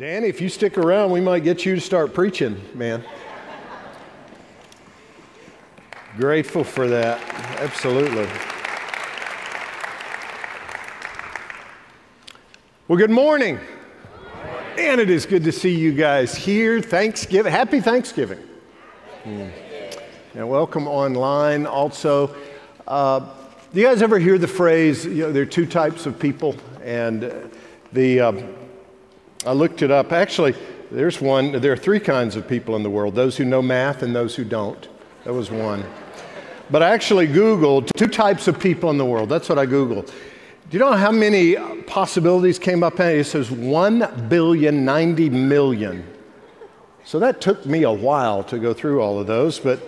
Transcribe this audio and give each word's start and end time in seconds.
Danny, 0.00 0.28
if 0.28 0.40
you 0.40 0.48
stick 0.48 0.78
around, 0.78 1.10
we 1.10 1.20
might 1.20 1.40
get 1.40 1.66
you 1.66 1.74
to 1.74 1.80
start 1.82 2.14
preaching, 2.14 2.58
man. 2.72 3.04
Grateful 6.16 6.64
for 6.64 6.88
that. 6.88 7.20
Absolutely. 7.60 8.26
Well, 12.88 12.96
good 12.96 13.10
morning. 13.10 13.60
And 14.78 15.02
it 15.02 15.10
is 15.10 15.26
good 15.26 15.44
to 15.44 15.52
see 15.52 15.76
you 15.76 15.92
guys 15.92 16.34
here. 16.34 16.80
Thanksgiving. 16.80 17.52
Happy 17.52 17.82
Thanksgiving. 17.82 18.38
Mm. 19.24 19.52
And 20.34 20.48
welcome 20.48 20.88
online 20.88 21.66
also. 21.66 22.34
Uh, 22.88 23.20
do 23.74 23.80
you 23.82 23.86
guys 23.86 24.00
ever 24.00 24.18
hear 24.18 24.38
the 24.38 24.48
phrase, 24.48 25.04
you 25.04 25.24
know, 25.24 25.32
there 25.32 25.42
are 25.42 25.46
two 25.46 25.66
types 25.66 26.06
of 26.06 26.18
people? 26.18 26.56
And 26.82 27.50
the, 27.92 28.20
uh, 28.20 28.42
I 29.46 29.52
looked 29.52 29.82
it 29.82 29.90
up. 29.90 30.12
Actually, 30.12 30.54
there's 30.90 31.20
one. 31.20 31.52
There 31.52 31.72
are 31.72 31.76
three 31.76 32.00
kinds 32.00 32.36
of 32.36 32.46
people 32.46 32.76
in 32.76 32.82
the 32.82 32.90
world 32.90 33.14
those 33.14 33.36
who 33.36 33.44
know 33.44 33.62
math 33.62 34.02
and 34.02 34.14
those 34.14 34.34
who 34.34 34.44
don't. 34.44 34.88
That 35.24 35.32
was 35.32 35.50
one. 35.50 35.84
But 36.70 36.82
I 36.82 36.90
actually 36.90 37.26
Googled 37.26 37.90
two 37.96 38.06
types 38.06 38.48
of 38.48 38.60
people 38.60 38.90
in 38.90 38.98
the 38.98 39.04
world. 39.04 39.28
That's 39.28 39.48
what 39.48 39.58
I 39.58 39.66
Googled. 39.66 40.06
Do 40.06 40.76
you 40.76 40.78
know 40.78 40.92
how 40.92 41.10
many 41.10 41.56
possibilities 41.82 42.58
came 42.58 42.84
up? 42.84 43.00
It 43.00 43.26
says 43.26 43.50
1 43.50 44.28
billion 44.28 44.84
90 44.84 45.30
million. 45.30 46.06
So 47.04 47.18
that 47.18 47.40
took 47.40 47.66
me 47.66 47.82
a 47.82 47.90
while 47.90 48.44
to 48.44 48.58
go 48.58 48.72
through 48.72 49.00
all 49.00 49.18
of 49.18 49.26
those. 49.26 49.58
But 49.58 49.80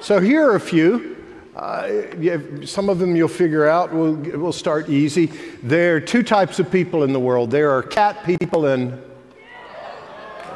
so 0.00 0.20
here 0.20 0.48
are 0.48 0.54
a 0.54 0.60
few. 0.60 1.16
Uh, 1.60 2.64
some 2.64 2.88
of 2.88 2.98
them 2.98 3.14
you'll 3.14 3.28
figure 3.28 3.68
out. 3.68 3.92
We'll, 3.92 4.14
we'll 4.14 4.50
start 4.50 4.88
easy. 4.88 5.26
There 5.62 5.96
are 5.96 6.00
two 6.00 6.22
types 6.22 6.58
of 6.58 6.70
people 6.70 7.04
in 7.04 7.12
the 7.12 7.20
world 7.20 7.50
there 7.50 7.70
are 7.70 7.82
cat 7.82 8.24
people 8.24 8.64
and, 8.64 8.98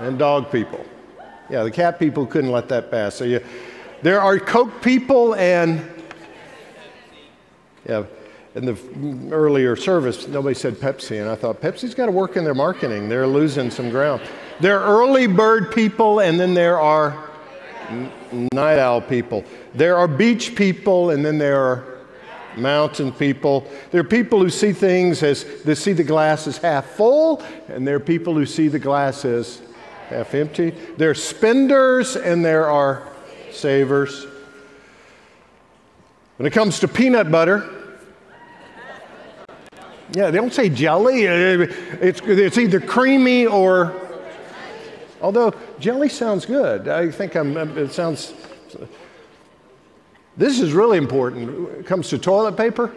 and 0.00 0.18
dog 0.18 0.50
people. 0.50 0.82
Yeah, 1.50 1.62
the 1.62 1.70
cat 1.70 1.98
people 1.98 2.24
couldn't 2.24 2.50
let 2.50 2.70
that 2.70 2.90
pass. 2.90 3.16
So 3.16 3.38
there 4.00 4.18
are 4.18 4.38
Coke 4.38 4.80
people 4.80 5.34
and, 5.34 5.84
yeah, 7.86 8.04
in 8.54 8.64
the 8.64 8.78
earlier 9.30 9.76
service, 9.76 10.26
nobody 10.26 10.54
said 10.54 10.76
Pepsi, 10.76 11.20
and 11.20 11.28
I 11.28 11.34
thought 11.34 11.60
Pepsi's 11.60 11.94
got 11.94 12.06
to 12.06 12.12
work 12.12 12.38
in 12.38 12.44
their 12.44 12.54
marketing. 12.54 13.10
They're 13.10 13.26
losing 13.26 13.70
some 13.70 13.90
ground. 13.90 14.22
There 14.58 14.80
are 14.80 15.02
early 15.02 15.26
bird 15.26 15.70
people, 15.70 16.20
and 16.20 16.40
then 16.40 16.54
there 16.54 16.80
are 16.80 17.30
night 18.54 18.78
owl 18.78 19.02
people. 19.02 19.44
There 19.74 19.96
are 19.96 20.08
beach 20.08 20.54
people, 20.54 21.10
and 21.10 21.24
then 21.24 21.38
there 21.38 21.60
are 21.60 21.84
mountain 22.56 23.12
people. 23.12 23.66
There 23.90 24.00
are 24.00 24.04
people 24.04 24.40
who 24.40 24.50
see 24.50 24.72
things 24.72 25.22
as 25.22 25.44
they 25.62 25.74
see 25.74 25.92
the 25.92 26.04
glass 26.04 26.46
as 26.46 26.58
half 26.58 26.86
full, 26.86 27.42
and 27.68 27.86
there 27.86 27.96
are 27.96 28.00
people 28.00 28.34
who 28.34 28.46
see 28.46 28.68
the 28.68 28.78
glass 28.78 29.24
as 29.24 29.60
half 30.08 30.34
empty. 30.34 30.70
There 30.96 31.10
are 31.10 31.14
spenders, 31.14 32.16
and 32.16 32.44
there 32.44 32.68
are 32.68 33.08
savers. 33.50 34.26
When 36.36 36.46
it 36.46 36.52
comes 36.52 36.80
to 36.80 36.88
peanut 36.88 37.30
butter, 37.30 37.70
yeah, 40.12 40.30
they 40.30 40.38
don't 40.38 40.52
say 40.52 40.68
jelly. 40.68 41.24
It's, 41.24 42.20
it's 42.22 42.58
either 42.58 42.80
creamy 42.80 43.46
or 43.46 44.00
Although 45.24 45.54
jelly 45.80 46.10
sounds 46.10 46.44
good. 46.44 46.86
I 46.86 47.10
think 47.10 47.34
I'm, 47.34 47.56
it 47.56 47.92
sounds. 47.92 48.34
This 50.36 50.60
is 50.60 50.72
really 50.72 50.98
important. 50.98 51.68
When 51.70 51.80
it 51.80 51.86
comes 51.86 52.08
to 52.08 52.18
toilet 52.18 52.56
paper, 52.56 52.92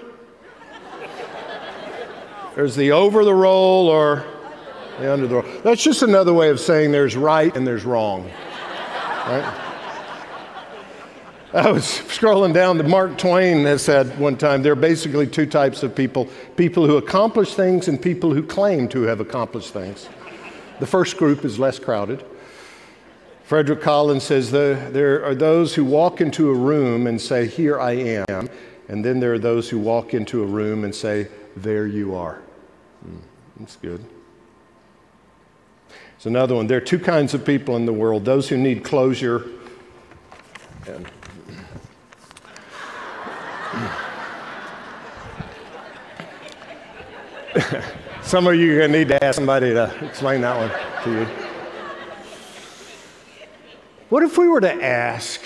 there's 2.56 2.76
the 2.76 2.92
over 2.92 3.24
the 3.24 3.34
roll 3.34 3.88
or 3.88 4.26
the 5.00 5.14
under 5.14 5.28
the 5.28 5.36
roll. 5.36 5.62
That's 5.64 5.84
just 5.84 6.02
another 6.02 6.34
way 6.34 6.50
of 6.50 6.60
saying 6.60 6.92
there's 6.92 7.16
right 7.16 7.56
and 7.56 7.68
there's 7.68 7.86
wrong. 7.86 8.24
Right? 9.28 9.64
I 11.54 11.72
was 11.72 11.84
scrolling 11.86 12.54
down 12.54 12.78
Mark 12.90 13.18
Twain 13.18 13.64
has 13.66 13.82
said 13.82 14.20
one 14.20 14.36
time 14.36 14.64
there 14.64 14.74
are 14.74 14.76
basically 14.76 15.28
two 15.28 15.46
types 15.46 15.82
of 15.82 15.96
people 15.96 16.28
people 16.58 16.86
who 16.86 16.98
accomplish 16.98 17.54
things 17.54 17.88
and 17.88 18.02
people 18.02 18.34
who 18.34 18.44
claim 18.44 18.88
to 18.90 19.04
have 19.04 19.22
accomplished 19.22 19.72
things. 19.72 20.10
The 20.80 20.88
first 20.88 21.18
group 21.18 21.46
is 21.46 21.58
less 21.58 21.80
crowded. 21.80 22.26
Frederick 23.48 23.80
Collins 23.80 24.24
says 24.26 24.52
there 24.52 25.24
are 25.24 25.34
those 25.34 25.74
who 25.76 25.86
walk 25.86 26.20
into 26.20 26.50
a 26.50 26.54
room 26.54 27.08
and 27.08 27.22
say, 27.22 27.48
Here 27.48 27.80
I 27.80 27.94
am. 27.94 28.50
And 28.90 29.06
then 29.06 29.22
there 29.22 29.32
are 29.32 29.40
those 29.40 29.70
who 29.70 29.80
walk 29.80 30.14
into 30.14 30.44
a 30.44 30.46
room 30.46 30.84
and 30.84 30.94
say, 30.94 31.30
There 31.56 31.88
you 31.88 32.14
are. 32.14 32.42
Mm, 33.08 33.22
that's 33.58 33.78
good. 33.78 34.04
It's 36.18 36.26
another 36.26 36.56
one. 36.56 36.68
There 36.68 36.80
are 36.80 36.82
two 36.82 37.00
kinds 37.00 37.34
of 37.34 37.46
people 37.46 37.78
in 37.78 37.86
the 37.86 37.94
world 37.94 38.26
those 38.26 38.50
who 38.50 38.58
need 38.58 38.84
closure 38.84 39.46
and 40.86 41.10
Some 48.24 48.46
of 48.46 48.56
you 48.56 48.74
are 48.74 48.80
going 48.80 48.92
to 48.92 48.98
need 48.98 49.08
to 49.08 49.24
ask 49.24 49.36
somebody 49.36 49.70
to 49.70 50.06
explain 50.06 50.42
that 50.42 50.58
one 50.58 50.70
to 51.06 51.12
you. 51.12 51.47
What 54.10 54.24
if 54.24 54.38
we 54.38 54.48
were 54.48 54.62
to 54.62 54.74
ask 54.74 55.42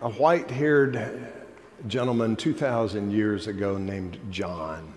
a 0.00 0.08
white 0.08 0.52
haired 0.52 1.32
gentleman 1.88 2.36
2,000 2.36 3.10
years 3.10 3.48
ago 3.48 3.76
named 3.76 4.20
John? 4.30 4.94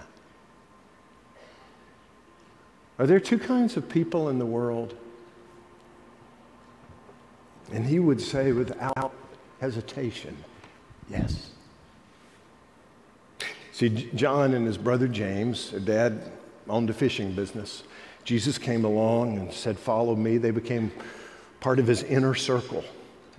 Are 2.99 3.07
there 3.07 3.19
two 3.19 3.39
kinds 3.39 3.75
of 3.75 3.89
people 3.89 4.29
in 4.29 4.37
the 4.37 4.45
world? 4.45 4.95
And 7.71 7.87
he 7.87 7.97
would 7.97 8.21
say 8.21 8.51
without 8.51 9.15
hesitation, 9.59 10.37
yes. 11.09 11.49
See, 13.71 14.11
John 14.13 14.53
and 14.53 14.67
his 14.67 14.77
brother 14.77 15.07
James, 15.07 15.73
a 15.73 15.79
dad 15.79 16.31
owned 16.69 16.91
a 16.91 16.93
fishing 16.93 17.33
business. 17.33 17.81
Jesus 18.23 18.59
came 18.59 18.85
along 18.85 19.39
and 19.39 19.51
said, 19.51 19.79
Follow 19.79 20.15
me. 20.15 20.37
They 20.37 20.51
became 20.51 20.91
part 21.65 21.79
of 21.79 21.87
his 21.87 22.03
inner 22.03 22.35
circle. 22.35 22.83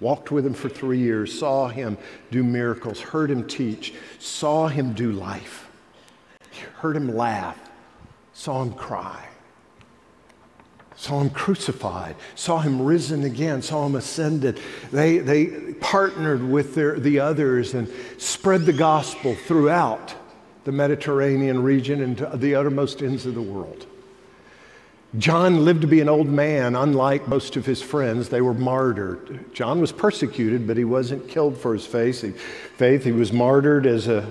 Walked 0.00 0.32
with 0.32 0.44
him 0.44 0.53
for 0.53 0.69
three 0.69 0.98
years, 0.98 1.38
saw 1.38 1.69
him 1.69 1.97
do 2.32 2.42
miracles, 2.42 3.00
heard 3.00 3.31
him 3.31 3.47
teach, 3.47 3.94
saw 4.19 4.66
him 4.66 4.94
do 4.94 5.12
life, 5.12 5.70
heard 6.78 6.97
him 6.97 7.14
laugh, 7.14 7.56
saw 8.32 8.62
him 8.62 8.72
cry, 8.72 9.28
saw 10.97 11.20
him 11.20 11.31
crucified, 11.31 12.16
saw 12.34 12.59
him 12.59 12.82
risen 12.82 13.22
again, 13.22 13.62
saw 13.62 13.87
him 13.87 13.94
ascended. 13.94 14.58
They, 14.91 15.19
they 15.19 15.75
partnered 15.75 16.43
with 16.43 16.75
their, 16.75 16.98
the 16.98 17.20
others 17.20 17.75
and 17.75 17.88
spread 18.19 18.62
the 18.62 18.72
gospel 18.72 19.37
throughout 19.37 20.16
the 20.64 20.72
Mediterranean 20.72 21.62
region 21.62 22.03
and 22.03 22.19
to 22.19 22.32
the 22.34 22.56
uttermost 22.56 23.03
ends 23.03 23.25
of 23.25 23.37
the 23.37 23.41
world. 23.41 23.87
John 25.19 25.65
lived 25.65 25.81
to 25.83 25.87
be 25.87 26.00
an 26.00 26.09
old 26.09 26.27
man, 26.27 26.77
unlike 26.77 27.27
most 27.28 27.56
of 27.56 27.65
his 27.65 27.81
friends. 27.81 28.28
They 28.28 28.41
were 28.41 28.53
martyred. 28.53 29.53
John 29.55 29.81
was 29.81 29.93
persecuted, 29.93 30.67
but 30.67 30.77
he 30.77 30.84
wasn't 30.84 31.28
killed 31.28 31.56
for 31.56 31.72
his 31.72 31.87
faith. 31.87 33.05
He 33.05 33.12
was 33.12 33.33
martyred 33.33 33.87
as 33.87 34.09
a, 34.09 34.31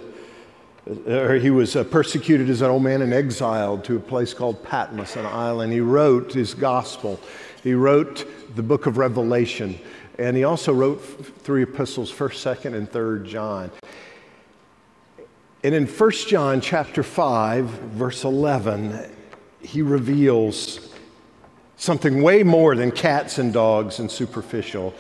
or 1.08 1.36
he 1.36 1.50
was 1.50 1.76
uh, 1.76 1.84
persecuted 1.86 2.50
as 2.50 2.62
an 2.62 2.70
old 2.70 2.84
man 2.84 3.02
and 3.02 3.14
exiled 3.14 3.84
to 3.86 3.96
a 3.96 4.00
place 4.00 4.34
called 4.34 4.64
Patmos, 4.64 5.16
an 5.16 5.26
island. 5.26 5.74
He 5.74 5.80
wrote 5.80 6.34
his 6.34 6.54
gospel. 6.54 7.20
He 7.64 7.74
wrote 7.74 8.28
the 8.56 8.62
book 8.62 8.86
of 8.86 8.98
Revelation, 8.98 9.80
and 10.20 10.38
he 10.38 10.44
also 10.44 10.72
wrote 10.72 10.98
three 11.40 11.64
epistles, 11.64 12.12
1st, 12.12 12.58
2nd, 12.58 12.76
and 12.76 12.92
3rd 12.92 13.26
John. 13.26 13.72
And 15.64 15.74
in 15.74 15.88
1 15.88 16.12
John 16.28 16.62
chapter 16.62 17.02
5, 17.02 17.66
verse 17.66 18.24
11, 18.24 19.10
he 19.66 19.82
reveals 19.82 20.80
something 21.78 22.22
way 22.22 22.44
more 22.44 22.76
than 22.76 22.92
cats 22.92 23.38
and 23.38 23.52
dogs 23.52 24.00
and 24.00 24.10
superficial. 24.10 24.94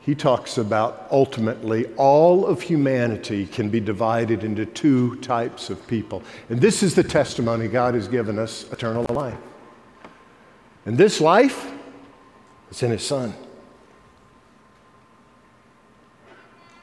He 0.00 0.14
talks 0.14 0.56
about 0.56 1.06
ultimately 1.10 1.86
all 1.96 2.46
of 2.46 2.62
humanity 2.62 3.46
can 3.46 3.68
be 3.68 3.80
divided 3.80 4.42
into 4.42 4.64
two 4.64 5.16
types 5.16 5.68
of 5.68 5.86
people. 5.86 6.22
And 6.48 6.60
this 6.60 6.82
is 6.82 6.94
the 6.94 7.02
testimony 7.02 7.68
God 7.68 7.94
has 7.94 8.08
given 8.08 8.38
us 8.38 8.64
eternal 8.72 9.04
life. 9.10 9.36
And 10.86 10.96
this 10.96 11.20
life 11.20 11.70
is 12.70 12.82
in 12.82 12.90
His 12.90 13.04
Son. 13.04 13.34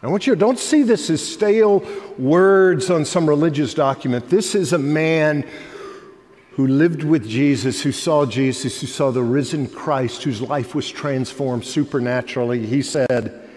I 0.03 0.07
want 0.07 0.27
you 0.27 0.35
to 0.35 0.39
don't 0.39 0.59
see 0.59 0.83
this 0.83 1.09
as 1.09 1.27
stale 1.27 1.83
words 2.19 2.91
on 2.91 3.06
some 3.06 3.27
religious 3.27 3.73
document. 3.73 4.29
This 4.29 4.53
is 4.53 4.71
a 4.71 4.77
man 4.77 5.50
who 6.56 6.68
lived 6.68 7.04
with 7.04 7.28
Jesus, 7.28 7.81
who 7.81 7.92
saw 7.92 8.25
Jesus, 8.25 8.80
who 8.80 8.88
saw 8.88 9.12
the 9.12 9.22
risen 9.22 9.68
Christ, 9.68 10.24
whose 10.24 10.42
life 10.42 10.74
was 10.74 10.90
transformed 10.90 11.66
supernaturally. 11.66 12.66
He 12.66 12.81
said, 12.81 13.50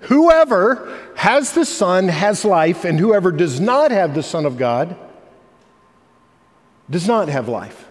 Whoever 0.00 0.96
has 1.16 1.52
the 1.52 1.64
Son 1.64 2.06
has 2.06 2.44
life, 2.44 2.84
and 2.84 3.00
whoever 3.00 3.32
does 3.32 3.58
not 3.58 3.90
have 3.90 4.14
the 4.14 4.22
Son 4.22 4.46
of 4.46 4.58
God 4.58 4.96
does 6.88 7.08
not 7.08 7.28
have 7.28 7.48
life. 7.48 7.88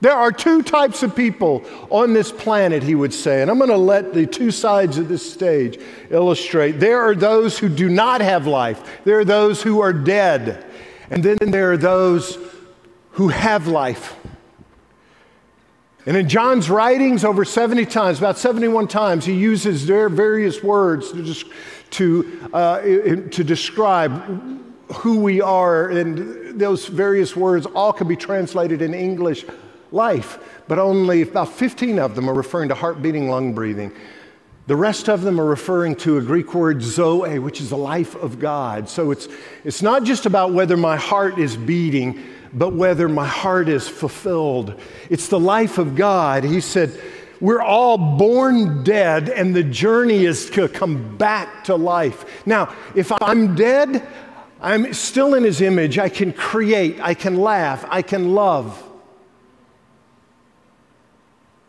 There 0.00 0.14
are 0.14 0.32
two 0.32 0.62
types 0.62 1.02
of 1.02 1.14
people 1.14 1.62
on 1.90 2.14
this 2.14 2.32
planet, 2.32 2.82
he 2.82 2.94
would 2.94 3.12
say, 3.12 3.42
and 3.42 3.50
I'm 3.50 3.58
going 3.58 3.68
to 3.68 3.76
let 3.76 4.14
the 4.14 4.26
two 4.26 4.50
sides 4.50 4.96
of 4.96 5.08
this 5.08 5.30
stage 5.30 5.78
illustrate. 6.08 6.80
There 6.80 7.02
are 7.02 7.14
those 7.14 7.58
who 7.58 7.68
do 7.68 7.90
not 7.90 8.22
have 8.22 8.46
life, 8.46 8.82
there 9.04 9.18
are 9.18 9.26
those 9.26 9.60
who 9.60 9.80
are 9.80 9.92
dead, 9.92 10.64
and 11.10 11.22
then 11.22 11.50
there 11.50 11.72
are 11.72 11.76
those 11.76 12.38
who 13.20 13.28
have 13.28 13.66
life. 13.66 14.16
And 16.06 16.16
in 16.16 16.26
John's 16.26 16.70
writings, 16.70 17.22
over 17.22 17.44
70 17.44 17.84
times, 17.84 18.16
about 18.16 18.38
71 18.38 18.88
times, 18.88 19.26
he 19.26 19.34
uses 19.34 19.86
their 19.86 20.08
various 20.08 20.62
words 20.62 21.12
to, 21.12 21.34
to, 21.90 22.50
uh, 22.54 22.80
to 22.80 23.44
describe 23.44 24.10
who 24.94 25.20
we 25.20 25.42
are. 25.42 25.90
And 25.90 26.58
those 26.58 26.86
various 26.86 27.36
words 27.36 27.66
all 27.66 27.92
can 27.92 28.08
be 28.08 28.16
translated 28.16 28.80
in 28.80 28.94
English 28.94 29.44
life, 29.92 30.62
but 30.66 30.78
only 30.78 31.20
about 31.20 31.50
15 31.50 31.98
of 31.98 32.14
them 32.14 32.26
are 32.26 32.34
referring 32.34 32.70
to 32.70 32.74
heart 32.74 33.02
beating, 33.02 33.28
lung 33.28 33.52
breathing. 33.52 33.92
The 34.66 34.76
rest 34.76 35.10
of 35.10 35.20
them 35.20 35.38
are 35.38 35.44
referring 35.44 35.96
to 35.96 36.16
a 36.16 36.22
Greek 36.22 36.54
word 36.54 36.80
zoe, 36.80 37.38
which 37.38 37.60
is 37.60 37.68
the 37.68 37.76
life 37.76 38.14
of 38.14 38.38
God. 38.38 38.88
So 38.88 39.10
it's, 39.10 39.28
it's 39.62 39.82
not 39.82 40.04
just 40.04 40.24
about 40.24 40.54
whether 40.54 40.78
my 40.78 40.96
heart 40.96 41.38
is 41.38 41.54
beating, 41.54 42.24
but 42.52 42.72
whether 42.72 43.08
my 43.08 43.26
heart 43.26 43.68
is 43.68 43.88
fulfilled. 43.88 44.80
It's 45.08 45.28
the 45.28 45.40
life 45.40 45.78
of 45.78 45.94
God. 45.94 46.44
He 46.44 46.60
said, 46.60 47.00
We're 47.40 47.62
all 47.62 47.96
born 47.96 48.82
dead, 48.82 49.28
and 49.28 49.54
the 49.54 49.62
journey 49.62 50.24
is 50.24 50.50
to 50.50 50.68
come 50.68 51.16
back 51.16 51.64
to 51.64 51.76
life. 51.76 52.46
Now, 52.46 52.74
if 52.94 53.12
I'm 53.22 53.54
dead, 53.54 54.06
I'm 54.60 54.92
still 54.92 55.34
in 55.34 55.44
His 55.44 55.60
image. 55.60 55.98
I 55.98 56.08
can 56.08 56.32
create, 56.32 57.00
I 57.00 57.14
can 57.14 57.36
laugh, 57.36 57.84
I 57.88 58.02
can 58.02 58.34
love 58.34 58.86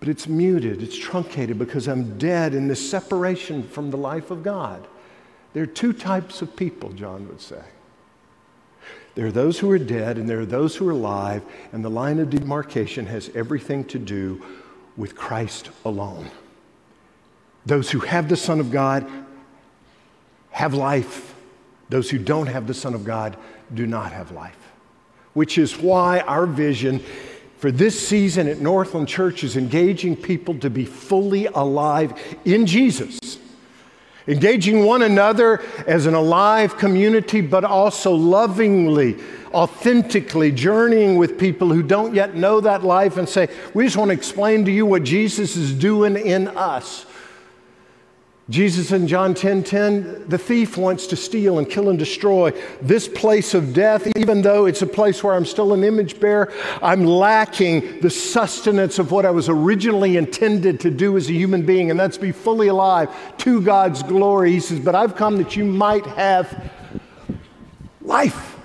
but 0.01 0.09
it's 0.09 0.27
muted, 0.27 0.81
it's 0.81 0.97
truncated 0.97 1.59
because 1.59 1.87
I'm 1.87 2.17
dead 2.17 2.55
in 2.55 2.67
this 2.67 2.89
separation 2.89 3.61
from 3.61 3.91
the 3.91 3.97
life 3.97 4.31
of 4.31 4.41
God. 4.41 4.87
There 5.53 5.61
are 5.61 5.67
two 5.67 5.93
types 5.93 6.41
of 6.41 6.55
people, 6.55 6.91
John 6.91 7.27
would 7.27 7.39
say. 7.39 7.61
There 9.15 9.27
are 9.27 9.31
those 9.31 9.59
who 9.59 9.69
are 9.71 9.79
dead 9.79 10.17
and 10.17 10.29
there 10.29 10.39
are 10.39 10.45
those 10.45 10.75
who 10.75 10.87
are 10.87 10.91
alive, 10.91 11.43
and 11.71 11.83
the 11.83 11.89
line 11.89 12.19
of 12.19 12.29
demarcation 12.29 13.05
has 13.07 13.29
everything 13.35 13.83
to 13.85 13.99
do 13.99 14.43
with 14.95 15.15
Christ 15.15 15.69
alone. 15.83 16.29
Those 17.65 17.91
who 17.91 17.99
have 17.99 18.29
the 18.29 18.37
Son 18.37 18.59
of 18.59 18.71
God 18.71 19.05
have 20.51 20.73
life. 20.73 21.33
Those 21.89 22.09
who 22.09 22.17
don't 22.17 22.47
have 22.47 22.67
the 22.67 22.73
Son 22.73 22.93
of 22.93 23.03
God 23.03 23.37
do 23.73 23.85
not 23.85 24.11
have 24.11 24.31
life. 24.31 24.57
Which 25.33 25.57
is 25.57 25.77
why 25.77 26.21
our 26.21 26.45
vision 26.45 27.01
for 27.57 27.71
this 27.71 28.07
season 28.07 28.47
at 28.47 28.59
Northland 28.59 29.07
Church 29.07 29.43
is 29.43 29.55
engaging 29.55 30.15
people 30.15 30.57
to 30.59 30.69
be 30.69 30.83
fully 30.83 31.45
alive 31.45 32.13
in 32.43 32.65
Jesus. 32.65 33.37
Engaging 34.31 34.85
one 34.85 35.01
another 35.01 35.61
as 35.85 36.05
an 36.05 36.13
alive 36.13 36.77
community, 36.77 37.41
but 37.41 37.65
also 37.65 38.13
lovingly, 38.13 39.17
authentically 39.53 40.53
journeying 40.53 41.17
with 41.17 41.37
people 41.37 41.67
who 41.67 41.83
don't 41.83 42.15
yet 42.15 42.33
know 42.33 42.61
that 42.61 42.81
life 42.81 43.17
and 43.17 43.27
say, 43.27 43.49
We 43.73 43.83
just 43.83 43.97
want 43.97 44.07
to 44.07 44.13
explain 44.13 44.63
to 44.63 44.71
you 44.71 44.85
what 44.85 45.03
Jesus 45.03 45.57
is 45.57 45.73
doing 45.73 46.15
in 46.15 46.47
us. 46.47 47.05
Jesus 48.51 48.91
in 48.91 49.07
John 49.07 49.33
10 49.33 49.63
10, 49.63 50.25
the 50.27 50.37
thief 50.37 50.75
wants 50.75 51.07
to 51.07 51.15
steal 51.15 51.57
and 51.57 51.69
kill 51.69 51.87
and 51.87 51.97
destroy 51.97 52.51
this 52.81 53.07
place 53.07 53.53
of 53.53 53.73
death, 53.73 54.05
even 54.17 54.41
though 54.41 54.65
it's 54.65 54.81
a 54.81 54.87
place 54.87 55.23
where 55.23 55.33
I'm 55.33 55.45
still 55.45 55.73
an 55.73 55.85
image 55.85 56.19
bearer. 56.19 56.51
I'm 56.83 57.05
lacking 57.05 58.01
the 58.01 58.09
sustenance 58.09 58.99
of 58.99 59.09
what 59.09 59.25
I 59.25 59.31
was 59.31 59.47
originally 59.47 60.17
intended 60.17 60.81
to 60.81 60.91
do 60.91 61.15
as 61.15 61.29
a 61.29 61.33
human 61.33 61.65
being, 61.65 61.91
and 61.91 61.99
that's 61.99 62.17
be 62.17 62.33
fully 62.33 62.67
alive 62.67 63.09
to 63.37 63.61
God's 63.61 64.03
glory. 64.03 64.51
He 64.51 64.59
says, 64.59 64.81
But 64.81 64.95
I've 64.95 65.15
come 65.15 65.37
that 65.37 65.55
you 65.55 65.63
might 65.63 66.05
have 66.05 66.71
life. 68.01 68.57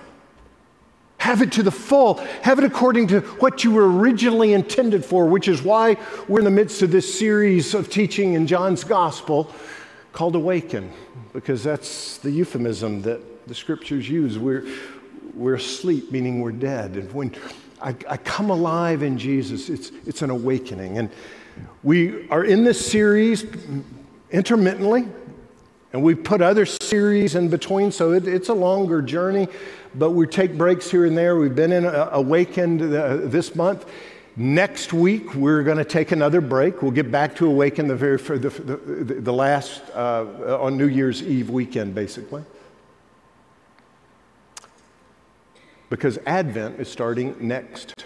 Have 1.19 1.43
it 1.43 1.53
to 1.53 1.62
the 1.62 1.71
full. 1.71 2.15
Have 2.43 2.59
it 2.59 2.65
according 2.65 3.06
to 3.09 3.21
what 3.39 3.62
you 3.62 3.71
were 3.71 3.89
originally 3.89 4.53
intended 4.53 5.05
for, 5.05 5.27
which 5.27 5.47
is 5.47 5.62
why 5.62 5.97
we're 6.27 6.41
in 6.41 6.44
the 6.44 6.50
midst 6.50 6.82
of 6.82 6.91
this 6.91 7.19
series 7.19 7.73
of 7.73 7.89
teaching 7.89 8.35
in 8.35 8.49
John's 8.49 8.82
Gospel 8.82 9.53
called 10.17 10.35
awaken, 10.35 10.91
because 11.35 11.63
that's 11.63 12.17
the 12.17 12.31
euphemism 12.31 13.03
that 13.03 13.47
the 13.47 13.55
scriptures 13.55 14.09
use. 14.09 14.39
We're, 14.39 14.65
we're 15.35 15.57
asleep, 15.57 16.11
meaning 16.11 16.41
we're 16.41 16.53
dead. 16.53 16.93
And 16.93 17.13
when 17.13 17.35
I, 17.83 17.95
I 18.09 18.17
come 18.17 18.49
alive 18.49 19.03
in 19.03 19.19
Jesus, 19.19 19.69
it's, 19.69 19.93
it's 20.07 20.23
an 20.23 20.31
awakening. 20.31 20.97
And 20.97 21.11
we 21.83 22.27
are 22.31 22.43
in 22.43 22.65
this 22.65 22.81
series 22.91 23.45
intermittently, 24.31 25.07
and 25.93 26.03
we 26.03 26.15
put 26.15 26.41
other 26.41 26.65
series 26.65 27.35
in 27.35 27.51
between, 27.51 27.93
so 27.93 28.13
it, 28.13 28.27
it's 28.27 28.49
a 28.49 28.55
longer 28.55 29.03
journey, 29.03 29.49
but 29.97 30.13
we 30.13 30.27
take 30.27 30.57
breaks 30.57 30.91
here 30.91 31.05
and 31.05 31.15
there. 31.15 31.37
We've 31.37 31.55
been 31.55 31.73
in 31.73 31.85
uh, 31.85 32.09
Awakened 32.13 32.81
uh, 32.81 33.17
this 33.19 33.55
month. 33.55 33.85
Next 34.38 34.93
week, 34.93 35.35
we're 35.35 35.62
going 35.62 35.79
to 35.79 35.85
take 35.85 36.12
another 36.12 36.43
break. 36.43 36.83
We'll 36.83 36.91
get 36.91 37.11
back 37.11 37.35
to 37.37 37.47
Awaken 37.47 37.88
the, 37.88 37.97
very, 37.97 38.19
the, 38.19 38.50
the, 38.50 39.15
the 39.15 39.33
last, 39.33 39.81
uh, 39.94 40.59
on 40.61 40.77
New 40.77 40.88
Year's 40.88 41.23
Eve 41.23 41.49
weekend, 41.49 41.94
basically. 41.94 42.44
Because 45.88 46.19
Advent 46.27 46.79
is 46.79 46.88
starting 46.91 47.35
next 47.41 48.05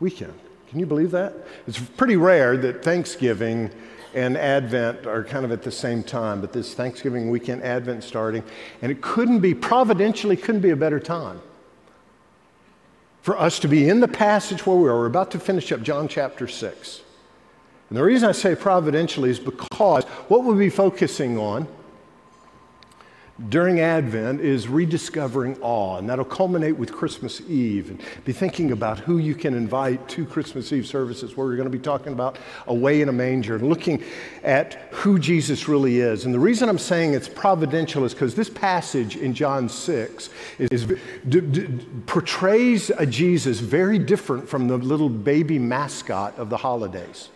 weekend. 0.00 0.34
Can 0.68 0.80
you 0.80 0.86
believe 0.86 1.12
that? 1.12 1.34
It's 1.68 1.78
pretty 1.78 2.16
rare 2.16 2.56
that 2.56 2.82
Thanksgiving 2.82 3.70
and 4.14 4.36
Advent 4.36 5.06
are 5.06 5.22
kind 5.22 5.44
of 5.44 5.52
at 5.52 5.62
the 5.62 5.70
same 5.70 6.02
time, 6.02 6.40
but 6.40 6.52
this 6.52 6.74
Thanksgiving 6.74 7.30
weekend, 7.30 7.62
Advent 7.62 8.02
starting, 8.02 8.42
and 8.82 8.90
it 8.90 9.00
couldn't 9.00 9.38
be, 9.38 9.54
providentially, 9.54 10.36
couldn't 10.36 10.62
be 10.62 10.70
a 10.70 10.76
better 10.76 10.98
time 10.98 11.40
for 13.22 13.38
us 13.38 13.58
to 13.60 13.68
be 13.68 13.88
in 13.88 14.00
the 14.00 14.08
passage 14.08 14.66
where 14.66 14.76
we 14.76 14.88
are. 14.88 14.98
We're 14.98 15.06
about 15.06 15.30
to 15.32 15.38
finish 15.38 15.72
up 15.72 15.82
John 15.82 16.08
chapter 16.08 16.48
6. 16.48 17.02
And 17.88 17.98
the 17.98 18.04
reason 18.04 18.28
I 18.28 18.32
say 18.32 18.54
providentially 18.54 19.30
is 19.30 19.38
because 19.40 20.04
what 20.28 20.44
we'll 20.44 20.56
be 20.56 20.70
focusing 20.70 21.38
on 21.38 21.66
during 23.48 23.80
Advent 23.80 24.40
is 24.40 24.68
rediscovering 24.68 25.56
awe, 25.62 25.96
and 25.96 26.08
that'll 26.08 26.24
culminate 26.24 26.76
with 26.76 26.92
Christmas 26.92 27.40
Eve. 27.42 27.90
And 27.90 28.02
be 28.24 28.32
thinking 28.32 28.72
about 28.72 28.98
who 28.98 29.18
you 29.18 29.34
can 29.34 29.54
invite 29.54 30.06
to 30.10 30.26
Christmas 30.26 30.72
Eve 30.72 30.86
services, 30.86 31.36
where 31.36 31.46
we're 31.46 31.56
going 31.56 31.70
to 31.70 31.76
be 31.76 31.82
talking 31.82 32.12
about 32.12 32.38
away 32.66 33.00
in 33.00 33.08
a 33.08 33.12
manger 33.12 33.54
and 33.54 33.68
looking 33.68 34.04
at 34.42 34.74
who 34.90 35.18
Jesus 35.18 35.68
really 35.68 36.00
is. 36.00 36.26
And 36.26 36.34
the 36.34 36.38
reason 36.38 36.68
I'm 36.68 36.78
saying 36.78 37.14
it's 37.14 37.28
providential 37.28 38.04
is 38.04 38.12
because 38.12 38.34
this 38.34 38.50
passage 38.50 39.16
in 39.16 39.32
John 39.32 39.68
6 39.68 40.30
is, 40.58 40.86
d- 41.28 41.40
d- 41.40 41.68
portrays 42.06 42.90
a 42.90 43.06
Jesus 43.06 43.60
very 43.60 43.98
different 43.98 44.48
from 44.48 44.68
the 44.68 44.76
little 44.76 45.08
baby 45.08 45.58
mascot 45.58 46.36
of 46.36 46.50
the 46.50 46.58
holidays. 46.58 47.30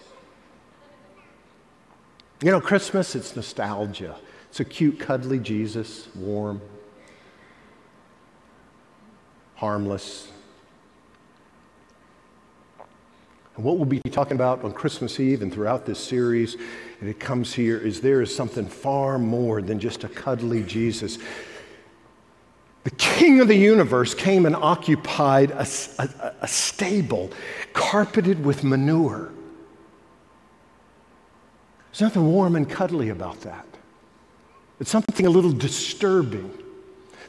You 2.42 2.50
know, 2.50 2.60
Christmas, 2.60 3.14
it's 3.14 3.34
nostalgia. 3.34 4.16
It's 4.54 4.60
a 4.60 4.64
cute, 4.64 5.00
cuddly 5.00 5.40
Jesus, 5.40 6.06
warm, 6.14 6.62
harmless. 9.56 10.28
And 13.56 13.64
what 13.64 13.78
we'll 13.78 13.84
be 13.84 13.98
talking 13.98 14.36
about 14.36 14.62
on 14.62 14.70
Christmas 14.70 15.18
Eve 15.18 15.42
and 15.42 15.52
throughout 15.52 15.86
this 15.86 15.98
series, 15.98 16.54
and 17.00 17.08
it 17.08 17.18
comes 17.18 17.52
here, 17.52 17.78
is 17.78 18.00
there 18.00 18.22
is 18.22 18.32
something 18.32 18.64
far 18.64 19.18
more 19.18 19.60
than 19.60 19.80
just 19.80 20.04
a 20.04 20.08
cuddly 20.08 20.62
Jesus. 20.62 21.18
The 22.84 22.92
king 22.92 23.40
of 23.40 23.48
the 23.48 23.56
universe 23.56 24.14
came 24.14 24.46
and 24.46 24.54
occupied 24.54 25.50
a, 25.50 25.66
a, 25.98 26.34
a 26.42 26.46
stable 26.46 27.32
carpeted 27.72 28.44
with 28.44 28.62
manure. 28.62 29.32
There's 31.90 32.02
nothing 32.02 32.30
warm 32.30 32.54
and 32.54 32.70
cuddly 32.70 33.08
about 33.08 33.40
that. 33.40 33.66
It's 34.80 34.90
something 34.90 35.26
a 35.26 35.30
little 35.30 35.52
disturbing 35.52 36.58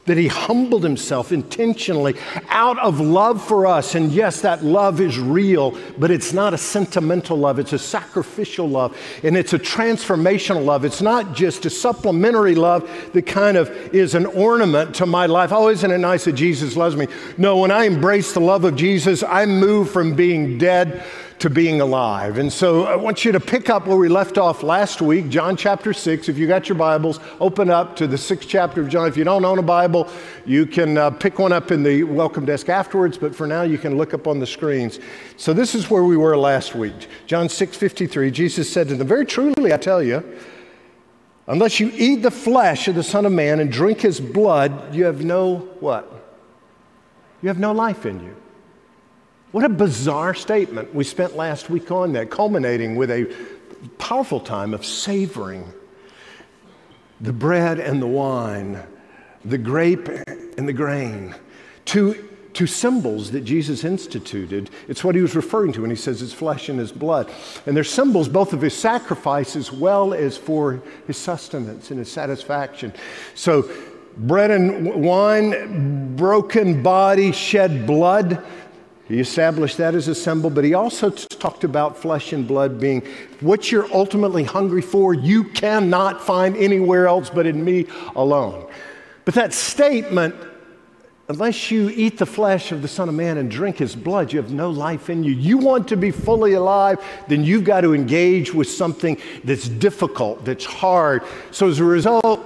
that 0.06 0.16
he 0.16 0.28
humbled 0.28 0.84
himself 0.84 1.32
intentionally 1.32 2.14
out 2.48 2.78
of 2.78 3.00
love 3.00 3.44
for 3.44 3.66
us. 3.66 3.94
And 3.94 4.10
yes, 4.10 4.40
that 4.40 4.64
love 4.64 5.00
is 5.00 5.18
real, 5.18 5.76
but 5.98 6.10
it's 6.10 6.32
not 6.32 6.54
a 6.54 6.58
sentimental 6.58 7.36
love, 7.36 7.58
it's 7.58 7.72
a 7.72 7.78
sacrificial 7.78 8.68
love, 8.68 8.96
and 9.22 9.36
it's 9.36 9.52
a 9.52 9.58
transformational 9.58 10.64
love. 10.64 10.84
It's 10.84 11.02
not 11.02 11.34
just 11.34 11.66
a 11.66 11.70
supplementary 11.70 12.54
love 12.54 12.88
that 13.12 13.26
kind 13.26 13.56
of 13.56 13.68
is 13.94 14.14
an 14.14 14.26
ornament 14.26 14.94
to 14.96 15.06
my 15.06 15.26
life. 15.26 15.52
Oh, 15.52 15.68
isn't 15.68 15.90
it 15.90 15.98
nice 15.98 16.24
that 16.24 16.34
Jesus 16.34 16.76
loves 16.76 16.96
me? 16.96 17.08
No, 17.36 17.58
when 17.58 17.70
I 17.70 17.84
embrace 17.84 18.32
the 18.32 18.40
love 18.40 18.64
of 18.64 18.76
Jesus, 18.76 19.22
I 19.22 19.44
move 19.46 19.90
from 19.90 20.14
being 20.14 20.56
dead 20.56 21.04
to 21.38 21.50
being 21.50 21.80
alive. 21.82 22.38
And 22.38 22.50
so 22.50 22.84
I 22.84 22.96
want 22.96 23.24
you 23.24 23.32
to 23.32 23.40
pick 23.40 23.68
up 23.68 23.86
where 23.86 23.96
we 23.96 24.08
left 24.08 24.38
off 24.38 24.62
last 24.62 25.02
week, 25.02 25.28
John 25.28 25.56
chapter 25.56 25.92
6. 25.92 26.28
If 26.28 26.38
you 26.38 26.46
got 26.46 26.68
your 26.68 26.78
Bibles, 26.78 27.20
open 27.40 27.68
up 27.68 27.94
to 27.96 28.06
the 28.06 28.16
sixth 28.16 28.48
chapter 28.48 28.80
of 28.80 28.88
John. 28.88 29.06
If 29.06 29.18
you 29.18 29.24
don't 29.24 29.44
own 29.44 29.58
a 29.58 29.62
Bible, 29.62 30.08
you 30.46 30.64
can 30.64 30.96
uh, 30.96 31.10
pick 31.10 31.38
one 31.38 31.52
up 31.52 31.70
in 31.70 31.82
the 31.82 32.04
welcome 32.04 32.46
desk 32.46 32.70
afterwards, 32.70 33.18
but 33.18 33.34
for 33.34 33.46
now 33.46 33.62
you 33.62 33.76
can 33.76 33.98
look 33.98 34.14
up 34.14 34.26
on 34.26 34.38
the 34.38 34.46
screens. 34.46 34.98
So 35.36 35.52
this 35.52 35.74
is 35.74 35.90
where 35.90 36.04
we 36.04 36.16
were 36.16 36.38
last 36.38 36.74
week. 36.74 37.08
John 37.26 37.50
6 37.50 37.76
53, 37.76 38.30
Jesus 38.30 38.72
said 38.72 38.88
to 38.88 38.96
them, 38.96 39.06
Very 39.06 39.26
truly, 39.26 39.74
I 39.74 39.76
tell 39.76 40.02
you, 40.02 40.24
unless 41.48 41.80
you 41.80 41.92
eat 41.94 42.22
the 42.22 42.30
flesh 42.30 42.88
of 42.88 42.94
the 42.94 43.02
Son 43.02 43.26
of 43.26 43.32
Man 43.32 43.60
and 43.60 43.70
drink 43.70 44.00
his 44.00 44.20
blood, 44.20 44.94
you 44.94 45.04
have 45.04 45.22
no 45.22 45.68
what? 45.80 46.10
You 47.42 47.48
have 47.48 47.58
no 47.58 47.72
life 47.72 48.06
in 48.06 48.20
you. 48.20 48.36
What 49.52 49.64
a 49.64 49.68
bizarre 49.68 50.34
statement. 50.34 50.94
We 50.94 51.04
spent 51.04 51.36
last 51.36 51.70
week 51.70 51.90
on 51.90 52.12
that, 52.14 52.30
culminating 52.30 52.96
with 52.96 53.10
a 53.10 53.32
powerful 53.98 54.40
time 54.40 54.74
of 54.74 54.84
savoring 54.84 55.72
the 57.20 57.32
bread 57.32 57.78
and 57.78 58.02
the 58.02 58.06
wine, 58.06 58.82
the 59.44 59.58
grape 59.58 60.08
and 60.08 60.68
the 60.68 60.72
grain, 60.72 61.34
two, 61.84 62.28
two 62.52 62.66
symbols 62.66 63.30
that 63.30 63.42
Jesus 63.42 63.84
instituted. 63.84 64.70
It's 64.88 65.04
what 65.04 65.14
he 65.14 65.22
was 65.22 65.36
referring 65.36 65.72
to 65.74 65.82
when 65.82 65.90
he 65.90 65.96
says 65.96 66.20
his 66.20 66.32
flesh 66.32 66.68
and 66.68 66.78
his 66.78 66.92
blood. 66.92 67.30
And 67.66 67.76
they're 67.76 67.84
symbols 67.84 68.28
both 68.28 68.52
of 68.52 68.60
his 68.60 68.74
sacrifice 68.74 69.56
as 69.56 69.70
well 69.70 70.12
as 70.12 70.36
for 70.36 70.82
his 71.06 71.16
sustenance 71.16 71.90
and 71.90 71.98
his 71.98 72.10
satisfaction. 72.10 72.92
So, 73.34 73.70
bread 74.16 74.50
and 74.50 75.02
wine, 75.02 76.16
broken 76.16 76.82
body, 76.82 77.32
shed 77.32 77.86
blood. 77.86 78.42
He 79.08 79.20
established 79.20 79.76
that 79.78 79.94
as 79.94 80.08
a 80.08 80.14
symbol, 80.14 80.50
but 80.50 80.64
he 80.64 80.74
also 80.74 81.10
talked 81.10 81.62
about 81.62 81.96
flesh 81.96 82.32
and 82.32 82.46
blood 82.46 82.80
being 82.80 83.02
what 83.40 83.70
you're 83.70 83.92
ultimately 83.94 84.42
hungry 84.42 84.82
for, 84.82 85.14
you 85.14 85.44
cannot 85.44 86.20
find 86.20 86.56
anywhere 86.56 87.06
else 87.06 87.30
but 87.30 87.46
in 87.46 87.64
me 87.64 87.86
alone. 88.16 88.68
But 89.24 89.34
that 89.34 89.52
statement, 89.52 90.34
unless 91.28 91.70
you 91.70 91.88
eat 91.90 92.18
the 92.18 92.26
flesh 92.26 92.72
of 92.72 92.82
the 92.82 92.88
Son 92.88 93.08
of 93.08 93.14
Man 93.14 93.38
and 93.38 93.48
drink 93.48 93.78
his 93.78 93.94
blood, 93.94 94.32
you 94.32 94.40
have 94.40 94.52
no 94.52 94.70
life 94.70 95.08
in 95.08 95.22
you. 95.22 95.32
You 95.32 95.58
want 95.58 95.86
to 95.88 95.96
be 95.96 96.10
fully 96.10 96.54
alive, 96.54 96.98
then 97.28 97.44
you've 97.44 97.64
got 97.64 97.82
to 97.82 97.94
engage 97.94 98.52
with 98.52 98.68
something 98.68 99.18
that's 99.44 99.68
difficult, 99.68 100.44
that's 100.44 100.64
hard. 100.64 101.22
So 101.52 101.68
as 101.68 101.78
a 101.78 101.84
result, 101.84 102.40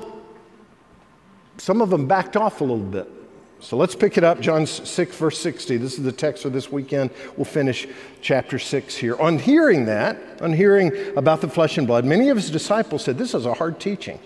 some 1.56 1.80
of 1.80 1.88
them 1.88 2.06
backed 2.06 2.36
off 2.36 2.60
a 2.60 2.64
little 2.64 2.78
bit. 2.78 3.19
So 3.60 3.76
let's 3.76 3.94
pick 3.94 4.16
it 4.16 4.24
up, 4.24 4.40
John 4.40 4.66
6, 4.66 5.16
verse 5.16 5.38
60. 5.38 5.76
This 5.76 5.98
is 5.98 6.04
the 6.04 6.12
text 6.12 6.42
for 6.42 6.48
this 6.48 6.72
weekend. 6.72 7.10
We'll 7.36 7.44
finish 7.44 7.86
chapter 8.22 8.58
6 8.58 8.96
here. 8.96 9.20
On 9.20 9.38
hearing 9.38 9.84
that, 9.84 10.40
on 10.40 10.54
hearing 10.54 10.92
about 11.16 11.42
the 11.42 11.48
flesh 11.48 11.76
and 11.76 11.86
blood, 11.86 12.06
many 12.06 12.30
of 12.30 12.38
his 12.38 12.50
disciples 12.50 13.04
said, 13.04 13.18
This 13.18 13.34
is 13.34 13.44
a 13.44 13.52
hard 13.52 13.78
teaching. 13.78 14.18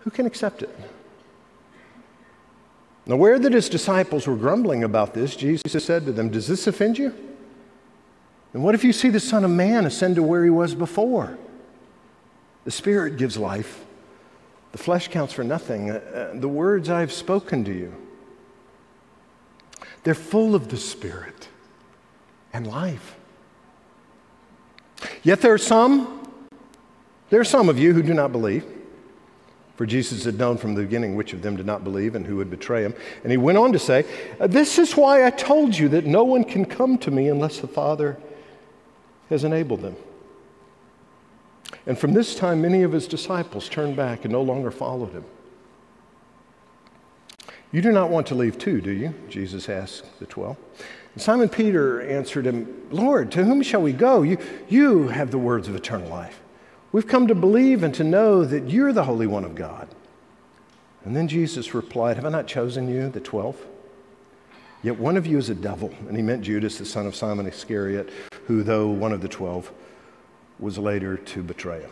Who 0.00 0.10
can 0.10 0.24
accept 0.24 0.62
it? 0.62 0.74
Now, 3.06 3.14
aware 3.14 3.38
that 3.38 3.52
his 3.52 3.68
disciples 3.68 4.26
were 4.26 4.36
grumbling 4.36 4.82
about 4.82 5.12
this, 5.12 5.36
Jesus 5.36 5.84
said 5.84 6.06
to 6.06 6.12
them, 6.12 6.30
Does 6.30 6.48
this 6.48 6.66
offend 6.66 6.96
you? 6.96 7.14
And 8.54 8.64
what 8.64 8.74
if 8.74 8.82
you 8.82 8.92
see 8.92 9.10
the 9.10 9.20
Son 9.20 9.44
of 9.44 9.50
Man 9.50 9.84
ascend 9.84 10.16
to 10.16 10.22
where 10.22 10.42
he 10.42 10.50
was 10.50 10.74
before? 10.74 11.36
The 12.64 12.70
Spirit 12.70 13.18
gives 13.18 13.36
life, 13.36 13.84
the 14.72 14.78
flesh 14.78 15.08
counts 15.08 15.34
for 15.34 15.44
nothing. 15.44 15.90
Uh, 15.90 15.94
uh 15.94 16.40
the 16.40 16.48
words 16.48 16.88
I've 16.88 17.12
spoken 17.12 17.62
to 17.64 17.72
you, 17.72 17.94
they're 20.02 20.14
full 20.14 20.54
of 20.54 20.68
the 20.68 20.76
Spirit 20.76 21.48
and 22.52 22.66
life. 22.66 23.16
Yet 25.22 25.40
there 25.40 25.52
are 25.52 25.58
some, 25.58 26.28
there 27.30 27.40
are 27.40 27.44
some 27.44 27.68
of 27.68 27.78
you 27.78 27.92
who 27.92 28.02
do 28.02 28.14
not 28.14 28.32
believe. 28.32 28.64
For 29.76 29.86
Jesus 29.86 30.24
had 30.24 30.38
known 30.38 30.56
from 30.56 30.74
the 30.74 30.82
beginning 30.82 31.16
which 31.16 31.32
of 31.32 31.42
them 31.42 31.56
did 31.56 31.66
not 31.66 31.82
believe 31.82 32.14
and 32.14 32.24
who 32.24 32.36
would 32.36 32.48
betray 32.48 32.84
him. 32.84 32.94
And 33.24 33.32
he 33.32 33.36
went 33.36 33.58
on 33.58 33.72
to 33.72 33.78
say, 33.78 34.04
This 34.38 34.78
is 34.78 34.96
why 34.96 35.26
I 35.26 35.30
told 35.30 35.76
you 35.76 35.88
that 35.88 36.06
no 36.06 36.22
one 36.22 36.44
can 36.44 36.64
come 36.64 36.96
to 36.98 37.10
me 37.10 37.28
unless 37.28 37.58
the 37.58 37.66
Father 37.66 38.16
has 39.30 39.42
enabled 39.42 39.82
them. 39.82 39.96
And 41.86 41.98
from 41.98 42.12
this 42.12 42.36
time, 42.36 42.62
many 42.62 42.82
of 42.82 42.92
his 42.92 43.08
disciples 43.08 43.68
turned 43.68 43.96
back 43.96 44.24
and 44.24 44.32
no 44.32 44.42
longer 44.42 44.70
followed 44.70 45.12
him. 45.12 45.24
You 47.74 47.82
do 47.82 47.90
not 47.90 48.08
want 48.08 48.28
to 48.28 48.36
leave 48.36 48.56
too, 48.56 48.80
do 48.80 48.92
you? 48.92 49.12
Jesus 49.28 49.68
asked 49.68 50.20
the 50.20 50.26
twelve. 50.26 50.56
And 51.12 51.20
Simon 51.20 51.48
Peter 51.48 52.00
answered 52.02 52.46
him, 52.46 52.86
Lord, 52.92 53.32
to 53.32 53.44
whom 53.44 53.64
shall 53.64 53.82
we 53.82 53.92
go? 53.92 54.22
You, 54.22 54.38
you 54.68 55.08
have 55.08 55.32
the 55.32 55.38
words 55.38 55.66
of 55.66 55.74
eternal 55.74 56.08
life. 56.08 56.40
We've 56.92 57.08
come 57.08 57.26
to 57.26 57.34
believe 57.34 57.82
and 57.82 57.92
to 57.96 58.04
know 58.04 58.44
that 58.44 58.70
you're 58.70 58.92
the 58.92 59.02
Holy 59.02 59.26
One 59.26 59.42
of 59.42 59.56
God. 59.56 59.88
And 61.04 61.16
then 61.16 61.26
Jesus 61.26 61.74
replied, 61.74 62.14
Have 62.14 62.24
I 62.24 62.28
not 62.28 62.46
chosen 62.46 62.88
you, 62.88 63.08
the 63.08 63.18
twelve? 63.18 63.56
Yet 64.84 64.96
one 64.96 65.16
of 65.16 65.26
you 65.26 65.38
is 65.38 65.50
a 65.50 65.54
devil. 65.56 65.92
And 66.06 66.16
he 66.16 66.22
meant 66.22 66.42
Judas, 66.42 66.78
the 66.78 66.84
son 66.84 67.08
of 67.08 67.16
Simon 67.16 67.44
Iscariot, 67.44 68.08
who, 68.46 68.62
though 68.62 68.86
one 68.86 69.12
of 69.12 69.20
the 69.20 69.26
twelve, 69.26 69.72
was 70.60 70.78
later 70.78 71.16
to 71.16 71.42
betray 71.42 71.80
him. 71.80 71.90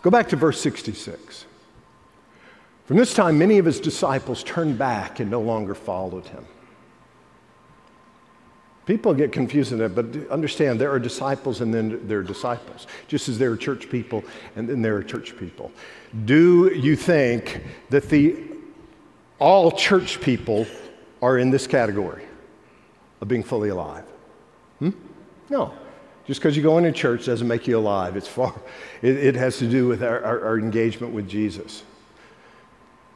Go 0.00 0.08
back 0.08 0.30
to 0.30 0.36
verse 0.36 0.58
66. 0.62 1.44
From 2.90 2.96
this 2.96 3.14
time, 3.14 3.38
many 3.38 3.58
of 3.58 3.66
his 3.66 3.78
disciples 3.78 4.42
turned 4.42 4.76
back 4.76 5.20
and 5.20 5.30
no 5.30 5.40
longer 5.40 5.76
followed 5.76 6.26
him. 6.26 6.44
People 8.84 9.14
get 9.14 9.30
confused 9.30 9.70
in 9.70 9.78
that, 9.78 9.94
but 9.94 10.28
understand 10.28 10.80
there 10.80 10.90
are 10.90 10.98
disciples 10.98 11.60
and 11.60 11.72
then 11.72 12.04
there 12.08 12.18
are 12.18 12.24
disciples, 12.24 12.88
just 13.06 13.28
as 13.28 13.38
there 13.38 13.52
are 13.52 13.56
church 13.56 13.88
people 13.88 14.24
and 14.56 14.68
then 14.68 14.82
there 14.82 14.96
are 14.96 15.04
church 15.04 15.38
people. 15.38 15.70
Do 16.24 16.72
you 16.74 16.96
think 16.96 17.62
that 17.90 18.08
the 18.08 18.36
all 19.38 19.70
church 19.70 20.20
people 20.20 20.66
are 21.22 21.38
in 21.38 21.52
this 21.52 21.68
category 21.68 22.24
of 23.20 23.28
being 23.28 23.44
fully 23.44 23.68
alive? 23.68 24.04
Hmm? 24.80 24.90
No. 25.48 25.72
Just 26.26 26.40
because 26.40 26.56
you 26.56 26.62
go 26.64 26.76
into 26.76 26.90
church 26.90 27.26
doesn't 27.26 27.46
make 27.46 27.68
you 27.68 27.78
alive. 27.78 28.16
It's 28.16 28.26
far. 28.26 28.60
It, 29.00 29.16
it 29.16 29.34
has 29.36 29.58
to 29.58 29.70
do 29.70 29.86
with 29.86 30.02
our, 30.02 30.24
our, 30.24 30.44
our 30.44 30.58
engagement 30.58 31.12
with 31.12 31.28
Jesus. 31.28 31.84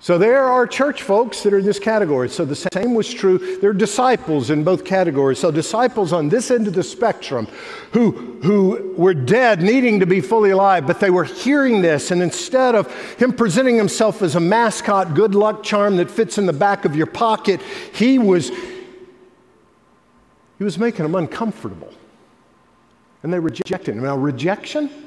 So 0.05 0.19
there 0.19 0.45
are 0.45 0.67
church 0.67 1.03
folks 1.03 1.43
that 1.43 1.55
are 1.55 1.61
in 1.61 1.65
this 1.65 1.79
category. 1.79 2.29
So 2.29 2.45
the 2.45 2.55
same 2.55 2.93
was 2.93 3.11
true. 3.11 3.57
There 3.63 3.71
are 3.71 3.73
disciples 3.73 4.51
in 4.51 4.63
both 4.63 4.85
categories. 4.85 5.39
So 5.39 5.51
disciples 5.51 6.13
on 6.13 6.29
this 6.29 6.51
end 6.51 6.69
of 6.69 6.75
the 6.75 6.83
spectrum 6.83 7.49
who, 7.93 8.11
who 8.43 8.95
were 8.99 9.15
dead, 9.15 9.63
needing 9.63 10.01
to 10.01 10.07
be 10.07 10.21
fully 10.21 10.51
alive, 10.51 10.87
but 10.87 11.01
they 11.01 11.09
were 11.09 11.25
hearing 11.25 11.81
this. 11.81 12.11
And 12.11 12.21
instead 12.21 12.75
of 12.75 12.93
him 13.15 13.33
presenting 13.33 13.79
himself 13.79 14.21
as 14.21 14.35
a 14.35 14.41
mascot, 14.41 15.15
good 15.15 15.35
luck 15.35 15.63
charm 15.63 15.97
that 15.97 16.11
fits 16.11 16.37
in 16.37 16.45
the 16.45 16.53
back 16.53 16.85
of 16.85 16.95
your 16.95 17.07
pocket, 17.07 17.63
he 17.95 18.19
was, 18.19 18.51
he 20.59 20.65
was 20.65 20.79
making 20.79 21.05
them 21.05 21.15
uncomfortable. 21.15 21.95
And 23.23 23.33
they 23.33 23.39
rejected 23.39 23.97
him. 23.97 24.03
Now, 24.03 24.19
rejection 24.19 25.04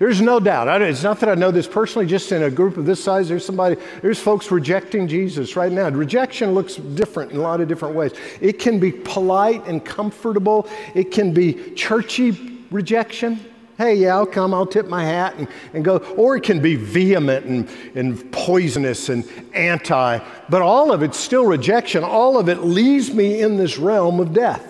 there's 0.00 0.22
no 0.22 0.40
doubt. 0.40 0.80
It's 0.80 1.02
not 1.02 1.20
that 1.20 1.28
I 1.28 1.34
know 1.34 1.50
this 1.50 1.68
personally, 1.68 2.06
just 2.06 2.32
in 2.32 2.44
a 2.44 2.50
group 2.50 2.78
of 2.78 2.86
this 2.86 3.04
size, 3.04 3.28
there's 3.28 3.44
somebody, 3.44 3.76
there's 4.00 4.18
folks 4.18 4.50
rejecting 4.50 5.06
Jesus 5.06 5.56
right 5.56 5.70
now. 5.70 5.90
Rejection 5.90 6.52
looks 6.52 6.76
different 6.76 7.32
in 7.32 7.36
a 7.36 7.42
lot 7.42 7.60
of 7.60 7.68
different 7.68 7.94
ways. 7.94 8.12
It 8.40 8.58
can 8.58 8.80
be 8.80 8.92
polite 8.92 9.62
and 9.66 9.84
comfortable, 9.84 10.66
it 10.94 11.10
can 11.10 11.34
be 11.34 11.74
churchy 11.74 12.62
rejection. 12.70 13.44
Hey, 13.76 13.96
yeah, 13.96 14.14
I'll 14.14 14.24
come, 14.24 14.54
I'll 14.54 14.64
tip 14.64 14.88
my 14.88 15.04
hat 15.04 15.34
and, 15.36 15.46
and 15.74 15.84
go. 15.84 15.98
Or 15.98 16.34
it 16.34 16.44
can 16.44 16.62
be 16.62 16.76
vehement 16.76 17.44
and, 17.44 17.68
and 17.94 18.32
poisonous 18.32 19.10
and 19.10 19.28
anti. 19.52 20.18
But 20.48 20.62
all 20.62 20.92
of 20.92 21.02
it's 21.02 21.18
still 21.18 21.44
rejection. 21.44 22.04
All 22.04 22.38
of 22.38 22.48
it 22.48 22.60
leaves 22.60 23.12
me 23.12 23.42
in 23.42 23.58
this 23.58 23.76
realm 23.76 24.18
of 24.18 24.32
death 24.32 24.69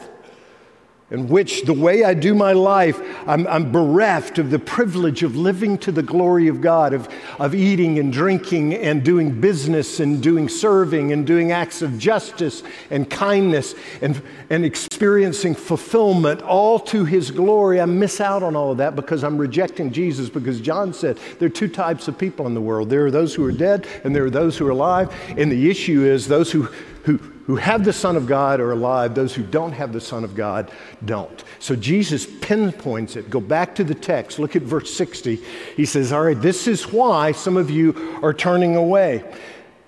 in 1.10 1.26
which 1.26 1.62
the 1.62 1.72
way 1.72 2.04
I 2.04 2.14
do 2.14 2.34
my 2.34 2.52
life, 2.52 3.00
I'm, 3.26 3.46
I'm, 3.48 3.72
bereft 3.72 4.38
of 4.38 4.50
the 4.50 4.58
privilege 4.58 5.22
of 5.22 5.36
living 5.36 5.76
to 5.78 5.92
the 5.92 6.02
glory 6.02 6.46
of 6.46 6.60
God, 6.60 6.92
of, 6.92 7.08
of 7.38 7.54
eating 7.54 7.98
and 7.98 8.12
drinking 8.12 8.74
and 8.74 9.04
doing 9.04 9.40
business 9.40 9.98
and 9.98 10.22
doing 10.22 10.48
serving 10.48 11.12
and 11.12 11.26
doing 11.26 11.50
acts 11.50 11.82
of 11.82 11.98
justice 11.98 12.62
and 12.90 13.10
kindness 13.10 13.74
and, 14.02 14.22
and 14.50 14.64
experiencing 14.64 15.54
fulfillment 15.54 16.42
all 16.42 16.78
to 16.78 17.04
His 17.04 17.30
glory. 17.30 17.80
I 17.80 17.86
miss 17.86 18.20
out 18.20 18.42
on 18.42 18.54
all 18.54 18.70
of 18.70 18.78
that 18.78 18.94
because 18.94 19.24
I'm 19.24 19.36
rejecting 19.36 19.90
Jesus. 19.90 20.28
Because 20.28 20.60
John 20.60 20.92
said 20.92 21.18
there 21.38 21.46
are 21.46 21.50
two 21.50 21.68
types 21.68 22.06
of 22.06 22.16
people 22.16 22.46
in 22.46 22.54
the 22.54 22.60
world 22.60 22.88
there 22.88 23.06
are 23.06 23.10
those 23.10 23.34
who 23.34 23.44
are 23.44 23.52
dead 23.52 23.86
and 24.04 24.14
there 24.14 24.24
are 24.24 24.30
those 24.30 24.56
who 24.56 24.66
are 24.66 24.70
alive. 24.70 25.12
And 25.36 25.50
the 25.50 25.70
issue 25.70 26.04
is 26.04 26.28
those 26.28 26.52
who, 26.52 26.62
who, 27.04 27.18
who 27.50 27.56
have 27.56 27.84
the 27.84 27.92
Son 27.92 28.14
of 28.14 28.28
God 28.28 28.60
are 28.60 28.70
alive, 28.70 29.12
those 29.12 29.34
who 29.34 29.42
don't 29.42 29.72
have 29.72 29.92
the 29.92 30.00
Son 30.00 30.22
of 30.22 30.36
God 30.36 30.70
don't. 31.04 31.42
So 31.58 31.74
Jesus 31.74 32.24
pinpoints 32.40 33.16
it. 33.16 33.28
Go 33.28 33.40
back 33.40 33.74
to 33.74 33.82
the 33.82 33.92
text, 33.92 34.38
look 34.38 34.54
at 34.54 34.62
verse 34.62 34.94
60. 34.94 35.34
He 35.76 35.84
says, 35.84 36.12
All 36.12 36.22
right, 36.22 36.40
this 36.40 36.68
is 36.68 36.92
why 36.92 37.32
some 37.32 37.56
of 37.56 37.68
you 37.68 38.20
are 38.22 38.32
turning 38.32 38.76
away. 38.76 39.24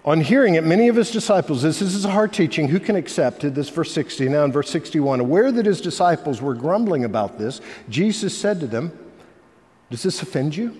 On 0.05 0.21
hearing 0.21 0.57
it, 0.57 0.65
many 0.65 0.89
of 0.89 0.97
his 0.97 1.13
disciples, 1.13 1.63
this 1.63 1.81
is 1.81 2.05
a 2.05 2.11
hard 2.11 2.33
teaching, 2.33 2.67
who 2.67 2.81
can 2.81 2.97
accept 2.97 3.45
it? 3.45 3.55
This 3.55 3.69
verse 3.69 3.93
60. 3.93 4.29
Now 4.29 4.45
in 4.45 4.51
verse 4.51 4.69
61, 4.69 5.21
aware 5.21 5.53
that 5.53 5.65
his 5.65 5.81
disciples 5.81 6.43
were 6.43 6.55
grumbling 6.55 7.05
about 7.05 7.39
this, 7.39 7.61
Jesus 7.89 8.37
said 8.37 8.59
to 8.59 8.67
them, 8.67 8.91
Does 9.89 10.03
this 10.03 10.21
offend 10.21 10.57
you? 10.57 10.77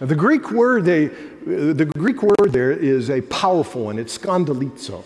Now, 0.00 0.06
the 0.06 0.16
Greek 0.16 0.50
word, 0.50 0.84
they, 0.84 1.10
the 1.46 1.84
Greek 1.84 2.22
word 2.22 2.52
there 2.52 2.72
is 2.72 3.10
a 3.10 3.20
powerful 3.22 3.84
one. 3.84 3.98
It's 3.98 4.16
skandalizo. 4.16 5.04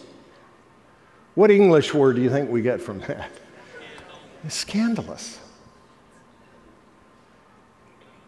What 1.35 1.51
English 1.51 1.95
word 1.95 2.17
do 2.17 2.23
you 2.23 2.31
think 2.31 2.51
we 2.51 2.63
get 2.63 2.81
from 2.81 3.01
that? 3.01 3.31
It's 4.45 4.55
scandalous. 4.55 5.39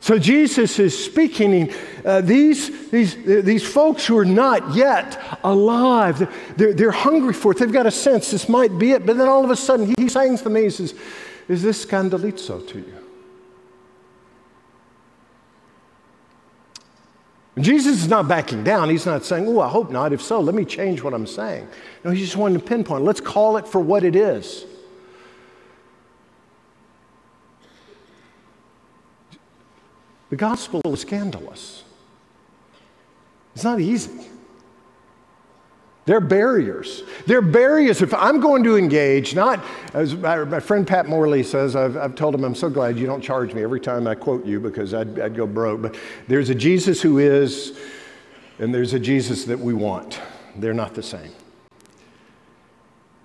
So 0.00 0.18
Jesus 0.18 0.78
is 0.78 1.04
speaking. 1.04 1.72
Uh, 2.04 2.22
these, 2.22 2.90
these, 2.90 3.16
these 3.24 3.66
folks 3.66 4.06
who 4.06 4.16
are 4.16 4.24
not 4.24 4.74
yet 4.74 5.38
alive, 5.44 6.32
they're, 6.56 6.72
they're 6.72 6.90
hungry 6.90 7.34
for 7.34 7.52
it. 7.52 7.58
They've 7.58 7.70
got 7.70 7.86
a 7.86 7.90
sense 7.90 8.30
this 8.30 8.48
might 8.48 8.78
be 8.78 8.92
it. 8.92 9.04
But 9.04 9.18
then 9.18 9.28
all 9.28 9.44
of 9.44 9.50
a 9.50 9.56
sudden, 9.56 9.86
he, 9.86 9.94
he 9.98 10.08
saying 10.08 10.38
to 10.38 10.50
me, 10.50 10.62
he 10.62 10.70
says, 10.70 10.94
Is 11.48 11.62
this 11.62 11.84
scandalizo 11.84 12.66
to 12.68 12.78
you? 12.78 12.99
Jesus 17.58 18.02
is 18.02 18.08
not 18.08 18.28
backing 18.28 18.62
down. 18.62 18.88
He's 18.88 19.06
not 19.06 19.24
saying, 19.24 19.46
Oh, 19.48 19.60
I 19.60 19.68
hope 19.68 19.90
not. 19.90 20.12
If 20.12 20.22
so, 20.22 20.40
let 20.40 20.54
me 20.54 20.64
change 20.64 21.02
what 21.02 21.12
I'm 21.12 21.26
saying. 21.26 21.66
No, 22.04 22.10
he's 22.10 22.20
just 22.20 22.36
wanting 22.36 22.60
to 22.60 22.64
pinpoint. 22.64 23.04
Let's 23.04 23.20
call 23.20 23.56
it 23.56 23.66
for 23.66 23.80
what 23.80 24.04
it 24.04 24.14
is. 24.14 24.64
The 30.30 30.36
gospel 30.36 30.80
is 30.86 31.00
scandalous. 31.00 31.82
It's 33.54 33.64
not 33.64 33.80
easy. 33.80 34.28
There 36.10 36.16
are 36.16 36.20
barriers. 36.20 37.04
They're 37.26 37.40
barriers. 37.40 38.02
If 38.02 38.12
I'm 38.12 38.40
going 38.40 38.64
to 38.64 38.76
engage, 38.76 39.36
not 39.36 39.64
as 39.94 40.16
my, 40.16 40.42
my 40.42 40.58
friend 40.58 40.84
Pat 40.84 41.06
Morley 41.06 41.44
says, 41.44 41.76
I've, 41.76 41.96
I've, 41.96 42.16
told 42.16 42.34
him, 42.34 42.42
I'm 42.42 42.56
so 42.56 42.68
glad 42.68 42.98
you 42.98 43.06
don't 43.06 43.20
charge 43.22 43.54
me 43.54 43.62
every 43.62 43.78
time 43.78 44.08
I 44.08 44.16
quote 44.16 44.44
you 44.44 44.58
because 44.58 44.92
I'd, 44.92 45.20
I'd 45.20 45.36
go 45.36 45.46
broke. 45.46 45.82
But 45.82 45.96
there's 46.26 46.50
a 46.50 46.54
Jesus 46.56 47.00
who 47.00 47.18
is, 47.18 47.78
and 48.58 48.74
there's 48.74 48.92
a 48.92 48.98
Jesus 48.98 49.44
that 49.44 49.60
we 49.60 49.72
want. 49.72 50.20
They're 50.56 50.74
not 50.74 50.94
the 50.94 51.02
same. 51.04 51.30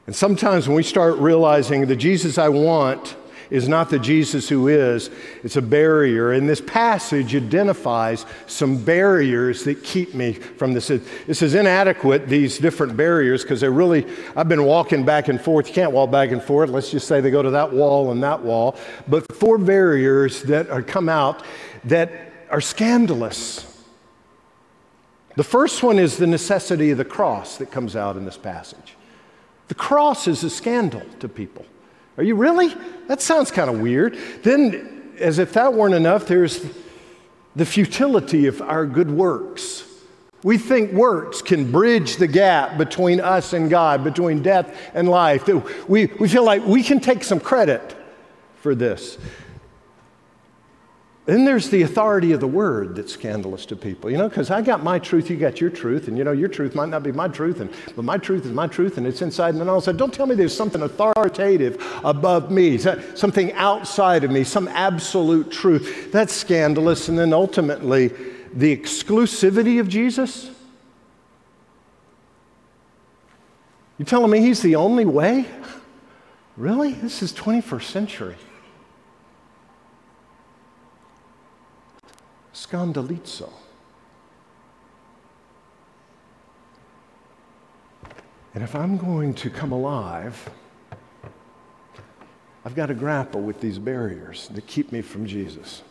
And 0.05 0.15
sometimes 0.15 0.67
when 0.67 0.75
we 0.77 0.83
start 0.83 1.17
realizing 1.17 1.87
the 1.87 1.95
Jesus 1.95 2.37
I 2.37 2.49
want 2.49 3.15
is 3.49 3.67
not 3.67 3.89
the 3.89 3.99
Jesus 3.99 4.49
who 4.49 4.67
is, 4.67 5.09
it's 5.43 5.55
a 5.55 5.61
barrier. 5.61 6.31
And 6.31 6.47
this 6.47 6.61
passage 6.61 7.35
identifies 7.35 8.25
some 8.47 8.77
barriers 8.83 9.63
that 9.63 9.83
keep 9.83 10.13
me 10.13 10.33
from 10.33 10.73
this. 10.73 10.87
This 10.87 11.41
is 11.41 11.55
inadequate, 11.55 12.27
these 12.27 12.57
different 12.57 12.95
barriers, 12.97 13.43
because 13.43 13.61
they're 13.61 13.71
really, 13.71 14.05
I've 14.35 14.49
been 14.49 14.65
walking 14.65 15.05
back 15.05 15.27
and 15.27 15.39
forth. 15.39 15.67
You 15.67 15.73
can't 15.73 15.91
walk 15.91 16.11
back 16.11 16.31
and 16.31 16.41
forth. 16.41 16.69
Let's 16.69 16.91
just 16.91 17.07
say 17.07 17.21
they 17.21 17.31
go 17.31 17.41
to 17.41 17.51
that 17.51 17.71
wall 17.71 18.11
and 18.11 18.23
that 18.23 18.41
wall. 18.41 18.77
But 19.07 19.31
four 19.35 19.57
barriers 19.57 20.43
that 20.43 20.69
are 20.69 20.81
come 20.81 21.09
out 21.09 21.43
that 21.85 22.11
are 22.49 22.61
scandalous. 22.61 23.71
The 25.35 25.43
first 25.43 25.83
one 25.83 25.99
is 25.99 26.17
the 26.17 26.27
necessity 26.27 26.91
of 26.91 26.97
the 26.97 27.05
cross 27.05 27.57
that 27.57 27.71
comes 27.71 27.95
out 27.95 28.15
in 28.15 28.25
this 28.25 28.37
passage. 28.37 28.95
The 29.67 29.75
cross 29.75 30.27
is 30.27 30.43
a 30.43 30.49
scandal 30.49 31.01
to 31.19 31.27
people. 31.27 31.65
Are 32.17 32.23
you 32.23 32.35
really? 32.35 32.73
That 33.07 33.21
sounds 33.21 33.51
kind 33.51 33.69
of 33.69 33.79
weird. 33.79 34.17
Then, 34.43 35.13
as 35.19 35.39
if 35.39 35.53
that 35.53 35.73
weren't 35.73 35.93
enough, 35.93 36.27
there's 36.27 36.65
the 37.55 37.65
futility 37.65 38.47
of 38.47 38.61
our 38.61 38.85
good 38.85 39.11
works. 39.11 39.83
We 40.43 40.57
think 40.57 40.91
works 40.91 41.41
can 41.41 41.71
bridge 41.71 42.17
the 42.17 42.27
gap 42.27 42.77
between 42.77 43.19
us 43.19 43.53
and 43.53 43.69
God, 43.69 44.03
between 44.03 44.43
death 44.43 44.75
and 44.93 45.09
life. 45.09 45.47
We, 45.87 46.05
we 46.05 46.27
feel 46.29 46.43
like 46.43 46.63
we 46.65 46.83
can 46.83 46.99
take 46.99 47.23
some 47.23 47.39
credit 47.39 47.95
for 48.57 48.75
this. 48.75 49.17
Then 51.25 51.43
there's 51.43 51.71
the 51.71 51.81
authority 51.81 52.33
of 52.33 52.39
the 52.39 52.47
word 52.47 52.95
that's 52.95 53.11
scandalous 53.11 53.65
to 53.67 53.75
people, 53.75 54.11
you 54.11 54.17
know, 54.17 54.29
because 54.29 54.51
I 54.51 54.61
got 54.61 54.83
my 54.83 54.99
truth, 54.99 55.27
you 55.27 55.37
got 55.37 55.59
your 55.59 55.71
truth, 55.71 56.07
and 56.07 56.19
you 56.19 56.23
know, 56.23 56.31
your 56.31 56.47
truth 56.47 56.75
might 56.75 56.89
not 56.89 57.01
be 57.01 57.11
my 57.11 57.27
truth, 57.27 57.61
and, 57.61 57.73
but 57.95 58.05
my 58.05 58.19
truth 58.19 58.45
is 58.45 58.51
my 58.51 58.67
truth, 58.67 58.99
and 58.99 59.07
it's 59.07 59.23
inside. 59.23 59.49
And 59.49 59.59
then 59.59 59.67
all 59.67 59.77
of 59.77 59.83
a 59.83 59.85
sudden, 59.85 59.97
don't 59.97 60.13
tell 60.13 60.27
me 60.27 60.35
there's 60.35 60.55
something 60.55 60.83
authoritative 60.83 61.83
above 62.03 62.51
me, 62.51 62.77
something 62.77 63.51
outside 63.53 64.23
of 64.23 64.29
me, 64.29 64.43
some 64.43 64.67
absolute 64.67 65.51
truth. 65.51 66.11
That's 66.11 66.31
scandalous. 66.31 67.09
And 67.09 67.17
then 67.17 67.33
ultimately, 67.33 68.09
the 68.53 68.75
exclusivity 68.75 69.79
of 69.79 69.89
Jesus. 69.89 70.51
You're 73.97 74.05
telling 74.05 74.29
me 74.29 74.41
he's 74.41 74.61
the 74.61 74.75
only 74.75 75.05
way? 75.05 75.45
Really? 76.55 76.93
This 76.93 77.23
is 77.23 77.33
21st 77.33 77.83
century. 77.83 78.35
Scandalizo. 82.55 83.51
And 88.53 88.63
if 88.63 88.73
I'm 88.73 88.97
going 88.97 89.33
to 89.35 89.49
come 89.49 89.73
alive, 89.73 90.49
I've 92.63 92.73
got 92.73 92.85
to 92.85 92.93
grapple 92.93 93.41
with 93.41 93.59
these 93.59 93.77
barriers 93.77 94.47
that 94.53 94.65
keep 94.65 94.93
me 94.93 95.01
from 95.01 95.27
Jesus. 95.27 95.83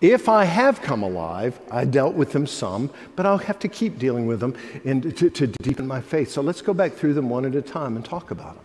If 0.00 0.28
I 0.28 0.44
have 0.44 0.80
come 0.80 1.02
alive, 1.02 1.60
I 1.70 1.84
dealt 1.84 2.14
with 2.14 2.32
them 2.32 2.46
some, 2.46 2.90
but 3.16 3.26
I'll 3.26 3.38
have 3.38 3.58
to 3.60 3.68
keep 3.68 3.98
dealing 3.98 4.26
with 4.26 4.40
them 4.40 4.56
and 4.84 5.16
to, 5.16 5.30
to 5.30 5.46
deepen 5.46 5.86
my 5.86 6.00
faith. 6.00 6.30
So 6.30 6.40
let's 6.40 6.62
go 6.62 6.72
back 6.72 6.92
through 6.92 7.14
them 7.14 7.28
one 7.28 7.44
at 7.44 7.54
a 7.56 7.62
time 7.62 7.96
and 7.96 8.04
talk 8.04 8.30
about 8.30 8.54
them. 8.54 8.64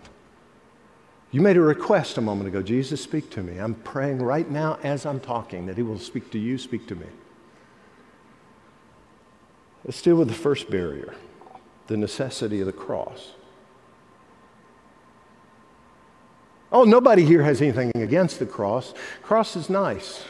You 1.31 1.41
made 1.41 1.57
a 1.57 1.61
request 1.61 2.17
a 2.17 2.21
moment 2.21 2.47
ago 2.47 2.61
Jesus, 2.61 3.01
speak 3.01 3.29
to 3.31 3.43
me. 3.43 3.57
I'm 3.57 3.75
praying 3.75 4.19
right 4.19 4.49
now 4.49 4.79
as 4.83 5.05
I'm 5.05 5.19
talking 5.19 5.65
that 5.65 5.77
He 5.77 5.83
will 5.83 5.99
speak 5.99 6.31
to 6.31 6.39
you, 6.39 6.57
speak 6.57 6.87
to 6.87 6.95
me. 6.95 7.07
Let's 9.83 10.01
deal 10.01 10.15
with 10.15 10.27
the 10.27 10.33
first 10.33 10.69
barrier 10.69 11.13
the 11.87 11.97
necessity 11.97 12.59
of 12.59 12.65
the 12.65 12.73
cross. 12.73 13.31
Oh, 16.71 16.83
nobody 16.83 17.23
here 17.23 17.43
has 17.43 17.61
anything 17.61 17.91
against 17.95 18.39
the 18.39 18.45
cross. 18.45 18.93
Cross 19.21 19.55
is 19.55 19.69
nice. 19.69 20.25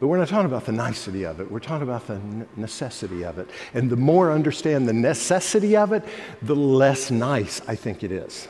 But 0.00 0.06
we're 0.06 0.16
not 0.16 0.28
talking 0.28 0.46
about 0.46 0.64
the 0.64 0.72
nicety 0.72 1.24
of 1.24 1.40
it. 1.40 1.50
We're 1.50 1.60
talking 1.60 1.86
about 1.86 2.06
the 2.06 2.18
necessity 2.56 3.22
of 3.22 3.38
it. 3.38 3.50
And 3.74 3.90
the 3.90 3.96
more 3.96 4.30
I 4.30 4.34
understand 4.34 4.88
the 4.88 4.94
necessity 4.94 5.76
of 5.76 5.92
it, 5.92 6.02
the 6.40 6.56
less 6.56 7.10
nice 7.10 7.60
I 7.68 7.76
think 7.76 8.02
it 8.02 8.10
is. 8.10 8.48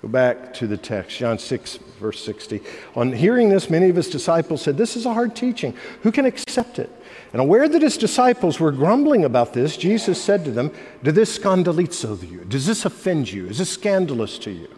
Go 0.00 0.08
back 0.08 0.54
to 0.54 0.66
the 0.66 0.76
text, 0.76 1.18
John 1.18 1.38
6, 1.38 1.76
verse 2.00 2.24
60. 2.24 2.62
On 2.94 3.12
hearing 3.12 3.50
this, 3.50 3.68
many 3.68 3.90
of 3.90 3.96
his 3.96 4.08
disciples 4.08 4.62
said, 4.62 4.78
This 4.78 4.96
is 4.96 5.04
a 5.04 5.12
hard 5.12 5.36
teaching. 5.36 5.74
Who 6.02 6.12
can 6.12 6.24
accept 6.24 6.78
it? 6.78 6.90
And 7.32 7.42
aware 7.42 7.68
that 7.68 7.82
his 7.82 7.98
disciples 7.98 8.58
were 8.58 8.72
grumbling 8.72 9.24
about 9.24 9.52
this, 9.52 9.76
Jesus 9.76 10.22
said 10.22 10.44
to 10.44 10.50
them, 10.50 10.70
Does 11.02 11.14
this 11.14 11.38
scandalizo 11.38 12.30
you? 12.30 12.44
Does 12.44 12.66
this 12.66 12.86
offend 12.86 13.30
you? 13.30 13.46
Is 13.46 13.58
this 13.58 13.70
scandalous 13.70 14.38
to 14.40 14.50
you? 14.50 14.68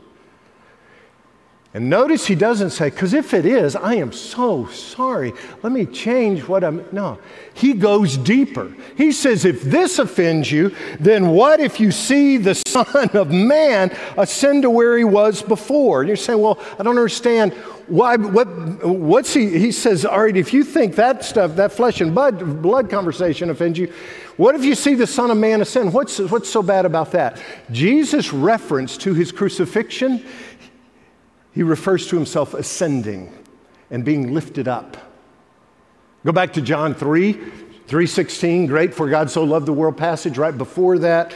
And 1.74 1.90
notice 1.90 2.26
he 2.26 2.35
doesn't 2.35 2.70
say, 2.70 2.88
because 2.88 3.12
if 3.12 3.35
it 3.35 3.44
is, 3.44 3.76
I 3.76 3.96
am 3.96 4.11
so 4.11 4.66
sorry. 4.68 5.35
Let 5.62 5.70
me 5.70 5.85
change 5.85 6.48
what 6.48 6.64
I'm. 6.64 6.83
No, 6.92 7.18
he 7.52 7.74
goes 7.74 8.16
deeper. 8.16 8.74
He 8.96 9.12
says, 9.12 9.44
if 9.44 9.62
this 9.62 9.98
offends 9.98 10.50
you, 10.50 10.74
then 10.98 11.28
what 11.28 11.61
if 11.61 11.78
you 11.78 11.92
see 11.92 12.38
the 12.38 12.54
Son 12.54 13.11
of 13.12 13.31
Man 13.31 13.94
ascend 14.16 14.62
to 14.62 14.70
where 14.70 14.96
he 14.96 15.04
was 15.04 15.42
before? 15.42 16.00
And 16.00 16.09
you're 16.09 16.16
saying, 16.16 16.40
well, 16.40 16.59
I 16.78 16.83
don't 16.83 16.96
understand. 16.96 17.52
Why, 17.87 18.16
what, 18.16 18.46
what's 18.85 19.35
he? 19.35 19.59
He 19.59 19.70
says, 19.70 20.07
all 20.07 20.22
right, 20.22 20.37
if 20.37 20.54
you 20.54 20.64
think 20.64 20.94
that 20.96 21.22
stuff, 21.22 21.54
that 21.57 21.72
flesh 21.72 22.00
and 22.00 22.14
blood, 22.14 22.62
blood 22.62 22.88
conversation 22.88 23.50
offends 23.50 23.78
you, 23.78 23.92
what 24.38 24.54
if 24.54 24.64
you 24.64 24.74
see 24.74 24.94
the 24.94 25.07
Son 25.07 25.31
of 25.31 25.37
Man 25.37 25.61
ascend? 25.61 25.92
What's, 25.92 26.18
what's 26.18 26.48
so 26.48 26.62
bad 26.62 26.87
about 26.87 27.12
that? 27.12 27.42
Jesus' 27.72 28.33
reference 28.33 28.96
to 28.98 29.12
his 29.12 29.33
crucifixion 29.33 30.24
he 31.59 31.64
refers 31.64 32.07
to 32.07 32.14
himself 32.14 32.55
ascending 32.55 33.37
and 33.90 34.05
being 34.05 34.33
lifted 34.33 34.68
up. 34.68 34.97
Go 36.25 36.31
back 36.31 36.53
to 36.53 36.62
John 36.62 36.94
3, 36.94 37.33
316, 37.33 38.66
great 38.66 38.94
for 38.94 39.11
God 39.11 39.29
so 39.29 39.42
loved 39.42 39.66
the 39.66 39.73
world 39.73 39.97
passage. 39.97 40.38
Right 40.38 40.57
before 40.57 41.01
that, 41.01 41.35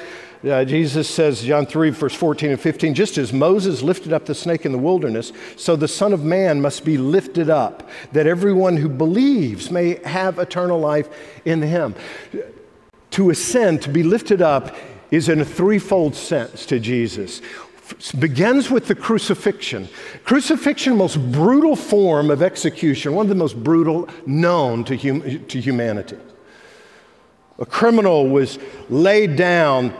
uh, 0.48 0.64
Jesus 0.64 1.10
says, 1.10 1.42
John 1.42 1.66
3, 1.66 1.90
verse 1.90 2.14
14 2.14 2.50
and 2.50 2.60
15, 2.60 2.94
just 2.94 3.18
as 3.18 3.32
Moses 3.32 3.82
lifted 3.82 4.12
up 4.12 4.24
the 4.24 4.34
snake 4.36 4.64
in 4.64 4.70
the 4.70 4.78
wilderness, 4.78 5.32
so 5.56 5.74
the 5.74 5.88
Son 5.88 6.12
of 6.12 6.22
Man 6.22 6.60
must 6.60 6.84
be 6.84 6.96
lifted 6.96 7.50
up, 7.50 7.90
that 8.12 8.28
everyone 8.28 8.76
who 8.76 8.88
believes 8.88 9.72
may 9.72 9.96
have 10.04 10.38
eternal 10.38 10.78
life 10.78 11.08
in 11.44 11.62
him. 11.62 11.96
To 13.10 13.30
ascend, 13.30 13.82
to 13.82 13.88
be 13.88 14.04
lifted 14.04 14.40
up, 14.40 14.76
is 15.10 15.28
in 15.28 15.40
a 15.40 15.44
threefold 15.44 16.14
sense 16.14 16.64
to 16.66 16.78
Jesus. 16.78 17.42
Begins 18.18 18.70
with 18.70 18.86
the 18.86 18.94
crucifixion. 18.94 19.88
Crucifixion, 20.24 20.96
most 20.96 21.18
brutal 21.32 21.76
form 21.76 22.30
of 22.30 22.42
execution, 22.42 23.14
one 23.14 23.26
of 23.26 23.28
the 23.28 23.34
most 23.34 23.62
brutal 23.62 24.08
known 24.26 24.84
to, 24.84 24.96
hum- 24.96 25.44
to 25.46 25.60
humanity. 25.60 26.18
A 27.58 27.66
criminal 27.66 28.28
was 28.28 28.58
laid 28.88 29.36
down, 29.36 29.94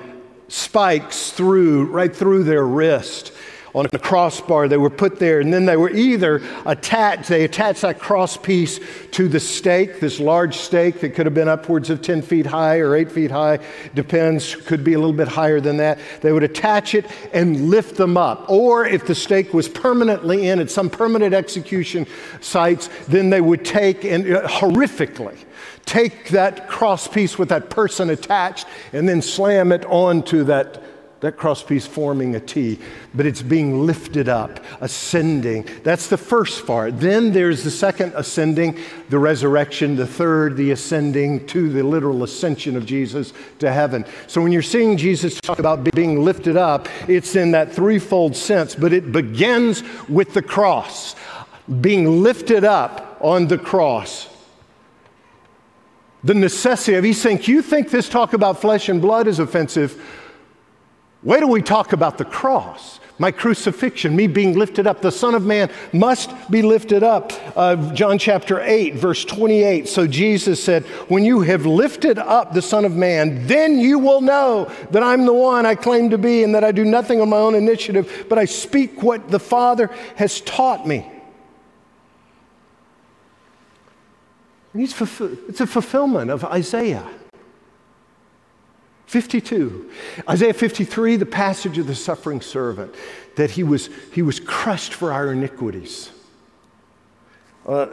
spikes 0.49 1.31
through, 1.31 1.87
right 1.87 2.15
through 2.15 2.45
their 2.45 2.67
wrist 2.67 3.33
on 3.75 3.87
a 3.93 3.99
crossbar. 3.99 4.69
They 4.69 4.77
were 4.77 4.91
put 4.91 5.19
there, 5.19 5.41
and 5.41 5.53
then 5.53 5.65
they 5.65 5.77
were 5.77 5.91
either 5.91 6.43
attached, 6.67 7.29
they 7.29 7.45
attached 7.45 7.83
that 7.83 7.99
cross 7.99 8.37
piece 8.37 8.81
to 9.13 9.29
the 9.29 9.41
stake, 9.41 10.01
this 10.01 10.21
large 10.21 10.57
stake 10.57 11.01
that 11.01 11.11
could 11.11 11.27
have 11.27 11.35
been 11.35 11.49
upwards 11.49 11.91
of 11.91 12.03
10 12.03 12.23
feet 12.23 12.47
high 12.47 12.79
or 12.79 12.95
8 12.95 13.11
feet 13.11 13.31
high, 13.31 13.59
depends, 13.95 14.55
could 14.55 14.85
be 14.85 14.93
a 14.93 14.99
little 14.99 15.13
bit 15.15 15.29
higher 15.29 15.61
than 15.61 15.79
that. 15.79 15.99
They 16.21 16.33
would 16.33 16.43
attach 16.43 16.95
it 16.95 17.07
and 17.33 17.71
lift 17.71 17.97
them 17.97 18.17
up. 18.17 18.51
Or 18.51 18.87
if 18.87 19.07
the 19.07 19.15
stake 19.15 19.55
was 19.55 19.69
permanently 19.69 20.49
in 20.49 20.61
at 20.61 20.71
some 20.71 20.91
permanent 20.91 21.35
execution 21.35 22.07
sites, 22.41 22.89
then 23.09 23.31
they 23.31 23.41
would 23.41 23.65
take 23.65 24.05
and 24.05 24.31
uh, 24.31 24.47
horrifically 24.49 25.39
take 25.85 26.29
that 26.29 26.69
cross 26.69 27.09
piece 27.09 27.39
with 27.39 27.49
that 27.49 27.71
person 27.71 28.11
attached 28.11 28.67
and 28.93 29.09
then 29.09 29.21
slam 29.21 29.73
it 29.73 29.85
onto 29.87 30.45
that 30.45 30.83
that 31.23 31.37
crosspiece 31.37 31.87
forming 31.87 32.35
a 32.35 32.41
T, 32.41 32.79
but 33.15 33.27
it's 33.27 33.43
being 33.43 33.87
lifted 33.87 34.29
up, 34.29 34.59
ascending. 34.81 35.67
That's 35.85 36.09
the 36.09 36.17
first 36.17 36.67
part. 36.67 36.99
Then 36.99 37.33
there's 37.33 37.63
the 37.63 37.71
second 37.71 38.13
ascending, 38.17 38.77
the 39.09 39.21
resurrection, 39.21 39.95
the 39.95 40.07
third, 40.07 40.57
the 40.57 40.73
ascending 40.73 41.47
to 41.47 41.71
the 41.71 41.85
literal 41.85 42.25
ascension 42.25 42.77
of 42.77 42.85
Jesus 42.85 43.33
to 43.61 43.73
heaven. 43.73 44.05
So 44.27 44.43
when 44.43 44.51
you're 44.51 44.63
seeing 44.63 44.97
Jesus 44.97 45.41
talk 45.41 45.61
about 45.61 45.85
being 45.95 46.25
lifted 46.25 46.57
up, 46.57 46.89
it's 47.09 47.37
in 47.37 47.53
that 47.53 47.73
threefold 47.73 48.35
sense, 48.35 48.75
but 48.75 48.93
it 48.93 49.13
begins 49.13 49.85
with 50.09 50.35
the 50.35 50.43
cross, 50.43 51.15
being 51.81 52.23
lifted 52.25 52.65
up 52.65 53.17
on 53.21 53.47
the 53.47 53.59
cross 53.59 54.29
the 56.25 56.35
necessity 56.35 56.97
of, 56.97 57.03
he's 57.03 57.21
saying, 57.21 57.41
you 57.51 57.63
think 57.63 57.91
this 57.91 58.09
talk 58.09 58.33
about 58.33 58.61
flesh 58.61 58.89
and 58.89 59.03
blood 59.03 59.27
is 59.27 59.41
offensive? 59.41 60.01
Wait 61.23 61.39
till 61.39 61.49
we 61.49 61.63
talk 61.63 61.93
about 61.93 62.19
the 62.19 62.25
cross, 62.25 62.99
my 63.17 63.31
crucifixion, 63.31 64.17
me 64.17 64.27
being 64.27 64.59
lifted 64.59 64.89
up. 64.89 65.01
The 65.01 65.13
Son 65.13 65.37
of 65.37 65.45
Man 65.45 65.71
must 65.93 66.31
be 66.51 66.63
lifted 66.63 67.05
up. 67.05 67.33
Uh, 67.57 67.95
John 67.95 68.19
chapter 68.19 68.61
8, 68.61 68.97
verse 68.97 69.25
28. 69.25 69.89
So 69.89 70.09
Jesus 70.09 70.63
said, 70.63 70.83
When 71.07 71.25
you 71.25 71.43
have 71.43 71.65
lifted 71.65 72.19
up 72.19 72.53
the 72.53 72.63
Son 72.63 72.85
of 72.85 72.97
Man, 72.97 73.47
then 73.47 73.79
you 73.79 74.01
will 74.01 74.21
know 74.21 74.69
that 74.91 75.05
I'm 75.05 75.25
the 75.25 75.33
one 75.33 75.65
I 75.65 75.77
claim 75.77 76.11
to 76.11 76.19
be 76.19 76.43
and 76.43 76.57
that 76.57 76.65
I 76.65 76.73
do 76.73 76.85
nothing 76.85 77.21
on 77.21 77.29
my 77.29 77.39
own 77.39 77.55
initiative, 77.55 78.27
but 78.29 78.37
I 78.37 78.45
speak 78.45 79.01
what 79.05 79.31
the 79.31 79.39
Father 79.39 79.91
has 80.17 80.41
taught 80.41 80.89
me. 80.89 81.09
It's 84.75 85.01
a 85.01 85.67
fulfillment 85.67 86.33
of 86.33 86.45
Isaiah. 86.45 87.07
52. 89.13 89.91
Isaiah 90.27 90.55
53, 90.55 91.17
the 91.17 91.27
passage 91.27 91.77
of 91.77 91.87
the 91.87 91.95
suffering 91.95 92.41
servant, 92.41 92.95
that 93.37 93.51
he 93.51 93.63
was, 93.63 93.91
he 94.11 94.23
was 94.23 94.41
crushed 94.41 94.95
for 94.95 95.13
our 95.13 95.33
iniquities. 95.33 96.11
Uh, 97.67 97.89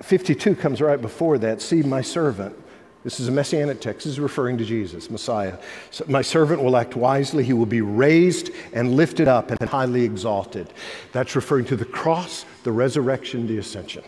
52 0.00 0.54
comes 0.54 0.80
right 0.80 0.98
before 0.98 1.36
that. 1.36 1.60
See, 1.60 1.82
my 1.82 2.00
servant. 2.00 2.56
This 3.04 3.20
is 3.20 3.28
a 3.28 3.32
messianic 3.32 3.82
text. 3.82 4.04
This 4.04 4.14
is 4.14 4.18
referring 4.18 4.56
to 4.56 4.64
Jesus, 4.64 5.10
Messiah. 5.10 5.58
So 5.90 6.06
my 6.08 6.22
servant 6.22 6.62
will 6.62 6.78
act 6.78 6.96
wisely. 6.96 7.44
He 7.44 7.52
will 7.52 7.66
be 7.66 7.82
raised 7.82 8.48
and 8.72 8.96
lifted 8.96 9.28
up 9.28 9.50
and 9.50 9.68
highly 9.68 10.04
exalted. 10.04 10.72
That's 11.12 11.36
referring 11.36 11.66
to 11.66 11.76
the 11.76 11.84
cross, 11.84 12.46
the 12.64 12.72
resurrection, 12.72 13.46
the 13.46 13.58
ascension. 13.58 14.04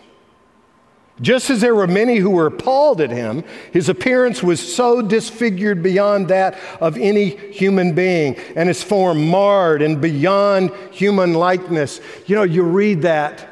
Just 1.20 1.50
as 1.50 1.61
there 1.61 1.74
were 1.74 1.87
many 1.87 2.16
who 2.16 2.31
were 2.31 2.46
appalled 2.46 3.00
at 3.00 3.11
him, 3.11 3.42
his 3.72 3.88
appearance 3.88 4.42
was 4.42 4.61
so 4.61 5.02
disfigured 5.02 5.83
beyond 5.83 6.28
that 6.28 6.57
of 6.81 6.96
any 6.96 7.31
human 7.52 7.92
being, 7.92 8.37
and 8.54 8.68
his 8.68 8.83
form 8.83 9.28
marred 9.28 9.83
and 9.83 10.00
beyond 10.00 10.70
human 10.92 11.35
likeness. 11.35 12.00
You 12.26 12.37
know, 12.37 12.44
you 12.44 12.62
read 12.62 13.02
that. 13.02 13.48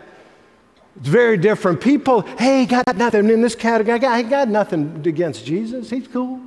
It's 0.99 1.09
very 1.09 1.37
different. 1.37 1.81
People, 1.81 2.23
hey, 2.39 2.67
got 2.67 2.97
nothing 2.97 3.29
in 3.31 3.43
this 3.43 3.57
category. 3.57 4.01
I 4.01 4.23
got 4.23 4.49
nothing 4.49 5.03
against 5.05 5.45
Jesus. 5.45 5.91
He's 5.91 6.09
cool. 6.09 6.41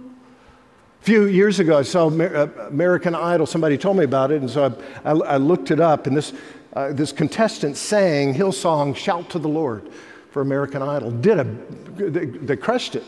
A 1.01 1.03
few 1.03 1.25
years 1.25 1.59
ago, 1.59 1.77
I 1.77 1.83
saw 1.83 2.07
uh, 2.07 2.47
American 2.69 3.13
Idol. 3.13 3.45
Somebody 3.45 3.77
told 3.77 3.97
me 3.97 4.05
about 4.05 4.31
it, 4.31 4.41
and 4.41 4.49
so 4.49 4.73
I, 5.03 5.11
I, 5.11 5.13
I 5.13 5.37
looked 5.37 5.69
it 5.69 5.79
up. 5.79 6.07
And 6.07 6.15
this, 6.15 6.33
uh, 6.73 6.93
this 6.93 7.11
contestant 7.11 7.75
sang 7.77 8.33
Hillsong, 8.33 8.95
Shout 8.95 9.29
to 9.31 9.39
the 9.39 9.49
Lord 9.49 9.89
for 10.31 10.41
American 10.41 10.81
Idol. 10.81 11.11
Did 11.11 11.39
a, 11.39 11.43
they, 11.43 12.25
they 12.25 12.57
crushed 12.57 12.95
it. 12.95 13.03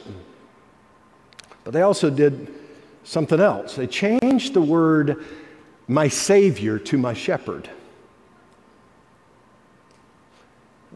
But 1.64 1.74
they 1.74 1.82
also 1.82 2.10
did 2.10 2.54
something 3.04 3.40
else. 3.40 3.76
They 3.76 3.88
changed 3.88 4.54
the 4.54 4.62
word 4.62 5.26
my 5.88 6.08
Savior 6.08 6.80
to 6.80 6.98
my 6.98 7.14
shepherd. 7.14 7.70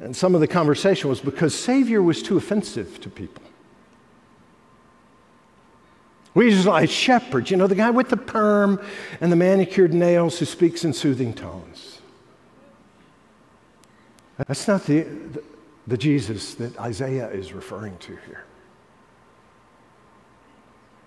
And 0.01 0.15
some 0.15 0.35
of 0.35 0.41
the 0.41 0.47
conversation 0.47 1.09
was 1.09 1.19
because 1.19 1.57
Savior 1.57 2.01
was 2.01 2.21
too 2.21 2.37
offensive 2.37 2.99
to 3.01 3.09
people. 3.09 3.43
We 6.33 6.49
just 6.49 6.67
like 6.67 6.89
shepherd, 6.89 7.49
you 7.49 7.55
know, 7.55 7.65
the 7.65 7.75
guy 7.75 7.91
with 7.91 8.09
the 8.09 8.17
perm 8.17 8.81
and 9.21 9.31
the 9.31 9.37
manicured 9.37 9.93
nails 9.93 10.37
who 10.37 10.45
speaks 10.45 10.83
in 10.83 10.91
soothing 10.91 11.33
tones. 11.33 12.01
That's 14.37 14.67
not 14.67 14.85
the, 14.85 15.07
the 15.87 15.97
Jesus 15.97 16.55
that 16.55 16.77
Isaiah 16.79 17.29
is 17.29 17.53
referring 17.53 17.97
to 17.99 18.17
here. 18.27 18.43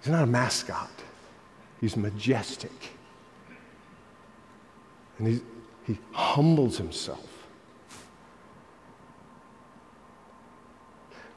He's 0.01 0.12
not 0.12 0.23
a 0.23 0.27
mascot, 0.27 0.91
he's 1.81 1.97
majestic. 1.97 2.71
And 5.19 5.27
he, 5.27 5.41
he 5.85 5.99
humbles 6.12 6.79
himself. 6.79 7.29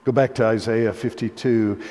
Go 0.03 0.11
back 0.11 0.33
to 0.35 0.45
Isaiah 0.45 0.93
52 0.93 1.81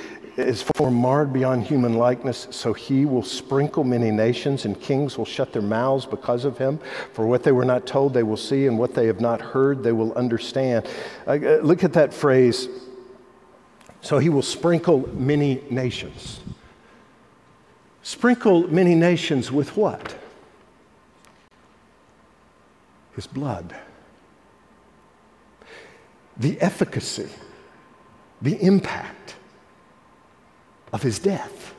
is 0.46 0.62
form 0.62 0.94
marred 0.94 1.32
beyond 1.32 1.64
human 1.64 1.94
likeness, 1.94 2.48
so 2.50 2.72
he 2.72 3.04
will 3.04 3.22
sprinkle 3.22 3.84
many 3.84 4.10
nations, 4.10 4.64
and 4.64 4.80
kings 4.80 5.16
will 5.16 5.24
shut 5.24 5.52
their 5.52 5.62
mouths 5.62 6.06
because 6.06 6.44
of 6.44 6.58
him. 6.58 6.78
For 7.12 7.26
what 7.26 7.42
they 7.42 7.52
were 7.52 7.64
not 7.64 7.86
told, 7.86 8.14
they 8.14 8.22
will 8.22 8.36
see, 8.36 8.66
and 8.66 8.78
what 8.78 8.94
they 8.94 9.06
have 9.06 9.20
not 9.20 9.40
heard, 9.40 9.82
they 9.82 9.92
will 9.92 10.12
understand. 10.14 10.86
Uh, 11.26 11.36
look 11.62 11.84
at 11.84 11.92
that 11.94 12.12
phrase. 12.12 12.68
So 14.00 14.18
he 14.18 14.28
will 14.28 14.42
sprinkle 14.42 15.08
many 15.14 15.62
nations. 15.70 16.40
Sprinkle 18.02 18.68
many 18.68 18.94
nations 18.94 19.52
with 19.52 19.76
what? 19.76 20.16
His 23.14 23.26
blood. 23.26 23.76
The 26.36 26.58
efficacy, 26.60 27.28
the 28.40 28.56
impact 28.64 29.36
of 30.92 31.02
his 31.02 31.18
death. 31.18 31.74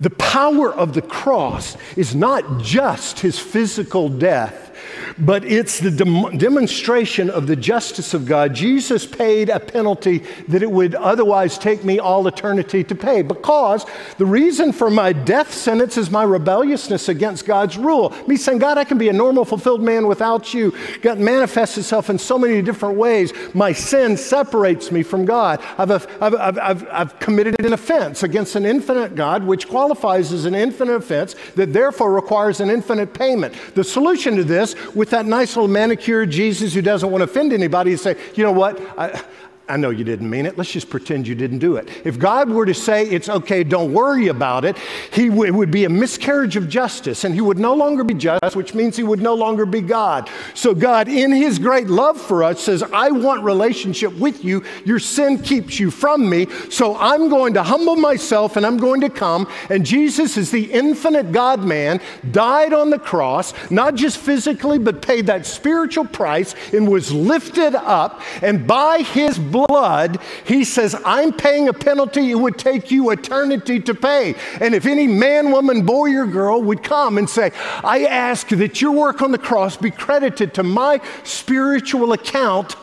The 0.00 0.10
power 0.10 0.72
of 0.72 0.94
the 0.94 1.02
cross 1.02 1.76
is 1.96 2.14
not 2.14 2.62
just 2.62 3.20
his 3.20 3.38
physical 3.38 4.08
death, 4.08 4.77
but 5.18 5.44
it's 5.44 5.80
the 5.80 5.90
dem- 5.90 6.36
demonstration 6.38 7.30
of 7.30 7.46
the 7.46 7.56
justice 7.56 8.14
of 8.14 8.26
God. 8.26 8.54
Jesus 8.54 9.06
paid 9.06 9.48
a 9.48 9.60
penalty 9.60 10.22
that 10.48 10.62
it 10.62 10.70
would 10.70 10.94
otherwise 10.94 11.58
take 11.58 11.84
me 11.84 11.98
all 11.98 12.26
eternity 12.26 12.84
to 12.84 12.94
pay 12.94 13.22
because 13.22 13.84
the 14.18 14.26
reason 14.26 14.72
for 14.72 14.90
my 14.90 15.12
death 15.12 15.52
sentence 15.52 15.96
is 15.96 16.10
my 16.10 16.22
rebelliousness 16.22 17.08
against 17.08 17.46
God's 17.46 17.76
rule. 17.76 18.14
Me 18.26 18.36
saying, 18.36 18.58
God, 18.58 18.78
I 18.78 18.84
can 18.84 18.98
be 18.98 19.08
a 19.08 19.12
normal, 19.12 19.44
fulfilled 19.44 19.82
man 19.82 20.06
without 20.06 20.54
you. 20.54 20.74
God 21.02 21.18
manifests 21.18 21.78
itself 21.78 22.10
in 22.10 22.18
so 22.18 22.38
many 22.38 22.62
different 22.62 22.96
ways. 22.96 23.32
My 23.54 23.72
sin 23.72 24.16
separates 24.16 24.92
me 24.92 25.02
from 25.02 25.24
God. 25.24 25.60
I've, 25.76 25.90
I've, 25.90 26.06
I've, 26.20 26.58
I've, 26.58 26.88
I've 26.90 27.18
committed 27.18 27.56
an 27.64 27.72
offense 27.72 28.22
against 28.22 28.54
an 28.56 28.64
infinite 28.64 29.14
God, 29.14 29.44
which 29.44 29.68
qualifies 29.68 30.32
as 30.32 30.44
an 30.44 30.54
infinite 30.54 30.94
offense 30.94 31.34
that 31.54 31.72
therefore 31.72 32.12
requires 32.12 32.60
an 32.60 32.70
infinite 32.70 33.14
payment. 33.14 33.54
The 33.74 33.84
solution 33.84 34.36
to 34.36 34.44
this, 34.44 34.67
with 34.94 35.10
that 35.10 35.26
nice 35.26 35.56
little 35.56 35.68
manicured 35.68 36.30
Jesus 36.30 36.74
who 36.74 36.82
doesn't 36.82 37.10
want 37.10 37.20
to 37.20 37.24
offend 37.24 37.52
anybody, 37.52 37.92
is 37.92 38.02
say, 38.02 38.16
you 38.34 38.42
know 38.42 38.52
what? 38.52 38.80
I, 38.98 39.22
I 39.68 39.76
know 39.76 39.90
you 39.90 40.02
didn't 40.02 40.30
mean 40.30 40.46
it. 40.46 40.56
Let's 40.56 40.72
just 40.72 40.88
pretend 40.88 41.28
you 41.28 41.34
didn't 41.34 41.58
do 41.58 41.76
it. 41.76 41.88
If 42.02 42.18
God 42.18 42.48
were 42.48 42.64
to 42.64 42.72
say 42.72 43.06
it's 43.06 43.28
okay, 43.28 43.62
don't 43.62 43.92
worry 43.92 44.28
about 44.28 44.64
it, 44.64 44.78
he 45.12 45.28
w- 45.28 45.44
it 45.44 45.54
would 45.54 45.70
be 45.70 45.84
a 45.84 45.90
miscarriage 45.90 46.56
of 46.56 46.70
justice 46.70 47.24
and 47.24 47.34
he 47.34 47.42
would 47.42 47.58
no 47.58 47.74
longer 47.74 48.02
be 48.02 48.14
just, 48.14 48.56
which 48.56 48.72
means 48.72 48.96
he 48.96 49.02
would 49.02 49.20
no 49.20 49.34
longer 49.34 49.66
be 49.66 49.82
God. 49.82 50.30
So 50.54 50.74
God, 50.74 51.08
in 51.08 51.32
his 51.32 51.58
great 51.58 51.88
love 51.88 52.18
for 52.18 52.42
us, 52.42 52.62
says, 52.62 52.82
I 52.82 53.10
want 53.10 53.42
relationship 53.44 54.16
with 54.18 54.42
you. 54.42 54.64
Your 54.86 54.98
sin 54.98 55.42
keeps 55.42 55.78
you 55.78 55.90
from 55.90 56.28
me. 56.30 56.46
So 56.70 56.96
I'm 56.96 57.28
going 57.28 57.52
to 57.54 57.62
humble 57.62 57.96
myself 57.96 58.56
and 58.56 58.64
I'm 58.64 58.78
going 58.78 59.02
to 59.02 59.10
come. 59.10 59.46
And 59.68 59.84
Jesus 59.84 60.38
is 60.38 60.50
the 60.50 60.64
infinite 60.72 61.30
God 61.30 61.62
man, 61.62 62.00
died 62.30 62.72
on 62.72 62.88
the 62.88 62.98
cross, 62.98 63.52
not 63.70 63.96
just 63.96 64.16
physically, 64.16 64.78
but 64.78 65.02
paid 65.02 65.26
that 65.26 65.44
spiritual 65.44 66.06
price 66.06 66.54
and 66.72 66.90
was 66.90 67.12
lifted 67.12 67.74
up. 67.74 68.22
And 68.40 68.66
by 68.66 69.02
his 69.02 69.38
blood, 69.38 69.57
blood, 69.66 70.18
he 70.44 70.64
says, 70.64 70.94
I'm 71.04 71.32
paying 71.32 71.68
a 71.68 71.72
penalty 71.72 72.30
it 72.30 72.34
would 72.34 72.58
take 72.58 72.90
you 72.90 73.10
eternity 73.10 73.80
to 73.80 73.94
pay. 73.94 74.34
And 74.60 74.74
if 74.74 74.86
any 74.86 75.06
man, 75.06 75.50
woman, 75.50 75.84
boy, 75.84 76.14
or 76.14 76.26
girl 76.26 76.62
would 76.62 76.82
come 76.82 77.18
and 77.18 77.28
say, 77.28 77.52
I 77.82 78.04
ask 78.04 78.48
that 78.48 78.80
your 78.80 78.92
work 78.92 79.22
on 79.22 79.32
the 79.32 79.38
cross 79.38 79.76
be 79.76 79.90
credited 79.90 80.54
to 80.54 80.62
my 80.62 81.00
spiritual 81.24 82.12
account 82.12 82.76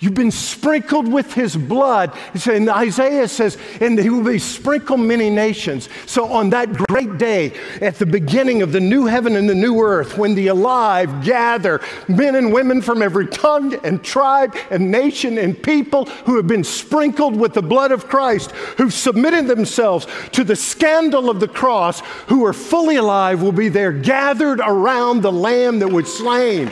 You've 0.00 0.14
been 0.14 0.30
sprinkled 0.30 1.10
with 1.10 1.32
his 1.34 1.56
blood. 1.56 2.16
And 2.46 2.68
Isaiah 2.68 3.28
says, 3.28 3.56
and 3.80 3.98
he 3.98 4.10
will 4.10 4.24
be 4.24 4.38
sprinkled 4.38 5.00
many 5.00 5.30
nations. 5.30 5.88
So 6.06 6.26
on 6.32 6.50
that 6.50 6.72
great 6.72 7.18
day, 7.18 7.52
at 7.80 7.98
the 7.98 8.06
beginning 8.06 8.62
of 8.62 8.72
the 8.72 8.80
new 8.80 9.06
heaven 9.06 9.36
and 9.36 9.48
the 9.48 9.54
new 9.54 9.80
earth, 9.80 10.18
when 10.18 10.34
the 10.34 10.48
alive 10.48 11.24
gather 11.24 11.80
men 12.08 12.34
and 12.34 12.52
women 12.52 12.82
from 12.82 13.02
every 13.02 13.26
tongue 13.26 13.74
and 13.84 14.02
tribe 14.04 14.56
and 14.70 14.90
nation 14.90 15.38
and 15.38 15.60
people 15.62 16.06
who 16.26 16.36
have 16.36 16.46
been 16.46 16.64
sprinkled 16.64 17.36
with 17.36 17.54
the 17.54 17.62
blood 17.62 17.92
of 17.92 18.08
Christ, 18.08 18.50
who've 18.76 18.92
submitted 18.92 19.46
themselves 19.46 20.06
to 20.32 20.44
the 20.44 20.56
scandal 20.56 21.30
of 21.30 21.40
the 21.40 21.48
cross, 21.48 22.00
who 22.28 22.44
are 22.44 22.52
fully 22.52 22.96
alive, 22.96 23.42
will 23.42 23.52
be 23.52 23.68
there 23.68 23.92
gathered 23.92 24.60
around 24.60 25.22
the 25.22 25.32
lamb 25.32 25.78
that 25.78 25.88
was 25.88 26.12
slain 26.12 26.70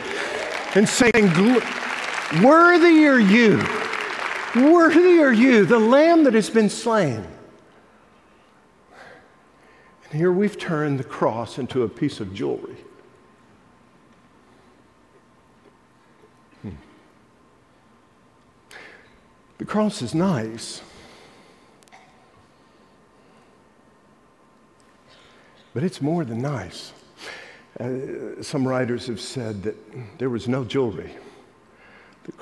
and 0.75 0.87
saying, 0.87 1.31
Worthy 2.41 3.05
are 3.05 3.19
you. 3.19 3.57
Worthy 4.55 5.19
are 5.21 5.33
you, 5.33 5.65
the 5.65 5.77
lamb 5.77 6.23
that 6.23 6.33
has 6.33 6.49
been 6.49 6.69
slain. 6.69 7.27
And 10.09 10.19
here 10.19 10.31
we've 10.31 10.57
turned 10.57 10.99
the 10.99 11.03
cross 11.03 11.59
into 11.59 11.83
a 11.83 11.89
piece 11.89 12.19
of 12.19 12.33
jewelry. 12.33 12.77
Hmm. 16.63 16.69
The 19.59 19.65
cross 19.65 20.01
is 20.01 20.15
nice. 20.15 20.81
But 25.75 25.83
it's 25.83 26.01
more 26.01 26.25
than 26.25 26.41
nice. 26.41 26.93
Uh, 27.79 28.41
some 28.41 28.67
writers 28.67 29.05
have 29.05 29.19
said 29.19 29.61
that 29.63 30.17
there 30.17 30.29
was 30.31 30.47
no 30.47 30.63
jewelry 30.63 31.11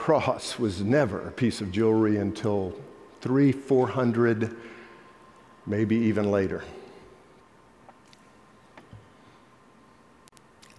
cross 0.01 0.57
was 0.57 0.81
never 0.81 1.27
a 1.27 1.31
piece 1.31 1.61
of 1.61 1.71
jewelry 1.71 2.17
until 2.17 2.73
three, 3.21 3.51
four 3.51 3.87
hundred, 3.87 4.55
maybe 5.67 5.95
even 5.95 6.31
later. 6.31 6.63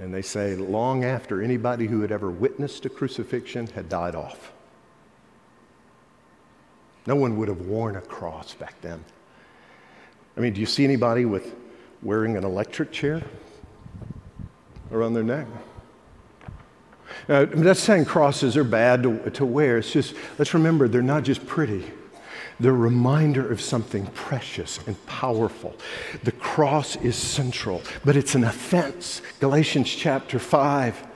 And 0.00 0.12
they 0.12 0.22
say 0.22 0.56
long 0.56 1.04
after 1.04 1.40
anybody 1.40 1.86
who 1.86 2.00
had 2.00 2.10
ever 2.10 2.32
witnessed 2.32 2.84
a 2.84 2.88
crucifixion 2.88 3.68
had 3.68 3.88
died 3.88 4.16
off. 4.16 4.50
No 7.06 7.14
one 7.14 7.36
would 7.36 7.46
have 7.46 7.60
worn 7.60 7.94
a 7.94 8.00
cross 8.00 8.54
back 8.54 8.74
then. 8.80 9.04
I 10.36 10.40
mean, 10.40 10.52
do 10.52 10.60
you 10.60 10.66
see 10.66 10.82
anybody 10.82 11.26
with 11.26 11.54
wearing 12.02 12.36
an 12.36 12.42
electric 12.42 12.90
chair 12.90 13.22
around 14.90 15.14
their 15.14 15.22
neck? 15.22 15.46
Uh, 17.28 17.46
I'm 17.52 17.62
not 17.62 17.76
saying 17.76 18.06
crosses 18.06 18.56
are 18.56 18.64
bad 18.64 19.02
to, 19.04 19.30
to 19.30 19.44
wear. 19.44 19.78
It's 19.78 19.92
just, 19.92 20.14
let's 20.38 20.54
remember, 20.54 20.88
they're 20.88 21.02
not 21.02 21.22
just 21.22 21.46
pretty. 21.46 21.84
They're 22.58 22.72
a 22.72 22.76
reminder 22.76 23.50
of 23.50 23.60
something 23.60 24.06
precious 24.08 24.78
and 24.86 25.06
powerful. 25.06 25.74
The 26.24 26.32
cross 26.32 26.96
is 26.96 27.16
central, 27.16 27.82
but 28.04 28.16
it's 28.16 28.34
an 28.34 28.44
offense. 28.44 29.22
Galatians 29.40 29.88
chapter 29.88 30.38
5, 30.38 31.06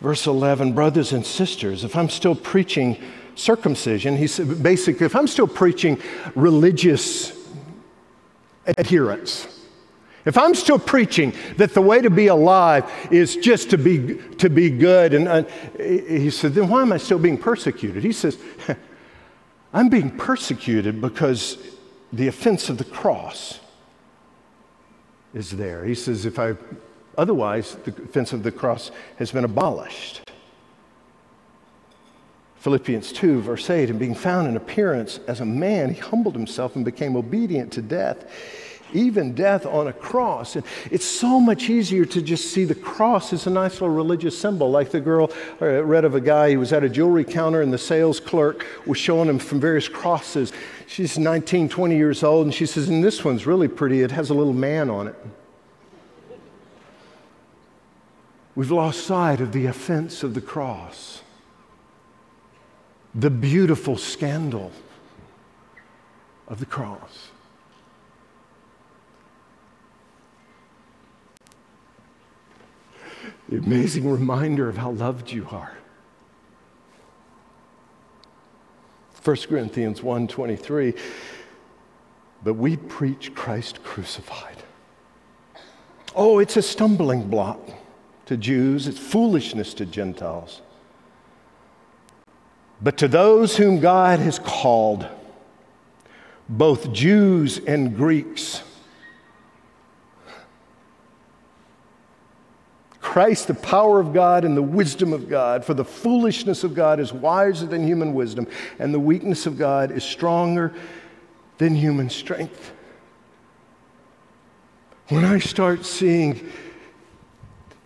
verse 0.00 0.26
11 0.26 0.72
Brothers 0.74 1.12
and 1.12 1.24
sisters, 1.24 1.84
if 1.84 1.96
I'm 1.96 2.08
still 2.08 2.34
preaching 2.34 2.98
circumcision, 3.34 4.16
he 4.16 4.26
said 4.26 4.62
basically, 4.62 5.06
if 5.06 5.16
I'm 5.16 5.26
still 5.26 5.48
preaching 5.48 6.00
religious 6.34 7.32
adherence, 8.66 9.55
if 10.26 10.36
I'm 10.36 10.56
still 10.56 10.78
preaching 10.78 11.32
that 11.56 11.72
the 11.72 11.80
way 11.80 12.02
to 12.02 12.10
be 12.10 12.26
alive 12.26 12.90
is 13.12 13.36
just 13.36 13.70
to 13.70 13.78
be, 13.78 14.16
to 14.38 14.50
be 14.50 14.70
good, 14.70 15.14
and 15.14 15.28
uh, 15.28 15.44
he 15.78 16.30
said, 16.30 16.52
then 16.52 16.68
why 16.68 16.82
am 16.82 16.92
I 16.92 16.96
still 16.96 17.20
being 17.20 17.38
persecuted? 17.38 18.02
He 18.02 18.12
says, 18.12 18.36
I'm 19.72 19.88
being 19.88 20.10
persecuted 20.10 21.00
because 21.00 21.58
the 22.12 22.26
offense 22.26 22.68
of 22.68 22.76
the 22.76 22.84
cross 22.84 23.60
is 25.32 25.52
there. 25.52 25.84
He 25.84 25.94
says, 25.94 26.26
if 26.26 26.40
I, 26.40 26.56
otherwise, 27.16 27.76
the 27.84 27.92
offense 27.92 28.32
of 28.32 28.42
the 28.42 28.50
cross 28.50 28.90
has 29.18 29.30
been 29.30 29.44
abolished. 29.44 30.28
Philippians 32.56 33.12
2, 33.12 33.42
verse 33.42 33.70
8, 33.70 33.90
and 33.90 33.98
being 33.98 34.14
found 34.14 34.48
in 34.48 34.56
appearance 34.56 35.20
as 35.28 35.40
a 35.40 35.44
man, 35.44 35.94
he 35.94 36.00
humbled 36.00 36.34
himself 36.34 36.74
and 36.74 36.84
became 36.84 37.14
obedient 37.14 37.72
to 37.74 37.82
death 37.82 38.24
even 38.92 39.34
death 39.34 39.66
on 39.66 39.88
a 39.88 39.92
cross. 39.92 40.56
And 40.56 40.64
it's 40.90 41.04
so 41.04 41.40
much 41.40 41.68
easier 41.68 42.04
to 42.04 42.22
just 42.22 42.52
see 42.52 42.64
the 42.64 42.74
cross 42.74 43.32
as 43.32 43.46
a 43.46 43.50
nice 43.50 43.74
little 43.74 43.90
religious 43.90 44.38
symbol. 44.38 44.70
Like 44.70 44.90
the 44.90 45.00
girl 45.00 45.30
I 45.60 45.66
read 45.78 46.04
of 46.04 46.14
a 46.14 46.20
guy, 46.20 46.52
who 46.52 46.60
was 46.60 46.72
at 46.72 46.84
a 46.84 46.88
jewelry 46.88 47.24
counter, 47.24 47.62
and 47.62 47.72
the 47.72 47.78
sales 47.78 48.20
clerk 48.20 48.66
was 48.86 48.98
showing 48.98 49.28
him 49.28 49.38
from 49.38 49.60
various 49.60 49.88
crosses. 49.88 50.52
She's 50.86 51.18
19, 51.18 51.68
20 51.68 51.96
years 51.96 52.22
old, 52.22 52.46
and 52.46 52.54
she 52.54 52.66
says, 52.66 52.88
And 52.88 53.02
this 53.02 53.24
one's 53.24 53.46
really 53.46 53.68
pretty. 53.68 54.02
It 54.02 54.10
has 54.12 54.30
a 54.30 54.34
little 54.34 54.52
man 54.52 54.90
on 54.90 55.08
it. 55.08 55.16
We've 58.54 58.70
lost 58.70 59.06
sight 59.06 59.42
of 59.42 59.52
the 59.52 59.66
offense 59.66 60.22
of 60.22 60.32
the 60.32 60.40
cross, 60.40 61.22
the 63.14 63.28
beautiful 63.28 63.98
scandal 63.98 64.72
of 66.48 66.58
the 66.58 66.66
cross. 66.66 67.30
The 73.48 73.58
amazing 73.58 74.10
reminder 74.10 74.68
of 74.68 74.76
how 74.76 74.90
loved 74.90 75.30
you 75.30 75.46
are. 75.50 75.76
1 79.22 79.36
Corinthians 79.48 80.00
1:23 80.00 80.94
but 82.46 82.54
we 82.54 82.76
preach 82.76 83.34
Christ 83.34 83.82
crucified. 83.82 84.62
Oh, 86.14 86.38
it's 86.38 86.56
a 86.56 86.62
stumbling 86.62 87.28
block 87.28 87.58
to 88.26 88.36
Jews, 88.36 88.86
it's 88.86 89.00
foolishness 89.00 89.74
to 89.74 89.84
Gentiles. 89.84 90.62
But 92.80 92.98
to 92.98 93.08
those 93.08 93.56
whom 93.56 93.80
God 93.80 94.20
has 94.20 94.38
called, 94.38 95.08
both 96.48 96.92
Jews 96.92 97.58
and 97.58 97.96
Greeks, 97.96 98.62
Christ, 103.16 103.46
the 103.46 103.54
power 103.54 103.98
of 103.98 104.12
God 104.12 104.44
and 104.44 104.54
the 104.54 104.60
wisdom 104.60 105.14
of 105.14 105.26
God. 105.26 105.64
For 105.64 105.72
the 105.72 105.86
foolishness 105.86 106.64
of 106.64 106.74
God 106.74 107.00
is 107.00 107.14
wiser 107.14 107.64
than 107.64 107.82
human 107.82 108.12
wisdom, 108.12 108.46
and 108.78 108.92
the 108.92 109.00
weakness 109.00 109.46
of 109.46 109.56
God 109.56 109.90
is 109.90 110.04
stronger 110.04 110.74
than 111.56 111.74
human 111.74 112.10
strength. 112.10 112.74
When 115.08 115.24
I 115.24 115.38
start 115.38 115.86
seeing 115.86 116.52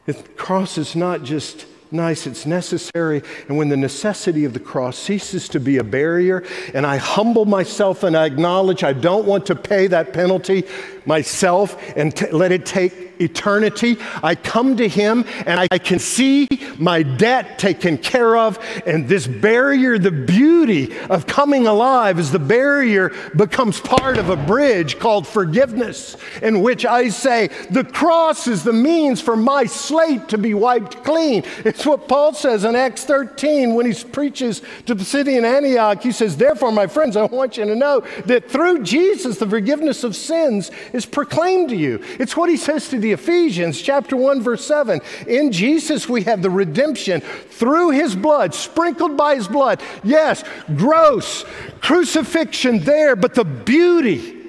the 0.06 0.14
cross 0.14 0.76
is 0.76 0.96
not 0.96 1.22
just 1.22 1.64
nice, 1.92 2.26
it's 2.26 2.44
necessary. 2.44 3.22
And 3.46 3.56
when 3.56 3.68
the 3.68 3.76
necessity 3.76 4.44
of 4.44 4.52
the 4.52 4.58
cross 4.58 4.98
ceases 4.98 5.48
to 5.50 5.60
be 5.60 5.76
a 5.76 5.84
barrier, 5.84 6.42
and 6.74 6.84
I 6.84 6.96
humble 6.96 7.44
myself 7.44 8.02
and 8.02 8.16
I 8.16 8.26
acknowledge 8.26 8.82
I 8.82 8.94
don't 8.94 9.26
want 9.26 9.46
to 9.46 9.54
pay 9.54 9.86
that 9.86 10.12
penalty 10.12 10.64
myself 11.06 11.80
and 11.94 12.16
t- 12.16 12.32
let 12.32 12.50
it 12.50 12.66
take 12.66 13.09
eternity. 13.20 13.98
I 14.22 14.34
come 14.34 14.76
to 14.76 14.88
Him 14.88 15.24
and 15.46 15.60
I 15.60 15.78
can 15.78 15.98
see 15.98 16.48
my 16.78 17.02
debt 17.02 17.58
taken 17.58 17.98
care 17.98 18.36
of. 18.36 18.58
And 18.86 19.08
this 19.08 19.26
barrier, 19.26 19.98
the 19.98 20.10
beauty 20.10 20.98
of 21.08 21.26
coming 21.26 21.66
alive, 21.66 22.18
is 22.18 22.30
the 22.30 22.38
barrier 22.38 23.12
becomes 23.36 23.80
part 23.80 24.18
of 24.18 24.30
a 24.30 24.36
bridge 24.36 24.98
called 24.98 25.26
forgiveness, 25.26 26.16
in 26.42 26.62
which 26.62 26.86
I 26.86 27.08
say, 27.08 27.48
the 27.70 27.84
cross 27.84 28.46
is 28.46 28.62
the 28.62 28.72
means 28.72 29.20
for 29.20 29.36
my 29.36 29.64
slate 29.64 30.28
to 30.28 30.38
be 30.38 30.54
wiped 30.54 31.04
clean. 31.04 31.44
It's 31.64 31.86
what 31.86 32.08
Paul 32.08 32.32
says 32.32 32.64
in 32.64 32.74
Acts 32.74 33.04
13 33.04 33.74
when 33.74 33.90
he 33.90 34.04
preaches 34.04 34.62
to 34.86 34.94
the 34.94 35.04
city 35.04 35.36
in 35.36 35.44
Antioch. 35.44 36.02
He 36.02 36.12
says, 36.12 36.36
Therefore, 36.36 36.72
my 36.72 36.86
friends, 36.86 37.16
I 37.16 37.24
want 37.24 37.56
you 37.56 37.64
to 37.64 37.74
know 37.74 38.00
that 38.26 38.50
through 38.50 38.82
Jesus, 38.82 39.38
the 39.38 39.48
forgiveness 39.48 40.04
of 40.04 40.16
sins 40.16 40.70
is 40.92 41.06
proclaimed 41.06 41.68
to 41.70 41.76
you. 41.76 42.02
It's 42.18 42.36
what 42.36 42.48
he 42.48 42.56
says 42.56 42.88
to 42.88 42.98
the 42.98 43.09
Ephesians, 43.12 43.80
chapter 43.80 44.16
1, 44.16 44.42
verse 44.42 44.64
7. 44.64 45.00
In 45.26 45.52
Jesus, 45.52 46.08
we 46.08 46.22
have 46.22 46.42
the 46.42 46.50
redemption 46.50 47.20
through 47.20 47.90
his 47.90 48.14
blood, 48.16 48.54
sprinkled 48.54 49.16
by 49.16 49.34
his 49.34 49.48
blood. 49.48 49.82
Yes, 50.02 50.44
gross 50.76 51.44
crucifixion 51.80 52.80
there, 52.80 53.16
but 53.16 53.34
the 53.34 53.44
beauty 53.44 54.40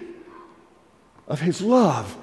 of 1.28 1.40
his 1.40 1.62
love 1.62 2.18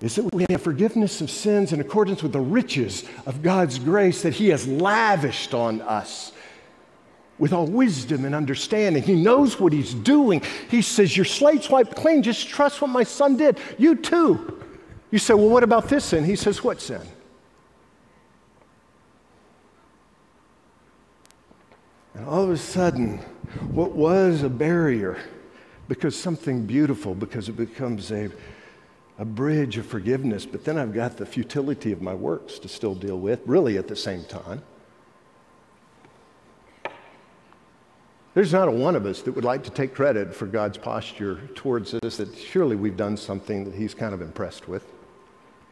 is 0.00 0.14
that 0.14 0.32
we 0.32 0.46
have 0.50 0.62
forgiveness 0.62 1.20
of 1.20 1.30
sins 1.30 1.72
in 1.72 1.80
accordance 1.80 2.22
with 2.22 2.32
the 2.32 2.40
riches 2.40 3.04
of 3.26 3.42
God's 3.42 3.78
grace 3.78 4.22
that 4.22 4.34
he 4.34 4.48
has 4.48 4.68
lavished 4.68 5.54
on 5.54 5.80
us 5.80 6.32
with 7.38 7.52
all 7.52 7.66
wisdom 7.66 8.24
and 8.24 8.34
understanding. 8.34 9.02
He 9.02 9.14
knows 9.14 9.58
what 9.58 9.72
he's 9.72 9.94
doing. 9.94 10.42
He 10.70 10.82
says, 10.82 11.16
Your 11.16 11.24
slate's 11.24 11.70
wiped 11.70 11.96
clean. 11.96 12.22
Just 12.22 12.48
trust 12.48 12.80
what 12.80 12.90
my 12.90 13.04
son 13.04 13.36
did. 13.36 13.58
You 13.78 13.96
too. 13.96 14.64
You 15.10 15.18
say, 15.18 15.34
Well, 15.34 15.48
what 15.48 15.62
about 15.62 15.88
this 15.88 16.06
sin? 16.06 16.24
He 16.24 16.36
says, 16.36 16.62
What 16.62 16.80
sin? 16.80 17.02
And 22.14 22.26
all 22.26 22.42
of 22.42 22.50
a 22.50 22.56
sudden, 22.56 23.18
what 23.70 23.92
was 23.92 24.42
a 24.42 24.48
barrier 24.48 25.18
because 25.88 26.14
something 26.14 26.66
beautiful, 26.66 27.14
because 27.14 27.48
it 27.48 27.56
becomes 27.56 28.12
a, 28.12 28.30
a 29.18 29.24
bridge 29.24 29.78
of 29.78 29.86
forgiveness, 29.86 30.44
but 30.44 30.64
then 30.64 30.76
I've 30.76 30.92
got 30.92 31.16
the 31.16 31.24
futility 31.24 31.92
of 31.92 32.02
my 32.02 32.14
works 32.14 32.58
to 32.60 32.68
still 32.68 32.94
deal 32.94 33.18
with, 33.18 33.40
really 33.46 33.78
at 33.78 33.88
the 33.88 33.96
same 33.96 34.24
time. 34.24 34.62
There's 38.34 38.52
not 38.52 38.68
a 38.68 38.70
one 38.70 38.94
of 38.94 39.06
us 39.06 39.22
that 39.22 39.32
would 39.32 39.44
like 39.44 39.64
to 39.64 39.70
take 39.70 39.94
credit 39.94 40.34
for 40.34 40.46
God's 40.46 40.76
posture 40.76 41.40
towards 41.54 41.94
us 41.94 42.18
that 42.18 42.36
surely 42.36 42.76
we've 42.76 42.96
done 42.96 43.16
something 43.16 43.64
that 43.64 43.74
He's 43.74 43.94
kind 43.94 44.12
of 44.12 44.20
impressed 44.20 44.68
with, 44.68 44.84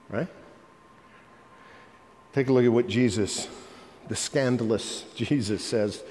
right? 0.09 0.29
Take 2.33 2.49
a 2.49 2.53
look 2.53 2.64
at 2.64 2.73
what 2.73 2.87
Jesus, 2.87 3.49
the 4.09 4.16
scandalous 4.16 5.05
Jesus, 5.14 5.64
says. 5.64 6.03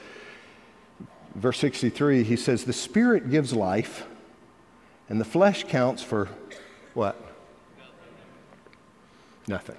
Verse 1.36 1.60
63, 1.60 2.24
he 2.24 2.36
says, 2.36 2.64
The 2.64 2.74
Spirit 2.74 3.30
gives 3.30 3.54
life, 3.54 4.06
and 5.10 5.20
the 5.20 5.26
flesh 5.26 5.66
counts 5.66 6.02
for 6.02 6.30
what? 6.94 7.22
Nothing. 9.48 9.78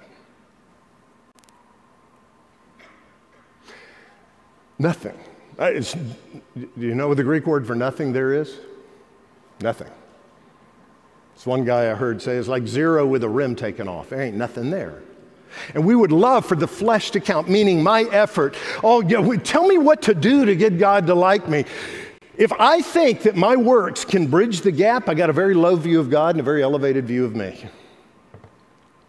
Nothing. 4.79 5.17
Uh, 5.57 5.71
do 5.71 6.67
you 6.77 6.93
know 6.93 7.07
what 7.07 7.17
the 7.17 7.23
Greek 7.23 7.47
word 7.47 7.65
for 7.65 7.75
nothing 7.75 8.13
there 8.13 8.31
is? 8.31 8.55
Nothing. 9.59 9.89
It's 11.37 11.45
one 11.45 11.65
guy 11.65 11.91
I 11.91 11.93
heard 11.93 12.19
say 12.19 12.37
it's 12.37 12.47
like 12.47 12.65
zero 12.65 13.05
with 13.05 13.23
a 13.23 13.29
rim 13.29 13.55
taken 13.55 13.87
off. 13.87 14.09
There 14.09 14.19
ain't 14.19 14.35
nothing 14.35 14.71
there. 14.71 15.03
And 15.75 15.85
we 15.85 15.93
would 15.93 16.11
love 16.11 16.47
for 16.47 16.55
the 16.55 16.67
flesh 16.67 17.11
to 17.11 17.19
count, 17.19 17.47
meaning 17.47 17.83
my 17.83 18.05
effort. 18.05 18.55
Oh, 18.83 19.03
yeah, 19.03 19.19
we, 19.19 19.37
tell 19.37 19.67
me 19.67 19.77
what 19.77 20.01
to 20.01 20.15
do 20.15 20.45
to 20.45 20.55
get 20.55 20.79
God 20.79 21.05
to 21.05 21.13
like 21.13 21.47
me. 21.47 21.65
If 22.37 22.51
I 22.53 22.81
think 22.81 23.21
that 23.21 23.35
my 23.35 23.55
works 23.55 24.03
can 24.03 24.25
bridge 24.25 24.61
the 24.61 24.71
gap, 24.71 25.09
I 25.09 25.13
got 25.13 25.29
a 25.29 25.33
very 25.33 25.53
low 25.53 25.75
view 25.75 25.99
of 25.99 26.09
God 26.09 26.31
and 26.31 26.39
a 26.39 26.43
very 26.43 26.63
elevated 26.63 27.05
view 27.05 27.23
of 27.23 27.35
me 27.35 27.69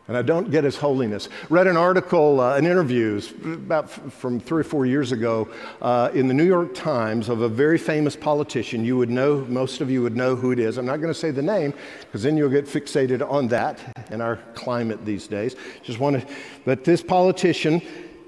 and 0.09 0.17
I 0.17 0.23
don't 0.23 0.51
get 0.51 0.65
his 0.65 0.77
holiness. 0.77 1.29
Read 1.51 1.67
an 1.67 1.77
article, 1.77 2.41
uh, 2.41 2.57
an 2.57 2.65
interview 2.65 3.21
about 3.45 3.85
f- 3.85 4.13
from 4.13 4.41
three 4.41 4.63
or 4.63 4.65
four 4.65 4.87
years 4.87 5.13
ago 5.13 5.49
uh, 5.83 6.11
in 6.15 6.29
the 6.29 6.35
New 6.35 6.47
York 6.47 6.75
Times 6.75 7.29
of 7.29 7.43
a 7.43 7.49
very 7.49 7.77
famous 7.77 8.17
politician. 8.17 8.85
You 8.85 8.97
would 8.97 9.11
know, 9.11 9.45
most 9.49 9.83
of 9.83 9.91
you 9.91 10.03
would 10.03 10.17
know 10.17 10.35
who 10.35 10.51
it 10.51 10.59
is. 10.59 10.79
I'm 10.79 10.87
not 10.87 10.97
going 10.97 11.13
to 11.13 11.19
say 11.19 11.31
the 11.31 11.43
name 11.43 11.75
because 12.01 12.23
then 12.23 12.37
you'll 12.39 12.49
get 12.49 12.65
fixated 12.65 13.29
on 13.31 13.49
that 13.49 14.09
in 14.11 14.23
our 14.23 14.37
climate 14.55 15.05
these 15.05 15.29
days. 15.29 15.55
Just 15.83 16.01
want 16.01 16.21
to, 16.21 16.27
but 16.65 16.85
this 16.85 17.03
politician 17.03 17.83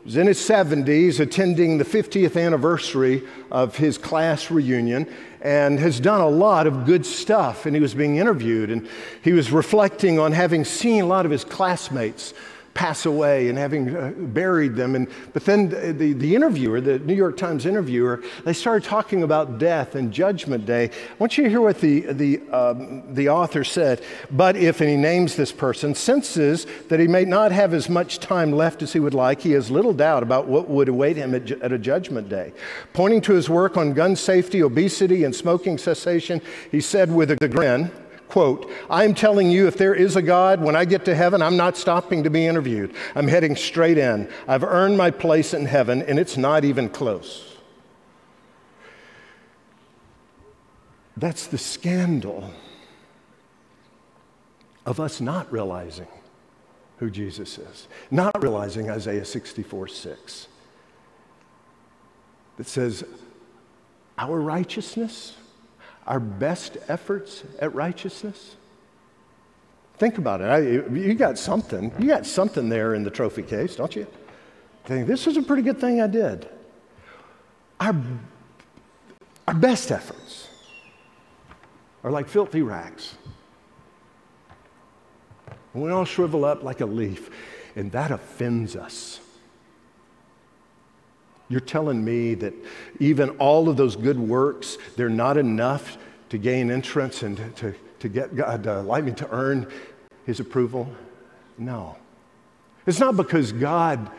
was 0.05 0.17
in 0.17 0.27
his 0.27 0.39
70s 0.39 1.21
attending 1.21 1.79
the 1.79 1.85
50th 1.85 2.41
anniversary 2.41 3.23
of 3.51 3.77
his 3.77 3.99
class 3.99 4.51
reunion 4.51 5.07
and 5.43 5.79
has 5.79 6.01
done 6.01 6.21
a 6.21 6.29
lot 6.29 6.67
of 6.67 6.87
good 6.87 7.05
stuff. 7.05 7.67
And 7.67 7.75
he 7.75 7.81
was 7.81 7.95
being 7.95 8.17
interviewed, 8.17 8.71
and 8.71 8.89
he 9.23 9.33
was 9.33 9.53
reflecting 9.53 10.19
on 10.19 10.33
having 10.33 10.65
seen 10.65 11.03
a 11.03 11.07
lot 11.07 11.25
of 11.25 11.31
his 11.31 11.45
classmates 11.45 12.35
pass 12.75 13.05
away 13.05 13.49
and 13.49 13.59
having 13.59 13.95
uh, 13.95 14.11
buried 14.17 14.77
them. 14.77 14.95
And, 14.95 15.09
but 15.33 15.45
then 15.45 15.69
the, 15.69 16.13
the 16.13 16.35
interviewer, 16.35 16.81
the 16.81 16.99
New 17.01 17.15
York 17.15 17.37
Times 17.37 17.67
interviewer, 17.67 18.23
they 18.45 18.53
started 18.53 18.89
talking 18.89 19.23
about 19.23 19.59
death 19.59 19.95
and 19.95 20.13
Judgment 20.13 20.67
Day. 20.67 20.85
I 20.85 21.15
want 21.19 21.37
you 21.37 21.45
to 21.45 21.51
hear 21.51 21.61
what 21.61 21.81
the, 21.81 22.01
the, 22.13 22.41
um, 22.51 23.15
the 23.15 23.29
author 23.29 23.65
said. 23.65 24.03
But 24.31 24.57
if, 24.57 24.81
and 24.81 24.89
he 24.89 24.97
names 24.97 25.37
this 25.37 25.53
person, 25.53 25.95
senses 25.95 26.67
that 26.89 27.01
he 27.01 27.09
may 27.09 27.25
not 27.25 27.53
have 27.53 27.75
as 27.75 27.89
much 27.89 28.19
time 28.19 28.53
left 28.53 28.83
as 28.83 28.93
he 28.93 29.01
would 29.01 29.15
like, 29.15 29.41
he 29.41 29.53
has 29.53 29.71
little 29.71 29.93
doubt 29.93 30.23
about 30.23 30.47
what 30.47 30.69
would 30.69 30.89
await 30.89 31.17
him 31.17 31.35
at, 31.35 31.51
at 31.51 31.73
a 31.73 31.79
Judgment 31.79 32.29
Day. 32.29 32.53
Pointing 32.93 33.21
to 33.23 33.35
his 33.35 33.51
work 33.51 33.77
on 33.77 33.95
gun 33.95 34.17
safety, 34.17 34.63
obesity, 34.63 35.25
and 35.25 35.35
smoking 35.35 35.77
cessation, 35.77 36.41
he 36.71 36.81
said 36.81 37.13
with 37.13 37.31
a 37.31 37.49
grin, 37.49 37.91
Quote, 38.31 38.71
I'm 38.89 39.13
telling 39.13 39.51
you, 39.51 39.67
if 39.67 39.77
there 39.77 39.95
is 39.95 40.15
a 40.15 40.23
God, 40.23 40.63
when 40.63 40.77
I 40.77 40.85
get 40.85 41.05
to 41.07 41.17
heaven, 41.17 41.43
I'm 41.43 41.57
not 41.57 41.77
stopping 41.77 42.23
to 42.23 42.31
be 42.31 42.47
interviewed. 42.47 42.95
I'm 43.17 43.27
heading 43.27 43.57
straight 43.57 43.99
in. 43.99 44.31
I've 44.47 44.63
earned 44.63 44.97
my 44.97 45.11
place 45.11 45.53
in 45.53 45.67
heaven, 45.67 46.01
and 46.03 46.17
it's 46.17 46.37
not 46.37 46.65
even 46.65 46.89
close. 46.89 47.57
That's 51.17 51.49
the 51.49 51.59
scandal 51.59 52.55
of 54.87 55.01
us 55.01 55.21
not 55.21 55.51
realizing 55.53 56.07
who 56.99 57.11
Jesus 57.11 57.59
is, 57.59 57.89
not 58.13 58.41
realizing 58.41 58.89
Isaiah 58.91 59.25
64 59.25 59.89
6 59.89 60.47
that 62.59 62.69
says, 62.69 63.05
Our 64.19 64.41
righteousness 64.41 65.35
our 66.07 66.21
best 66.21 66.77
efforts 66.89 67.45
at 67.59 67.75
righteousness? 67.75 68.57
Think 69.99 70.19
about 70.19 70.41
it. 70.41 70.45
I, 70.45 70.59
you 70.59 71.15
got 71.15 71.39
something. 71.39 71.93
You 71.99 72.07
got 72.07 72.25
something 72.25 72.69
there 72.69 72.95
in 72.95 73.03
the 73.03 73.11
trophy 73.11 73.43
case, 73.43 73.77
don't 73.77 73.95
you? 73.95 74.07
Think, 74.85 75.07
this 75.07 75.27
is 75.27 75.37
a 75.37 75.43
pretty 75.43 75.63
good 75.63 75.79
thing 75.79 76.01
I 76.01 76.07
did. 76.07 76.49
Our, 77.79 77.95
our 79.47 79.55
best 79.55 79.91
efforts 79.91 80.49
are 82.03 82.11
like 82.11 82.29
filthy 82.29 82.63
rags. 82.63 83.15
And 85.75 85.83
we 85.83 85.91
all 85.91 86.05
shrivel 86.05 86.45
up 86.45 86.63
like 86.63 86.81
a 86.81 86.87
leaf, 86.87 87.31
and 87.77 87.93
that 87.93 88.11
offends 88.11 88.77
us. 88.77 89.21
You're 91.51 91.61
telling 91.61 92.03
me 92.03 92.35
that 92.37 92.55
even 93.01 93.31
all 93.31 93.69
of 93.69 93.77
those 93.77 93.97
good 93.97 94.19
works, 94.19 94.79
they're 94.97 95.11
not 95.11 95.37
enough 95.37 95.99
to 96.31 96.39
gain 96.39 96.71
entrance 96.71 97.23
and 97.23 97.37
to, 97.57 97.75
to, 97.99 98.09
get 98.09 98.35
God 98.35 98.63
to 98.63 98.81
like 98.81 99.05
me 99.05 99.13
to 99.13 99.29
earn 99.31 99.67
his 100.25 100.41
approval? 100.41 100.89
No. 101.59 101.97
It's 102.87 103.01
not 103.01 103.17
because 103.17 103.51
God 103.53 104.11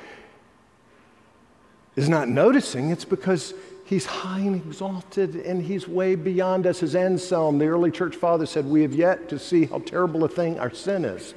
is 1.95 2.09
not 2.09 2.27
noticing, 2.27 2.89
it's 2.89 3.05
because 3.05 3.53
He's 3.91 4.05
high 4.05 4.39
and 4.39 4.55
exalted 4.55 5.35
and 5.35 5.61
he's 5.61 5.85
way 5.85 6.15
beyond 6.15 6.65
us. 6.65 6.81
As 6.81 6.95
Anselm, 6.95 7.57
the 7.57 7.65
early 7.65 7.91
church 7.91 8.15
father, 8.15 8.45
said, 8.45 8.65
We 8.65 8.83
have 8.83 8.95
yet 8.95 9.27
to 9.27 9.37
see 9.37 9.65
how 9.65 9.79
terrible 9.79 10.23
a 10.23 10.29
thing 10.29 10.57
our 10.59 10.73
sin 10.73 11.03
is. 11.03 11.33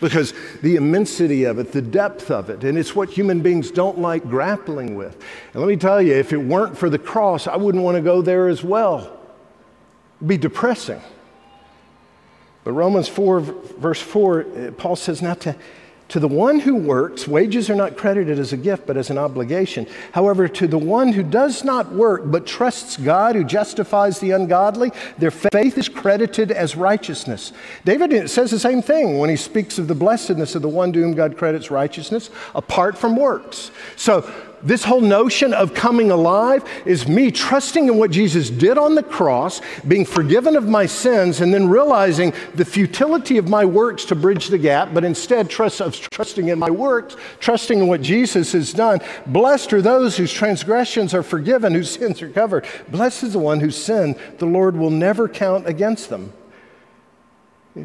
Because 0.00 0.34
the 0.60 0.74
immensity 0.74 1.44
of 1.44 1.60
it, 1.60 1.70
the 1.70 1.80
depth 1.80 2.32
of 2.32 2.50
it, 2.50 2.64
and 2.64 2.76
it's 2.76 2.96
what 2.96 3.10
human 3.10 3.42
beings 3.42 3.70
don't 3.70 4.00
like 4.00 4.28
grappling 4.28 4.96
with. 4.96 5.22
And 5.52 5.62
let 5.62 5.68
me 5.68 5.76
tell 5.76 6.02
you, 6.02 6.14
if 6.14 6.32
it 6.32 6.38
weren't 6.38 6.76
for 6.76 6.90
the 6.90 6.98
cross, 6.98 7.46
I 7.46 7.54
wouldn't 7.54 7.84
want 7.84 7.94
to 7.94 8.02
go 8.02 8.22
there 8.22 8.48
as 8.48 8.64
well. 8.64 9.16
It'd 10.16 10.26
be 10.26 10.36
depressing. 10.36 11.00
But 12.64 12.72
Romans 12.72 13.06
4, 13.06 13.38
verse 13.38 14.00
4, 14.00 14.40
uh, 14.40 14.70
Paul 14.72 14.96
says, 14.96 15.22
Now 15.22 15.34
to 15.34 15.54
To 16.14 16.20
the 16.20 16.28
one 16.28 16.60
who 16.60 16.76
works, 16.76 17.26
wages 17.26 17.68
are 17.68 17.74
not 17.74 17.96
credited 17.96 18.38
as 18.38 18.52
a 18.52 18.56
gift, 18.56 18.86
but 18.86 18.96
as 18.96 19.10
an 19.10 19.18
obligation. 19.18 19.88
However, 20.12 20.46
to 20.46 20.68
the 20.68 20.78
one 20.78 21.12
who 21.12 21.24
does 21.24 21.64
not 21.64 21.90
work, 21.92 22.22
but 22.26 22.46
trusts 22.46 22.96
God 22.96 23.34
who 23.34 23.42
justifies 23.42 24.20
the 24.20 24.30
ungodly, 24.30 24.92
their 25.18 25.32
faith 25.32 25.76
is 25.76 25.88
credited 25.88 26.52
as 26.52 26.76
righteousness. 26.76 27.52
David 27.84 28.30
says 28.30 28.52
the 28.52 28.60
same 28.60 28.80
thing 28.80 29.18
when 29.18 29.28
he 29.28 29.34
speaks 29.34 29.76
of 29.76 29.88
the 29.88 29.96
blessedness 29.96 30.54
of 30.54 30.62
the 30.62 30.68
one 30.68 30.92
to 30.92 31.00
whom 31.00 31.14
God 31.14 31.36
credits 31.36 31.72
righteousness 31.72 32.30
apart 32.54 32.96
from 32.96 33.16
works. 33.16 33.72
So, 33.96 34.32
this 34.64 34.82
whole 34.82 35.00
notion 35.00 35.52
of 35.52 35.74
coming 35.74 36.10
alive 36.10 36.64
is 36.86 37.06
me 37.06 37.30
trusting 37.30 37.86
in 37.86 37.98
what 37.98 38.10
Jesus 38.10 38.48
did 38.48 38.78
on 38.78 38.94
the 38.94 39.02
cross, 39.02 39.60
being 39.86 40.06
forgiven 40.06 40.56
of 40.56 40.66
my 40.66 40.86
sins, 40.86 41.40
and 41.40 41.52
then 41.52 41.68
realizing 41.68 42.32
the 42.54 42.64
futility 42.64 43.36
of 43.36 43.48
my 43.48 43.64
works 43.64 44.06
to 44.06 44.14
bridge 44.14 44.48
the 44.48 44.58
gap, 44.58 44.94
but 44.94 45.04
instead 45.04 45.50
trust, 45.50 45.80
of 45.80 45.94
trusting 45.94 46.48
in 46.48 46.58
my 46.58 46.70
works, 46.70 47.16
trusting 47.40 47.78
in 47.78 47.86
what 47.88 48.00
Jesus 48.00 48.52
has 48.52 48.72
done. 48.72 49.00
Blessed 49.26 49.72
are 49.74 49.82
those 49.82 50.16
whose 50.16 50.32
transgressions 50.32 51.12
are 51.12 51.22
forgiven, 51.22 51.74
whose 51.74 51.90
sins 51.90 52.22
are 52.22 52.30
covered. 52.30 52.64
Blessed 52.88 53.24
is 53.24 53.32
the 53.34 53.38
one 53.38 53.60
whose 53.60 53.76
sin 53.76 54.18
the 54.38 54.46
Lord 54.46 54.76
will 54.76 54.90
never 54.90 55.28
count 55.28 55.66
against 55.66 56.08
them. 56.08 56.32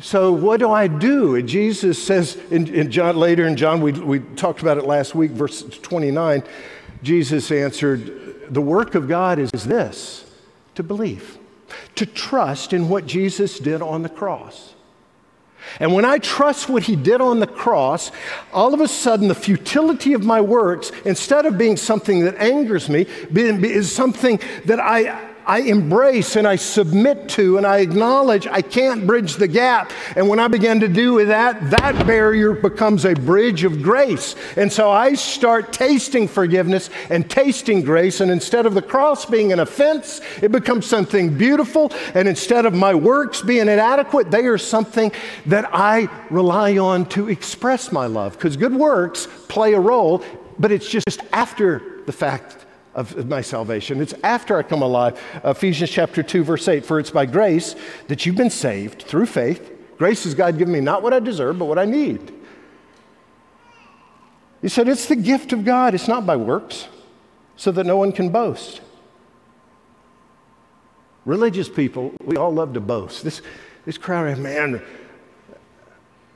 So, 0.02 0.32
what 0.32 0.60
do 0.60 0.70
I 0.70 0.88
do? 0.88 1.42
Jesus 1.42 2.02
says 2.02 2.36
in, 2.52 2.68
in 2.68 2.92
John, 2.92 3.18
later 3.18 3.48
in 3.48 3.58
John, 3.58 3.82
we, 3.82 3.92
we 3.92 4.20
talked 4.20 4.62
about 4.62 4.78
it 4.78 4.86
last 4.86 5.16
week, 5.16 5.32
verse 5.32 5.64
29. 5.64 6.44
Jesus 7.04 7.52
answered, 7.52 8.54
The 8.54 8.62
work 8.62 8.96
of 8.96 9.08
God 9.08 9.40
is 9.40 9.52
this 9.52 10.26
to 10.76 10.84
believe, 10.84 11.38
to 11.96 12.06
trust 12.06 12.74
in 12.74 12.90
what 12.90 13.06
Jesus 13.06 13.60
did 13.60 13.82
on 13.82 14.04
the 14.04 14.10
cross. 14.10 14.74
And 15.80 15.94
when 15.94 16.06
I 16.06 16.18
trust 16.18 16.70
what 16.70 16.84
he 16.84 16.96
did 16.96 17.22
on 17.22 17.40
the 17.40 17.48
cross, 17.48 18.12
all 18.54 18.74
of 18.74 18.82
a 18.82 18.88
sudden 18.88 19.28
the 19.28 19.36
futility 19.36 20.14
of 20.14 20.24
my 20.24 20.42
works, 20.42 20.92
instead 21.06 21.46
of 21.46 21.58
being 21.58 21.78
something 21.78 22.22
that 22.22 22.36
angers 22.38 22.90
me, 22.90 23.02
is 23.34 23.92
something 23.92 24.40
that 24.66 24.80
I, 24.80 25.30
I 25.46 25.60
embrace 25.62 26.36
and 26.36 26.48
I 26.48 26.56
submit 26.56 27.30
to 27.30 27.58
and 27.58 27.66
I 27.66 27.78
acknowledge 27.78 28.48
I 28.48 28.62
can't 28.62 29.08
bridge 29.08 29.36
the 29.36 29.48
gap. 29.48 29.92
And 30.16 30.30
when 30.30 30.40
I 30.40 30.48
begin 30.48 30.80
to 30.82 30.88
do 30.88 31.26
that, 31.26 31.70
that 31.72 32.06
barrier 32.06 32.54
becomes 32.54 33.06
a 33.06 33.14
bridge 33.14 33.64
of 33.64 33.82
grace. 33.82 34.36
And 34.56 34.72
so 34.72 34.92
I 34.92 35.16
start 35.16 35.74
tasting 35.74 36.28
forgiveness 36.28 36.90
and 37.10 37.30
tasting 37.30 37.82
grace. 37.82 38.22
And 38.22 38.32
instead 38.32 38.66
of 38.66 38.74
the 38.74 38.82
cross 38.82 39.26
being 39.26 39.52
an 39.52 39.60
offense, 39.60 40.22
it 40.42 40.52
becomes 40.52 40.86
something 40.86 41.38
beautiful. 41.38 41.92
And 42.14 42.28
instead 42.28 42.66
of 42.66 42.74
my 42.74 42.94
works 42.94 43.42
being 43.42 43.68
inadequate, 43.68 44.32
they 44.32 44.46
are 44.46 44.58
something 44.58 45.12
that 45.48 45.70
I 45.74 46.10
rely 46.30 46.78
on 46.78 47.06
to 47.10 47.30
express 47.30 47.92
my 47.92 48.06
love. 48.06 48.34
Because 48.34 48.56
good 48.56 48.74
works 48.74 49.28
play 49.48 49.74
a 49.74 49.80
role, 49.80 50.24
but 50.60 50.72
it's 50.72 50.88
just 50.88 51.22
after 51.34 52.04
the 52.06 52.12
fact 52.12 52.66
of 52.94 53.28
my 53.28 53.42
salvation. 53.42 54.02
It's 54.02 54.14
after 54.24 54.58
I 54.58 54.64
come 54.64 54.82
alive. 54.82 55.22
Ephesians 55.44 55.90
chapter 55.90 56.24
2, 56.24 56.44
verse 56.44 56.68
8 56.68 56.86
For 56.86 57.00
it's 57.00 57.12
by 57.12 57.26
grace 57.26 57.76
that 58.08 58.26
you've 58.26 58.36
been 58.36 58.50
saved 58.50 59.04
through 59.04 59.28
faith. 59.28 59.72
Grace 59.98 60.26
is 60.26 60.34
God 60.34 60.58
giving 60.58 60.74
me 60.74 60.80
not 60.80 61.04
what 61.04 61.14
I 61.14 61.20
deserve, 61.20 61.60
but 61.60 61.66
what 61.66 61.78
I 61.78 61.86
need. 61.86 62.34
He 64.62 64.70
said, 64.70 64.88
It's 64.88 65.06
the 65.06 65.16
gift 65.16 65.54
of 65.54 65.66
God, 65.66 65.94
it's 65.94 66.08
not 66.08 66.26
by 66.26 66.36
works, 66.36 66.88
so 67.56 67.72
that 67.72 67.86
no 67.86 67.98
one 67.98 68.12
can 68.12 68.30
boast. 68.30 68.82
Religious 71.26 71.70
people, 71.70 72.14
we 72.24 72.38
all 72.38 72.52
love 72.52 72.74
to 72.74 72.80
boast. 72.80 73.24
This, 73.24 73.42
this 73.86 73.98
crowd, 73.98 74.38
man, 74.40 74.82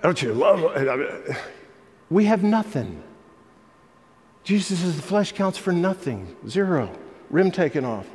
don't 0.02 0.22
you 0.22 0.34
love? 0.34 1.38
We 2.10 2.26
have 2.26 2.44
nothing. 2.44 3.02
Jesus 4.44 4.80
says 4.80 4.96
the 4.96 5.02
flesh 5.02 5.32
counts 5.32 5.58
for 5.58 5.72
nothing, 5.72 6.36
zero, 6.48 6.92
rim 7.30 7.52
taken 7.52 7.86
off. 7.86 8.08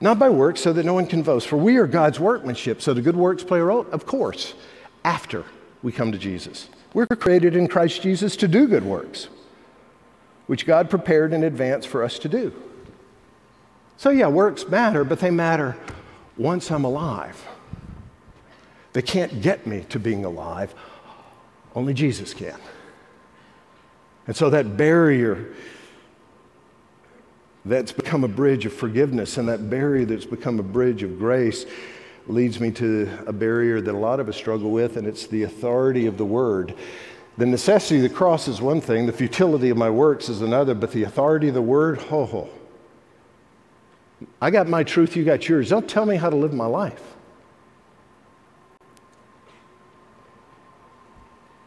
Not 0.00 0.18
by 0.18 0.28
works, 0.28 0.60
so 0.60 0.72
that 0.74 0.84
no 0.84 0.92
one 0.92 1.06
can 1.06 1.22
boast. 1.22 1.48
For 1.48 1.56
we 1.56 1.76
are 1.78 1.86
God's 1.86 2.20
workmanship, 2.20 2.82
so 2.82 2.92
the 2.92 3.00
good 3.00 3.16
works 3.16 3.42
play 3.42 3.60
a 3.60 3.64
role, 3.64 3.86
of 3.90 4.04
course, 4.04 4.54
after 5.04 5.44
we 5.82 5.92
come 5.92 6.12
to 6.12 6.18
Jesus. 6.18 6.68
We're 6.92 7.06
created 7.06 7.56
in 7.56 7.68
Christ 7.68 8.02
Jesus 8.02 8.36
to 8.36 8.48
do 8.48 8.68
good 8.68 8.84
works, 8.84 9.28
which 10.46 10.66
God 10.66 10.90
prepared 10.90 11.32
in 11.32 11.44
advance 11.44 11.86
for 11.86 12.02
us 12.02 12.18
to 12.20 12.28
do. 12.28 12.52
So, 13.96 14.10
yeah, 14.10 14.28
works 14.28 14.68
matter, 14.68 15.04
but 15.04 15.20
they 15.20 15.30
matter 15.30 15.76
once 16.36 16.70
I'm 16.70 16.84
alive. 16.84 17.42
They 18.92 19.02
can't 19.02 19.40
get 19.40 19.66
me 19.66 19.86
to 19.88 19.98
being 19.98 20.26
alive, 20.26 20.74
only 21.74 21.94
Jesus 21.94 22.34
can. 22.34 22.58
And 24.26 24.34
so 24.36 24.50
that 24.50 24.76
barrier 24.76 25.54
that's 27.64 27.92
become 27.92 28.22
a 28.24 28.28
bridge 28.28 28.64
of 28.64 28.72
forgiveness 28.72 29.38
and 29.38 29.48
that 29.48 29.68
barrier 29.68 30.04
that's 30.04 30.24
become 30.24 30.58
a 30.60 30.62
bridge 30.62 31.02
of 31.02 31.18
grace 31.18 31.66
leads 32.28 32.60
me 32.60 32.70
to 32.72 33.10
a 33.26 33.32
barrier 33.32 33.80
that 33.80 33.94
a 33.94 33.98
lot 33.98 34.20
of 34.20 34.28
us 34.28 34.36
struggle 34.36 34.70
with, 34.70 34.96
and 34.96 35.06
it's 35.06 35.26
the 35.26 35.44
authority 35.44 36.06
of 36.06 36.16
the 36.18 36.24
word. 36.24 36.74
The 37.38 37.46
necessity 37.46 37.96
of 37.96 38.02
the 38.02 38.16
cross 38.16 38.48
is 38.48 38.60
one 38.60 38.80
thing, 38.80 39.06
the 39.06 39.12
futility 39.12 39.70
of 39.70 39.76
my 39.76 39.90
works 39.90 40.28
is 40.28 40.42
another, 40.42 40.74
but 40.74 40.90
the 40.90 41.04
authority 41.04 41.48
of 41.48 41.54
the 41.54 41.62
word, 41.62 41.98
ho 41.98 42.24
ho. 42.24 42.48
I 44.40 44.50
got 44.50 44.66
my 44.66 44.82
truth, 44.82 45.14
you 45.14 45.24
got 45.24 45.48
yours. 45.48 45.68
Don't 45.68 45.88
tell 45.88 46.06
me 46.06 46.16
how 46.16 46.30
to 46.30 46.36
live 46.36 46.54
my 46.54 46.66
life. 46.66 47.14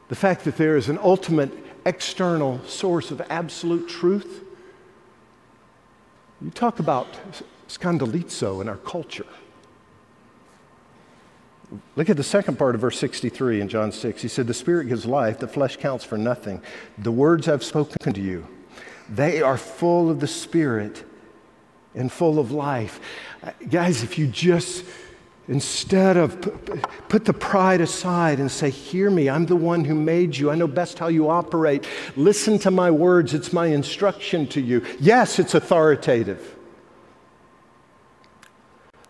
The 0.08 0.16
fact 0.16 0.44
that 0.46 0.58
there 0.58 0.76
is 0.76 0.90
an 0.90 0.98
ultimate 0.98 1.54
external 1.90 2.64
source 2.66 3.10
of 3.10 3.20
absolute 3.32 3.90
truth. 3.90 4.44
You 6.40 6.52
talk 6.52 6.80
about 6.80 7.08
scandalizo 7.68 8.62
in 8.62 8.70
our 8.70 8.78
culture. 8.78 9.26
Look 11.96 12.10
at 12.10 12.18
the 12.18 12.24
second 12.24 12.58
part 12.58 12.76
of 12.76 12.82
verse 12.82 12.98
63 13.00 13.62
in 13.62 13.68
John 13.68 13.92
6. 13.92 14.22
He 14.22 14.28
said, 14.28 14.46
The 14.46 14.54
Spirit 14.54 14.88
gives 14.88 15.06
life, 15.06 15.40
the 15.40 15.48
flesh 15.48 15.78
counts 15.78 16.06
for 16.06 16.18
nothing. 16.18 16.62
The 17.00 17.12
words 17.12 17.48
I've 17.48 17.64
spoken 17.64 18.14
to 18.14 18.22
you, 18.22 18.48
they 19.10 19.42
are 19.42 19.58
full 19.58 20.12
of 20.12 20.20
the 20.20 20.28
Spirit 20.28 21.04
and 21.96 22.12
full 22.12 22.38
of 22.38 22.52
life. 22.52 23.00
Uh, 23.42 23.52
guys, 23.68 24.04
if 24.04 24.18
you 24.18 24.28
just 24.28 24.86
Instead 25.50 26.16
of 26.16 26.40
put 27.10 27.26
the 27.26 27.34
pride 27.34 27.82
aside 27.82 28.40
and 28.40 28.52
say, 28.52 28.70
Hear 28.70 29.10
me, 29.10 29.30
I'm 29.30 29.48
the 29.48 29.56
one 29.56 29.84
who 29.84 29.96
made 29.96 30.38
you. 30.38 30.52
I 30.52 30.56
know 30.56 30.68
best 30.68 31.00
how 31.00 31.08
you 31.08 31.28
operate. 31.28 31.88
Listen 32.16 32.60
to 32.60 32.72
my 32.72 32.92
words, 32.92 33.34
it's 33.34 33.52
my 33.52 33.66
instruction 33.66 34.46
to 34.50 34.62
you. 34.62 34.86
Yes, 35.00 35.40
it's 35.40 35.56
authoritative. 35.56 36.56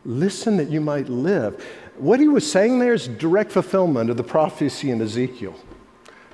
Listen 0.05 0.55
that 0.57 0.69
you 0.69 0.79
might 0.79 1.09
live. 1.09 1.61
What 1.97 2.21
he 2.21 2.29
was 2.29 2.49
saying 2.49 2.79
there 2.79 2.93
is 2.93 3.09
direct 3.09 3.51
fulfillment 3.51 4.09
of 4.09 4.15
the 4.15 4.23
prophecy 4.23 4.91
in 4.91 5.01
Ezekiel. 5.01 5.55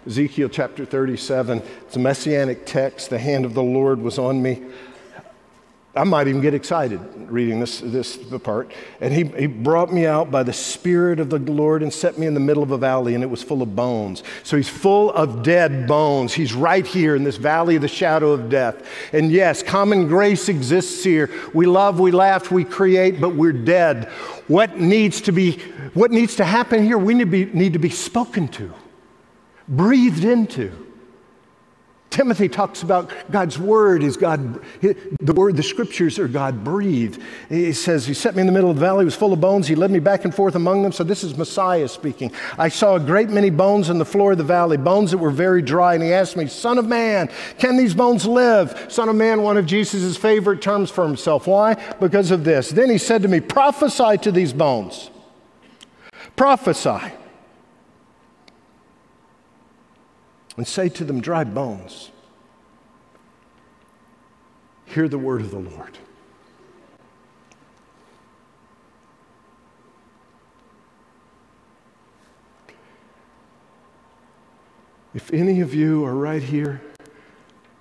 Ezekiel 0.06 0.50
chapter 0.50 0.86
37, 0.86 1.64
it's 1.82 1.96
a 1.96 2.00
messianic 2.00 2.68
text. 2.68 3.10
The 3.10 3.18
hand 3.18 3.44
of 3.44 3.56
the 3.56 3.64
Lord 3.64 4.02
was 4.02 4.20
on 4.20 4.44
me. 4.44 4.62
I 5.96 6.04
might 6.04 6.28
even 6.28 6.42
get 6.42 6.54
excited 6.54 7.00
reading 7.32 7.62
this, 7.62 7.80
this 7.80 8.18
part. 8.18 8.72
And 9.00 9.14
he, 9.14 9.24
he 9.24 9.48
brought 9.48 9.94
me 9.94 10.06
out 10.06 10.30
by 10.30 10.44
the 10.44 10.52
Spirit 10.52 11.22
of 11.22 11.30
the 11.30 11.40
Lord 11.40 11.82
and 11.84 11.94
set 11.94 12.18
me 12.18 12.28
in 12.28 12.34
the 12.34 12.40
middle 12.40 12.64
of 12.64 12.72
a 12.72 12.78
valley, 12.78 13.16
and 13.16 13.24
it 13.24 13.28
was 13.28 13.42
full 13.42 13.62
of 13.62 13.76
bones. 13.76 14.22
So 14.44 14.58
he's 14.58 14.68
full 14.68 15.12
of 15.12 15.42
dead 15.42 15.88
bones. 15.88 16.34
He's 16.34 16.54
right 16.54 16.86
here 16.86 17.16
in 17.16 17.24
this 17.24 17.38
valley 17.38 17.78
of 17.78 17.82
the 17.82 17.88
shadow 17.88 18.32
of 18.32 18.50
death. 18.50 18.86
And 19.14 19.32
yes, 19.32 19.64
common 19.64 20.08
grace 20.08 20.50
exists 20.50 21.04
here. 21.04 21.30
We 21.54 21.66
love, 21.66 22.00
we 22.00 22.12
laugh, 22.12 22.52
we 22.52 22.66
create, 22.66 23.22
but 23.22 23.36
we're 23.36 23.54
dead. 23.54 24.06
What 24.48 24.78
needs 24.78 25.22
to 25.22 25.32
be, 25.32 25.60
what 25.94 26.12
needs 26.12 26.36
to 26.36 26.44
happen 26.44 26.84
here? 26.84 26.98
We 26.98 27.14
need 27.14 27.32
to 27.32 27.46
be, 27.46 27.46
need 27.46 27.74
to 27.74 27.80
be 27.80 27.90
spoken 27.90 28.50
to, 28.50 28.74
breathed 29.70 30.26
into. 30.26 30.85
Timothy 32.16 32.48
talks 32.48 32.82
about 32.82 33.12
God's 33.30 33.60
word 33.60 34.02
is 34.02 34.16
God, 34.16 34.62
the 34.80 35.34
word, 35.34 35.58
the 35.58 35.64
scriptures 35.64 36.18
are 36.18 36.30
God 36.30 36.64
breathed. 36.64 37.22
He 37.50 37.74
says, 37.74 38.08
He 38.08 38.14
set 38.14 38.36
me 38.36 38.40
in 38.40 38.48
the 38.48 38.54
middle 38.54 38.70
of 38.70 38.78
the 38.78 38.80
valley, 38.80 39.02
it 39.02 39.04
was 39.04 39.18
full 39.18 39.34
of 39.34 39.42
bones. 39.42 39.68
He 39.68 39.76
led 39.76 39.92
me 39.92 40.00
back 40.00 40.24
and 40.24 40.34
forth 40.34 40.56
among 40.56 40.82
them. 40.82 40.94
So 40.94 41.04
this 41.04 41.26
is 41.26 41.38
Messiah 41.38 41.90
speaking. 41.90 42.32
I 42.58 42.70
saw 42.70 42.96
a 42.96 43.02
great 43.02 43.28
many 43.28 43.50
bones 43.50 43.90
in 43.90 43.98
the 43.98 44.06
floor 44.06 44.32
of 44.32 44.38
the 44.38 44.46
valley, 44.46 44.78
bones 44.78 45.12
that 45.12 45.18
were 45.18 45.30
very 45.30 45.62
dry. 45.62 45.96
And 45.96 46.02
he 46.02 46.14
asked 46.14 46.38
me, 46.38 46.48
Son 46.48 46.78
of 46.78 46.88
man, 46.88 47.30
can 47.58 47.76
these 47.76 47.94
bones 47.94 48.26
live? 48.26 48.86
Son 48.88 49.10
of 49.10 49.18
man, 49.18 49.42
one 49.42 49.58
of 49.58 49.66
Jesus' 49.66 50.16
favorite 50.16 50.62
terms 50.62 50.90
for 50.90 51.06
himself. 51.06 51.48
Why? 51.48 51.74
Because 52.00 52.32
of 52.32 52.46
this. 52.46 52.70
Then 52.70 52.90
he 52.90 52.98
said 52.98 53.24
to 53.24 53.28
me, 53.28 53.42
Prophesy 53.42 54.20
to 54.20 54.32
these 54.32 54.54
bones. 54.54 55.10
Prophesy. 56.38 57.12
And 60.58 60.68
say 60.68 60.90
to 60.90 61.04
them, 61.04 61.22
Dry 61.22 61.44
bones, 61.44 62.12
hear 64.86 65.08
the 65.08 65.18
word 65.18 65.42
of 65.42 65.52
the 65.52 65.60
Lord. 65.60 65.98
If 75.14 75.34
any 75.34 75.62
of 75.62 75.74
you 75.74 76.04
are 76.04 76.14
right 76.14 76.44
here, 76.44 76.82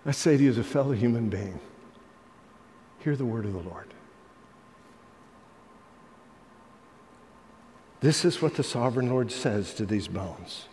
I 0.07 0.12
say 0.12 0.37
to 0.37 0.43
you 0.43 0.51
as 0.51 0.59
a 0.59 0.64
fellow 0.64 0.93
human 0.93 1.29
being, 1.29 1.59
hear 3.01 3.16
the 3.16 3.25
word 3.25 3.45
of 3.45 3.53
the 3.53 3.59
Lord. 3.59 3.93
This 8.01 8.25
is 8.25 8.41
what 8.41 8.55
the 8.55 8.62
sovereign 8.62 9.09
Lord 9.09 9.33
says 9.33 9.75
to 9.75 9.87
these 9.87 10.09
bones. 10.09 10.66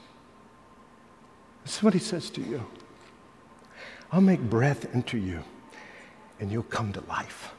This 1.63 1.77
is 1.77 1.83
what 1.83 1.93
he 1.93 1.99
says 1.99 2.29
to 2.31 2.41
you. 2.41 2.65
I'll 4.11 4.21
make 4.21 4.41
breath 4.41 4.93
into 4.93 5.17
you, 5.17 5.43
and 6.39 6.51
you'll 6.51 6.63
come 6.63 6.91
to 6.93 7.01
life. 7.01 7.53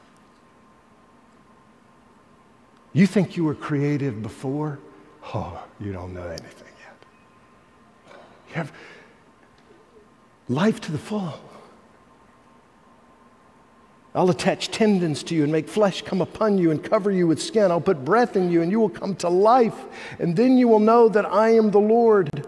You 2.92 3.06
think 3.06 3.36
you 3.36 3.44
were 3.44 3.54
creative 3.54 4.22
before? 4.22 4.78
Oh, 5.34 5.64
you 5.80 5.92
don't 5.92 6.12
know 6.12 6.26
anything 6.26 6.68
yet. 6.80 8.16
You 8.48 8.54
have 8.54 8.72
life 10.48 10.80
to 10.82 10.92
the 10.92 10.98
full. 10.98 11.40
I'll 14.14 14.28
attach 14.28 14.70
tendons 14.70 15.22
to 15.24 15.34
you 15.34 15.42
and 15.42 15.50
make 15.50 15.68
flesh 15.68 16.02
come 16.02 16.20
upon 16.20 16.58
you 16.58 16.70
and 16.70 16.84
cover 16.84 17.10
you 17.10 17.26
with 17.26 17.40
skin. 17.40 17.70
I'll 17.70 17.80
put 17.80 18.04
breath 18.04 18.36
in 18.36 18.50
you 18.50 18.60
and 18.60 18.70
you 18.70 18.78
will 18.78 18.90
come 18.90 19.14
to 19.16 19.30
life. 19.30 19.86
And 20.18 20.36
then 20.36 20.58
you 20.58 20.68
will 20.68 20.80
know 20.80 21.08
that 21.08 21.24
I 21.24 21.50
am 21.50 21.70
the 21.70 21.80
Lord. 21.80 22.46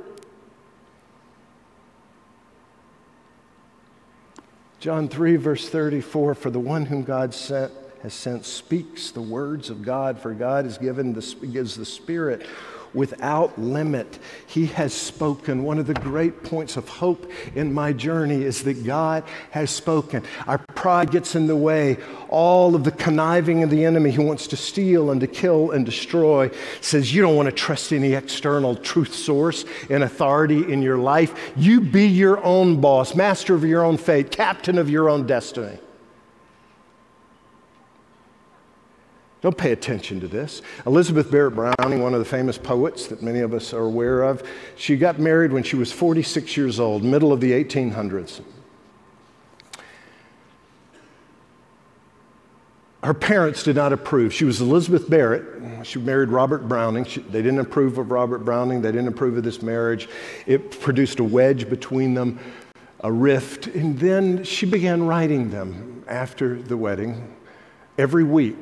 John 4.85 5.09
3, 5.09 5.37
verse 5.37 5.67
34 5.67 6.35
For 6.35 6.51
the 6.51 6.61
one 6.61 6.85
whom 6.85 7.05
God 7.05 7.33
sent 7.33 7.73
has 8.03 8.13
sent 8.13 8.45
speaks 8.45 9.13
the 9.13 9.23
words 9.23 9.71
of 9.71 9.83
God, 9.83 10.19
for 10.19 10.35
God 10.35 10.67
has 10.67 10.77
given 10.77 11.15
the, 11.15 11.47
gives 11.47 11.75
the 11.75 11.87
Spirit 11.87 12.47
without 12.93 13.59
limit. 13.59 14.19
He 14.47 14.67
has 14.67 14.93
spoken. 14.93 15.63
One 15.63 15.79
of 15.79 15.87
the 15.87 15.95
great 15.95 16.43
points 16.43 16.77
of 16.77 16.87
hope 16.87 17.33
in 17.55 17.73
my 17.73 17.95
journey 17.95 18.43
is 18.43 18.63
that 18.65 18.85
God 18.85 19.25
has 19.53 19.71
spoken. 19.71 20.23
Our 20.47 20.59
pride 20.85 21.11
gets 21.11 21.35
in 21.35 21.47
the 21.47 21.57
way. 21.57 21.97
All 22.29 22.75
of 22.75 22.85
the 22.85 22.91
conniving 22.91 23.63
of 23.63 23.71
the 23.71 23.87
enemy 23.87 24.13
who 24.13 24.21
wants 24.21 24.47
to 24.49 24.57
steal 24.59 25.11
and 25.11 25.19
to 25.23 25.27
kill 25.27 25.71
and 25.71 25.87
destroy 25.87 26.51
says 26.83 27.15
you 27.15 27.23
don't 27.23 27.37
want 27.37 27.47
to 27.47 27.55
trust 27.55 27.91
any 27.91 28.13
external 28.13 28.77
truth 28.77 29.15
source 29.15 29.65
and 29.89 30.03
authority 30.03 30.71
in 30.71 30.83
your 30.83 30.99
life. 30.99 31.53
You 31.57 31.81
be 31.81 32.07
your 32.07 32.45
own 32.45 32.83
boss, 32.83 33.15
master 33.15 33.55
of 33.55 33.65
your 33.65 33.83
own 33.83 33.97
fate, 33.97 34.31
captain 34.31 34.77
of 34.77 34.91
your 34.91 35.09
own 35.09 35.27
destiny. 35.27 35.79
Don't 39.41 39.57
pay 39.57 39.73
attention 39.73 40.21
to 40.21 40.29
this. 40.29 40.61
Elizabeth 40.85 41.31
Barrett 41.31 41.55
Browning, 41.55 42.03
one 42.03 42.13
of 42.13 42.19
the 42.19 42.27
famous 42.27 42.59
poets 42.59 43.07
that 43.07 43.23
many 43.23 43.41
of 43.41 43.55
us 43.55 43.73
are 43.73 43.85
aware 43.85 44.23
of, 44.23 44.43
she 44.77 44.99
got 44.99 45.19
married 45.19 45.51
when 45.51 45.63
she 45.63 45.77
was 45.77 45.91
46 45.91 46.59
years 46.59 46.79
old, 46.79 47.03
middle 47.03 47.33
of 47.33 47.41
the 47.41 47.53
1800s. 47.53 48.43
Her 53.05 53.15
parents 53.15 53.63
did 53.63 53.77
not 53.77 53.93
approve. 53.93 54.33
She 54.33 54.47
was 54.47 54.63
Elizabeth 54.63 55.11
Barrett. 55.11 55.87
She 55.87 55.99
married 55.99 56.31
Robert 56.31 56.67
Browning. 56.67 57.05
She, 57.05 57.21
they 57.21 57.43
didn't 57.43 57.59
approve 57.59 57.99
of 57.99 58.11
Robert 58.11 58.47
Browning. 58.47 58.81
They 58.81 58.93
didn't 58.93 59.09
approve 59.09 59.37
of 59.37 59.45
this 59.45 59.61
marriage. 59.61 60.09
It 60.47 60.81
produced 60.81 61.19
a 61.19 61.25
wedge 61.25 61.69
between 61.69 62.15
them, 62.15 62.39
a 63.01 63.13
rift. 63.13 63.67
And 63.67 63.99
then 63.99 64.43
she 64.43 64.65
began 64.65 65.07
writing 65.07 65.51
them 65.51 66.03
after 66.09 66.61
the 66.61 66.79
wedding 66.79 67.37
every 67.99 68.25
week 68.25 68.57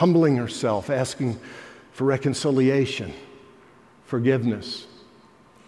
humbling 0.00 0.36
herself, 0.36 0.88
asking 0.88 1.38
for 1.92 2.04
reconciliation, 2.04 3.12
forgiveness. 4.06 4.86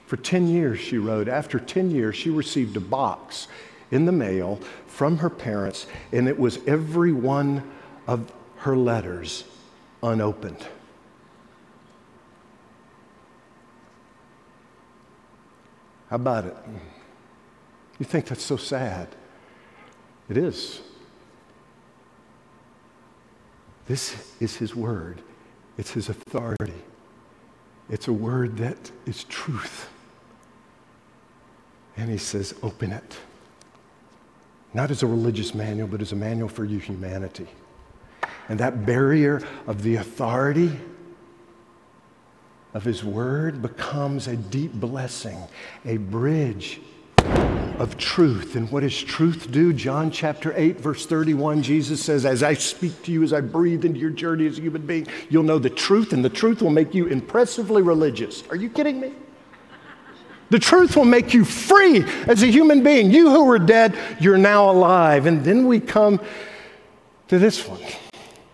For 0.06 0.16
10 0.16 0.48
years, 0.48 0.78
she 0.78 0.96
wrote. 0.96 1.28
After 1.28 1.58
10 1.58 1.90
years, 1.90 2.16
she 2.16 2.30
received 2.30 2.74
a 2.78 2.80
box 2.80 3.48
in 3.90 4.06
the 4.06 4.12
mail 4.12 4.58
from 4.92 5.16
her 5.16 5.30
parents, 5.30 5.86
and 6.12 6.28
it 6.28 6.38
was 6.38 6.58
every 6.66 7.14
one 7.14 7.62
of 8.06 8.30
her 8.58 8.76
letters 8.76 9.44
unopened. 10.02 10.66
How 16.10 16.16
about 16.16 16.44
it? 16.44 16.56
You 17.98 18.04
think 18.04 18.26
that's 18.26 18.44
so 18.44 18.58
sad? 18.58 19.08
It 20.28 20.36
is. 20.36 20.82
This 23.86 24.34
is 24.40 24.56
His 24.56 24.76
word, 24.76 25.22
it's 25.78 25.92
His 25.92 26.10
authority. 26.10 26.82
It's 27.88 28.08
a 28.08 28.12
word 28.12 28.58
that 28.58 28.90
is 29.06 29.24
truth. 29.24 29.88
And 31.96 32.10
He 32.10 32.18
says, 32.18 32.54
open 32.62 32.92
it. 32.92 33.16
Not 34.74 34.90
as 34.90 35.02
a 35.02 35.06
religious 35.06 35.54
manual, 35.54 35.88
but 35.88 36.00
as 36.00 36.12
a 36.12 36.16
manual 36.16 36.48
for 36.48 36.64
your 36.64 36.80
humanity. 36.80 37.48
And 38.48 38.58
that 38.60 38.86
barrier 38.86 39.42
of 39.66 39.82
the 39.82 39.96
authority 39.96 40.78
of 42.74 42.84
His 42.84 43.04
Word 43.04 43.60
becomes 43.60 44.26
a 44.28 44.36
deep 44.36 44.72
blessing, 44.72 45.38
a 45.84 45.98
bridge 45.98 46.80
of 47.78 47.96
truth. 47.98 48.56
And 48.56 48.70
what 48.70 48.80
does 48.80 48.98
truth 49.02 49.50
do? 49.50 49.72
John 49.72 50.10
chapter 50.10 50.52
8, 50.56 50.80
verse 50.80 51.04
31, 51.06 51.62
Jesus 51.62 52.02
says, 52.02 52.24
As 52.24 52.42
I 52.42 52.54
speak 52.54 53.02
to 53.04 53.12
you, 53.12 53.22
as 53.22 53.32
I 53.32 53.40
breathe 53.40 53.84
into 53.84 54.00
your 54.00 54.10
journey 54.10 54.46
as 54.46 54.58
a 54.58 54.62
human 54.62 54.86
being, 54.86 55.06
you'll 55.28 55.42
know 55.42 55.58
the 55.58 55.70
truth, 55.70 56.12
and 56.12 56.24
the 56.24 56.30
truth 56.30 56.62
will 56.62 56.70
make 56.70 56.94
you 56.94 57.06
impressively 57.06 57.82
religious. 57.82 58.42
Are 58.48 58.56
you 58.56 58.70
kidding 58.70 59.00
me? 59.00 59.12
The 60.52 60.58
truth 60.58 60.98
will 60.98 61.06
make 61.06 61.32
you 61.32 61.46
free 61.46 62.04
as 62.26 62.42
a 62.42 62.46
human 62.46 62.82
being. 62.82 63.10
You 63.10 63.30
who 63.30 63.44
were 63.46 63.58
dead, 63.58 63.96
you're 64.20 64.36
now 64.36 64.70
alive. 64.70 65.24
And 65.24 65.42
then 65.42 65.66
we 65.66 65.80
come 65.80 66.20
to 67.28 67.38
this 67.38 67.66
one 67.66 67.80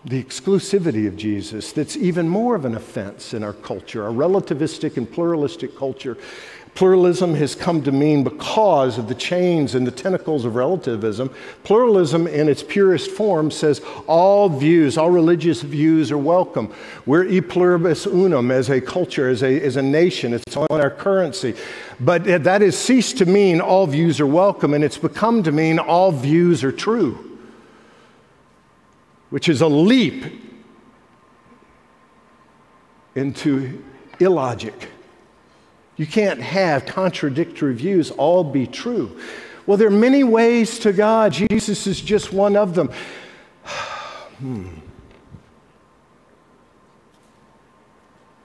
the 0.05 0.23
exclusivity 0.23 1.07
of 1.07 1.17
Jesus, 1.17 1.73
that's 1.73 1.97
even 1.97 2.29
more 2.29 2.55
of 2.55 2.63
an 2.63 2.73
offense 2.73 3.33
in 3.33 3.43
our 3.43 3.51
culture, 3.51 4.07
a 4.07 4.09
relativistic 4.09 4.95
and 4.95 5.11
pluralistic 5.11 5.75
culture 5.75 6.17
Pluralism 6.75 7.33
has 7.35 7.55
come 7.55 7.83
to 7.83 7.91
mean 7.91 8.23
because 8.23 8.97
of 8.97 9.09
the 9.09 9.15
chains 9.15 9.75
and 9.75 9.85
the 9.85 9.91
tentacles 9.91 10.45
of 10.45 10.55
relativism. 10.55 11.29
Pluralism, 11.65 12.25
in 12.25 12.47
its 12.47 12.63
purest 12.63 13.11
form, 13.11 13.51
says 13.51 13.81
all 14.07 14.47
views, 14.47 14.97
all 14.97 15.09
religious 15.09 15.61
views 15.61 16.09
are 16.09 16.17
welcome. 16.17 16.73
We're 17.05 17.25
e 17.25 17.41
pluribus 17.41 18.05
unum 18.05 18.49
as 18.49 18.69
a 18.69 18.79
culture, 18.79 19.27
as 19.27 19.43
a, 19.43 19.61
as 19.61 19.75
a 19.75 19.81
nation. 19.81 20.33
It's 20.33 20.55
on 20.55 20.67
our 20.69 20.89
currency. 20.89 21.53
But 21.99 22.23
that 22.23 22.61
has 22.61 22.77
ceased 22.77 23.17
to 23.17 23.25
mean 23.25 23.59
all 23.59 23.85
views 23.85 24.21
are 24.21 24.27
welcome, 24.27 24.73
and 24.73 24.81
it's 24.81 24.97
become 24.97 25.43
to 25.43 25.51
mean 25.51 25.79
all 25.79 26.13
views 26.13 26.63
are 26.63 26.71
true, 26.71 27.39
which 29.31 29.49
is 29.49 29.59
a 29.59 29.67
leap 29.67 30.23
into 33.15 33.83
illogic. 34.21 34.89
You 35.99 36.07
can't 36.07 36.39
have 36.39 36.85
contradictory 36.85 37.73
views 37.73 38.09
all 38.11 38.45
be 38.45 38.65
true. 38.65 39.19
Well, 39.65 39.75
there 39.75 39.89
are 39.89 39.91
many 39.91 40.23
ways 40.23 40.79
to 40.79 40.93
God. 40.93 41.33
Jesus 41.33 41.85
is 41.87 41.99
just 41.99 42.31
one 42.31 42.55
of 42.55 42.73
them. 42.73 42.89
hmm. 43.65 44.69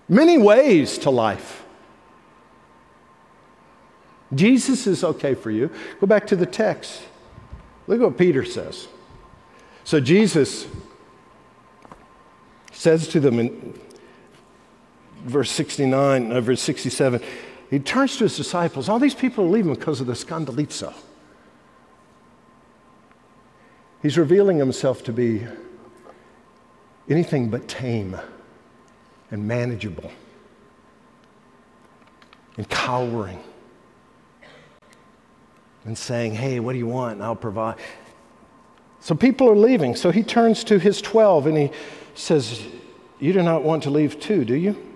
Many 0.09 0.37
ways 0.37 0.99
to 0.99 1.11
life. 1.11 1.65
Jesus 4.35 4.89
is 4.89 5.05
okay 5.05 5.35
for 5.35 5.53
you. 5.53 5.71
Go 6.01 6.09
back 6.09 6.27
to 6.27 6.37
the 6.37 6.47
text. 6.47 7.03
Look 7.87 8.01
at 8.01 8.05
what 8.05 8.19
Peter 8.19 8.45
says. 8.45 8.89
So 9.85 10.01
Jesus 10.01 10.67
says 12.73 13.07
to 13.09 13.21
them 13.21 13.39
in 13.39 13.79
verse 15.25 15.51
69, 15.51 16.33
uh, 16.33 16.41
verse 16.41 16.61
67, 16.61 17.23
he 17.71 17.79
turns 17.79 18.17
to 18.19 18.25
his 18.25 18.37
disciples. 18.37 18.89
All 18.89 18.99
these 18.99 19.15
people 19.15 19.45
are 19.45 19.49
leaving 19.49 19.75
because 19.75 20.01
of 20.01 20.07
the 20.07 20.13
scandalizo. 20.13 20.95
He's 24.03 24.19
revealing 24.19 24.59
himself 24.59 25.03
to 25.05 25.13
be 25.13 25.47
anything 27.09 27.49
but 27.49 27.67
tame 27.69 28.17
and 29.31 29.49
manageable 29.49 30.11
and 32.57 32.69
cowering 32.69 33.43
and 35.85 35.97
saying, 35.97 36.35
Hey, 36.35 36.61
what 36.61 36.73
do 36.73 36.79
you 36.79 36.87
want? 36.87 37.21
I'll 37.23 37.35
provide. 37.35 37.77
So 39.01 39.15
people 39.15 39.51
are 39.51 39.57
leaving. 39.57 39.97
So 39.97 40.11
he 40.11 40.23
turns 40.23 40.65
to 40.65 40.79
his 40.79 41.03
12 41.03 41.47
and 41.47 41.57
he 41.57 41.71
says, 42.15 42.63
You 43.21 43.33
do 43.33 43.43
not 43.43 43.63
want 43.63 43.83
to 43.85 43.91
leave 43.91 44.21
too, 44.21 44.45
do 44.45 44.55
you? 44.55 44.94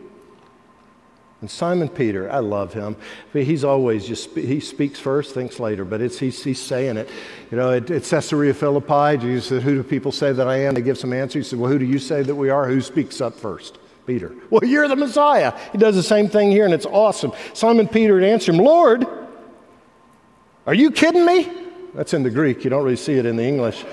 And 1.40 1.48
Simon 1.48 1.88
Peter, 1.88 2.30
I 2.30 2.40
love 2.40 2.72
him. 2.72 2.96
He's 3.32 3.62
always 3.62 4.06
just, 4.06 4.30
he 4.30 4.58
speaks 4.58 4.98
first, 4.98 5.34
thinks 5.34 5.60
later, 5.60 5.84
but 5.84 6.00
it's, 6.00 6.18
he's, 6.18 6.42
he's 6.42 6.60
saying 6.60 6.96
it. 6.96 7.08
You 7.52 7.56
know, 7.56 7.72
at, 7.72 7.88
at 7.92 8.02
Caesarea 8.02 8.52
Philippi, 8.54 9.18
Jesus 9.18 9.46
said, 9.46 9.62
Who 9.62 9.76
do 9.76 9.82
people 9.84 10.10
say 10.10 10.32
that 10.32 10.48
I 10.48 10.56
am? 10.56 10.74
They 10.74 10.82
give 10.82 10.98
some 10.98 11.12
answer. 11.12 11.38
He 11.38 11.44
said, 11.44 11.60
Well, 11.60 11.70
who 11.70 11.78
do 11.78 11.84
you 11.84 12.00
say 12.00 12.22
that 12.22 12.34
we 12.34 12.50
are? 12.50 12.66
Who 12.66 12.80
speaks 12.80 13.20
up 13.20 13.34
first? 13.34 13.78
Peter. 14.04 14.34
Well, 14.48 14.64
you're 14.64 14.88
the 14.88 14.96
Messiah. 14.96 15.52
He 15.70 15.76
does 15.76 15.94
the 15.94 16.02
same 16.02 16.30
thing 16.30 16.50
here, 16.50 16.64
and 16.64 16.72
it's 16.72 16.86
awesome. 16.86 17.30
Simon 17.52 17.86
Peter 17.86 18.14
would 18.14 18.24
answer 18.24 18.50
him, 18.50 18.58
Lord, 18.58 19.06
are 20.66 20.72
you 20.72 20.90
kidding 20.90 21.26
me? 21.26 21.52
That's 21.92 22.14
in 22.14 22.22
the 22.22 22.30
Greek. 22.30 22.64
You 22.64 22.70
don't 22.70 22.82
really 22.82 22.96
see 22.96 23.14
it 23.14 23.26
in 23.26 23.36
the 23.36 23.44
English. 23.44 23.84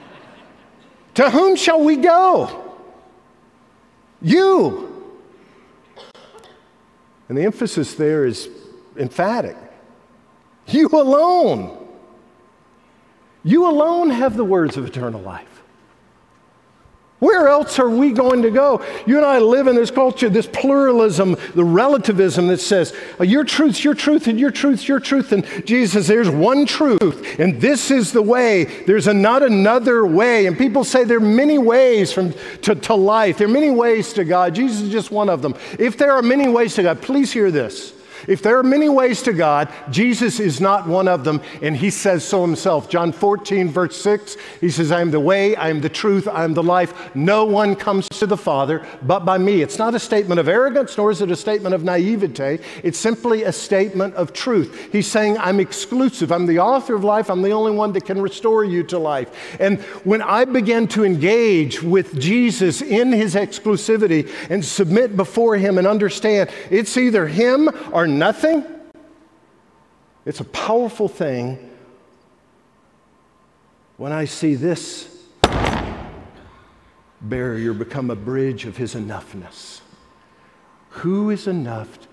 to 1.14 1.30
whom 1.30 1.54
shall 1.54 1.84
we 1.84 1.96
go? 1.96 2.74
You. 4.20 4.89
And 7.30 7.38
the 7.38 7.44
emphasis 7.44 7.94
there 7.94 8.26
is 8.26 8.48
emphatic. 8.96 9.56
You 10.66 10.88
alone. 10.88 11.86
You 13.44 13.68
alone 13.68 14.10
have 14.10 14.36
the 14.36 14.44
words 14.44 14.76
of 14.76 14.84
eternal 14.84 15.20
life. 15.20 15.62
Where 17.20 17.48
else 17.48 17.78
are 17.78 17.88
we 17.88 18.12
going 18.12 18.42
to 18.42 18.50
go? 18.50 18.84
You 19.06 19.18
and 19.18 19.26
I 19.26 19.38
live 19.38 19.66
in 19.66 19.76
this 19.76 19.90
culture, 19.90 20.28
this 20.28 20.46
pluralism, 20.46 21.36
the 21.54 21.64
relativism 21.64 22.48
that 22.48 22.58
says, 22.58 22.94
oh, 23.18 23.24
your 23.24 23.44
truth's 23.44 23.84
your 23.84 23.94
truth, 23.94 24.26
and 24.26 24.40
your 24.40 24.50
truth's 24.50 24.88
your 24.88 25.00
truth. 25.00 25.32
And 25.32 25.44
Jesus 25.66 26.08
there's 26.08 26.30
one 26.30 26.66
truth, 26.66 27.38
and 27.38 27.60
this 27.60 27.90
is 27.90 28.12
the 28.12 28.22
way. 28.22 28.64
There's 28.64 29.06
a, 29.06 29.14
not 29.14 29.42
another 29.42 30.06
way. 30.06 30.46
And 30.46 30.56
people 30.56 30.82
say 30.82 31.04
there 31.04 31.18
are 31.18 31.20
many 31.20 31.58
ways 31.58 32.10
from, 32.10 32.32
to, 32.62 32.74
to 32.74 32.94
life, 32.94 33.38
there 33.38 33.48
are 33.48 33.52
many 33.52 33.70
ways 33.70 34.12
to 34.14 34.24
God. 34.24 34.54
Jesus 34.54 34.80
is 34.80 34.90
just 34.90 35.10
one 35.10 35.28
of 35.28 35.42
them. 35.42 35.54
If 35.78 35.98
there 35.98 36.12
are 36.12 36.22
many 36.22 36.48
ways 36.48 36.74
to 36.76 36.82
God, 36.82 37.02
please 37.02 37.32
hear 37.32 37.50
this. 37.50 37.92
If 38.28 38.42
there 38.42 38.58
are 38.58 38.62
many 38.62 38.88
ways 38.88 39.22
to 39.22 39.32
God, 39.32 39.72
Jesus 39.90 40.40
is 40.40 40.60
not 40.60 40.86
one 40.86 41.08
of 41.08 41.24
them, 41.24 41.40
and 41.62 41.76
he 41.76 41.90
says 41.90 42.24
so 42.24 42.42
himself. 42.42 42.88
John 42.88 43.12
14, 43.12 43.68
verse 43.68 44.00
6, 44.00 44.36
he 44.60 44.70
says, 44.70 44.92
I 44.92 45.00
am 45.00 45.10
the 45.10 45.20
way, 45.20 45.56
I 45.56 45.68
am 45.68 45.80
the 45.80 45.88
truth, 45.88 46.28
I 46.28 46.44
am 46.44 46.54
the 46.54 46.62
life. 46.62 47.14
No 47.14 47.44
one 47.44 47.76
comes 47.76 48.08
to 48.10 48.26
the 48.26 48.36
Father 48.36 48.84
but 49.02 49.24
by 49.24 49.38
me. 49.38 49.62
It's 49.62 49.78
not 49.78 49.94
a 49.94 49.98
statement 49.98 50.40
of 50.40 50.48
arrogance, 50.48 50.96
nor 50.96 51.10
is 51.10 51.20
it 51.20 51.30
a 51.30 51.36
statement 51.36 51.74
of 51.74 51.84
naivete. 51.84 52.58
It's 52.82 52.98
simply 52.98 53.44
a 53.44 53.52
statement 53.52 54.14
of 54.14 54.32
truth. 54.32 54.88
He's 54.92 55.06
saying, 55.06 55.38
I'm 55.38 55.60
exclusive. 55.60 56.32
I'm 56.32 56.46
the 56.46 56.58
author 56.58 56.94
of 56.94 57.04
life. 57.04 57.30
I'm 57.30 57.42
the 57.42 57.52
only 57.52 57.72
one 57.72 57.92
that 57.92 58.04
can 58.04 58.20
restore 58.20 58.64
you 58.64 58.82
to 58.84 58.98
life. 58.98 59.56
And 59.60 59.80
when 60.04 60.22
I 60.22 60.44
begin 60.44 60.86
to 60.88 61.04
engage 61.04 61.82
with 61.82 62.18
Jesus 62.18 62.82
in 62.82 63.12
his 63.12 63.34
exclusivity 63.34 64.30
and 64.50 64.64
submit 64.64 65.16
before 65.16 65.56
him 65.56 65.78
and 65.78 65.86
understand 65.86 66.50
it's 66.70 66.96
either 66.96 67.26
him 67.26 67.70
or 67.92 68.06
nothing, 68.18 68.64
it's 70.24 70.40
a 70.40 70.44
powerful 70.44 71.08
thing 71.08 71.70
when 73.96 74.12
I 74.12 74.24
see 74.24 74.54
this 74.54 75.08
barrier 77.20 77.72
become 77.72 78.10
a 78.10 78.16
bridge 78.16 78.64
of 78.64 78.76
his 78.76 78.94
enoughness. 78.94 79.80
Who 80.90 81.30
is 81.30 81.46
enough 81.46 82.09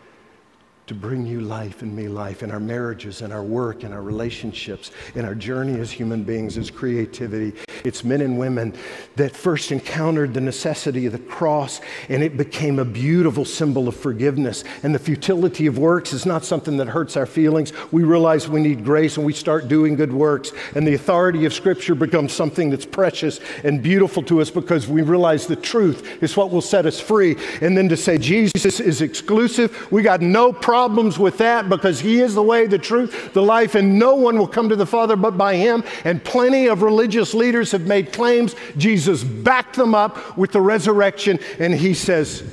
to 0.87 0.93
bring 0.93 1.25
you 1.25 1.41
life 1.41 1.81
and 1.81 1.93
me 1.93 2.07
life 2.07 2.43
in 2.43 2.49
our 2.49 2.61
marriages, 2.61 3.21
in 3.21 3.33
our 3.33 3.43
work, 3.43 3.83
in 3.83 3.91
our 3.91 4.01
relationships, 4.01 4.91
in 5.15 5.25
our 5.25 5.35
journey 5.35 5.77
as 5.81 5.91
human 5.91 6.23
beings, 6.23 6.57
as 6.57 6.71
creativity. 6.71 7.51
It's 7.83 8.05
men 8.05 8.21
and 8.21 8.39
women 8.39 8.73
that 9.17 9.35
first 9.35 9.73
encountered 9.73 10.33
the 10.33 10.39
necessity 10.39 11.05
of 11.05 11.11
the 11.11 11.19
cross 11.19 11.81
and 12.07 12.23
it 12.23 12.37
became 12.37 12.79
a 12.79 12.85
beautiful 12.85 13.43
symbol 13.43 13.89
of 13.89 13.97
forgiveness. 13.97 14.63
And 14.81 14.95
the 14.95 14.99
futility 14.99 15.67
of 15.67 15.77
works 15.77 16.13
is 16.13 16.25
not 16.25 16.45
something 16.45 16.77
that 16.77 16.87
hurts 16.87 17.17
our 17.17 17.25
feelings. 17.25 17.73
We 17.91 18.05
realize 18.05 18.47
we 18.47 18.61
need 18.61 18.85
grace 18.85 19.17
and 19.17 19.25
we 19.25 19.33
start 19.33 19.67
doing 19.67 19.95
good 19.95 20.13
works. 20.13 20.53
And 20.73 20.87
the 20.87 20.93
authority 20.93 21.43
of 21.43 21.53
Scripture 21.53 21.95
becomes 21.95 22.31
something 22.31 22.69
that's 22.69 22.85
precious 22.85 23.41
and 23.65 23.83
beautiful 23.83 24.23
to 24.23 24.39
us 24.39 24.49
because 24.49 24.87
we 24.87 25.01
realize 25.01 25.47
the 25.47 25.57
truth 25.57 26.23
is 26.23 26.37
what 26.37 26.49
will 26.49 26.61
set 26.61 26.85
us 26.85 26.97
free. 26.97 27.35
And 27.59 27.77
then 27.77 27.89
to 27.89 27.97
say 27.97 28.17
Jesus 28.17 28.79
is 28.79 29.01
exclusive, 29.01 29.91
we 29.91 30.01
got 30.01 30.21
no 30.21 30.53
problem 30.53 30.76
problems 30.77 31.17
with 31.17 31.39
that 31.39 31.69
because 31.69 31.99
He 31.99 32.21
is 32.21 32.35
the 32.35 32.43
way, 32.43 32.67
the 32.67 32.77
truth, 32.77 33.33
the 33.33 33.41
life, 33.41 33.73
and 33.73 33.97
no 33.97 34.13
one 34.13 34.37
will 34.37 34.47
come 34.47 34.69
to 34.69 34.75
the 34.75 34.85
Father 34.85 35.15
but 35.15 35.35
by 35.35 35.55
Him. 35.55 35.83
And 36.03 36.23
plenty 36.23 36.67
of 36.67 36.83
religious 36.83 37.33
leaders 37.33 37.71
have 37.71 37.87
made 37.87 38.13
claims. 38.13 38.55
Jesus 38.77 39.23
backed 39.23 39.75
them 39.75 39.95
up 39.95 40.37
with 40.37 40.51
the 40.51 40.61
resurrection, 40.61 41.39
and 41.57 41.73
He 41.73 41.95
says, 41.95 42.43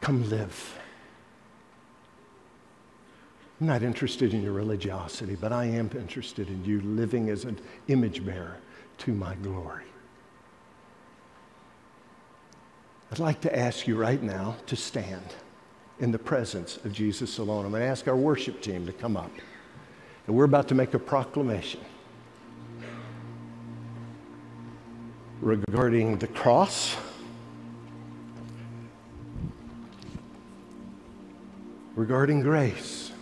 Come 0.00 0.28
live. 0.28 0.78
I'm 3.60 3.68
not 3.68 3.84
interested 3.84 4.34
in 4.34 4.42
your 4.42 4.54
religiosity, 4.54 5.36
but 5.36 5.52
I 5.52 5.66
am 5.66 5.90
interested 5.94 6.48
in 6.48 6.64
you 6.64 6.80
living 6.80 7.30
as 7.30 7.44
an 7.44 7.56
image 7.86 8.26
bearer 8.26 8.56
to 8.98 9.12
my 9.12 9.36
glory. 9.36 9.84
I'd 13.12 13.20
like 13.20 13.40
to 13.42 13.56
ask 13.56 13.86
you 13.86 13.96
right 13.96 14.20
now 14.20 14.56
to 14.66 14.74
stand 14.74 15.36
in 16.00 16.10
the 16.10 16.18
presence 16.18 16.78
of 16.84 16.92
Jesus 16.92 17.38
alone. 17.38 17.66
I'm 17.66 17.70
going 17.70 17.82
to 17.82 17.88
ask 17.88 18.08
our 18.08 18.16
worship 18.16 18.62
team 18.62 18.86
to 18.86 18.92
come 18.92 19.16
up. 19.16 19.30
And 20.26 20.34
we're 20.34 20.44
about 20.44 20.68
to 20.68 20.74
make 20.74 20.94
a 20.94 20.98
proclamation 20.98 21.80
regarding 25.40 26.18
the 26.18 26.26
cross, 26.26 26.96
regarding 31.94 32.40
grace, 32.40 33.12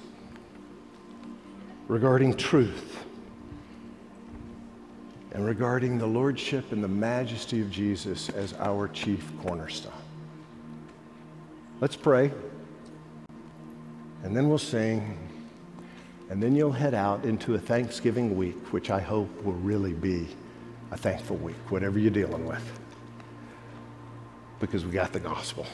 regarding 1.89 2.35
truth, 2.35 3.05
and 5.33 5.45
regarding 5.45 5.99
the 5.99 6.07
lordship 6.07 6.73
and 6.73 6.83
the 6.83 6.89
majesty 6.89 7.61
of 7.61 7.71
Jesus 7.71 8.29
as 8.31 8.55
our 8.55 8.89
chief 8.89 9.31
cornerstone. 9.43 9.93
Let's 11.81 11.97
pray. 11.97 12.33
And 14.23 14.37
then 14.37 14.49
we'll 14.49 14.59
sing. 14.59 15.17
And 16.31 16.43
then 16.43 16.55
you'll 16.55 16.73
head 16.73 16.95
out 16.95 17.25
into 17.25 17.55
a 17.55 17.59
Thanksgiving 17.59 18.37
week, 18.37 18.73
which 18.73 18.91
I 18.91 19.01
hope 19.01 19.31
will 19.43 19.55
really 19.55 19.93
be 19.93 20.29
a 20.91 20.97
thankful 20.97 21.37
week, 21.37 21.57
whatever 21.71 21.99
you're 21.99 22.11
dealing 22.11 22.45
with. 22.47 22.81
Because 24.61 24.85
we 24.85 24.91
got 24.91 25.13
the 25.13 25.21
gospel. 25.21 25.67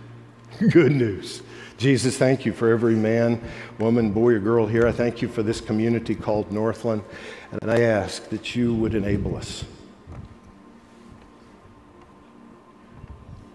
Good 0.70 0.92
news. 0.92 1.42
Jesus, 1.76 2.16
thank 2.16 2.46
you 2.46 2.52
for 2.52 2.70
every 2.70 2.94
man, 2.94 3.42
woman, 3.80 4.12
boy, 4.12 4.34
or 4.34 4.38
girl 4.38 4.66
here. 4.66 4.86
I 4.86 4.92
thank 4.92 5.20
you 5.20 5.28
for 5.28 5.42
this 5.42 5.60
community 5.60 6.14
called 6.14 6.52
Northland. 6.52 7.02
And 7.50 7.70
I 7.70 7.80
ask 7.80 8.28
that 8.28 8.54
you 8.54 8.74
would 8.74 8.94
enable 8.94 9.36
us 9.36 9.64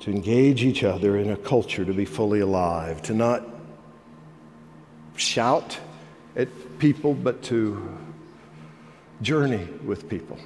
to 0.02 0.12
engage 0.12 0.64
each 0.64 0.84
other 0.84 1.18
in 1.18 1.30
a 1.30 1.38
culture 1.38 1.86
to 1.86 1.94
be 1.94 2.06
fully 2.06 2.42
alive, 2.42 3.02
to 3.04 3.14
not 3.14 3.44
shout 5.20 5.78
at 6.36 6.48
people, 6.80 7.14
but 7.14 7.44
to 7.44 7.98
journey 9.22 9.68
with 9.86 10.10
people. 10.10 10.38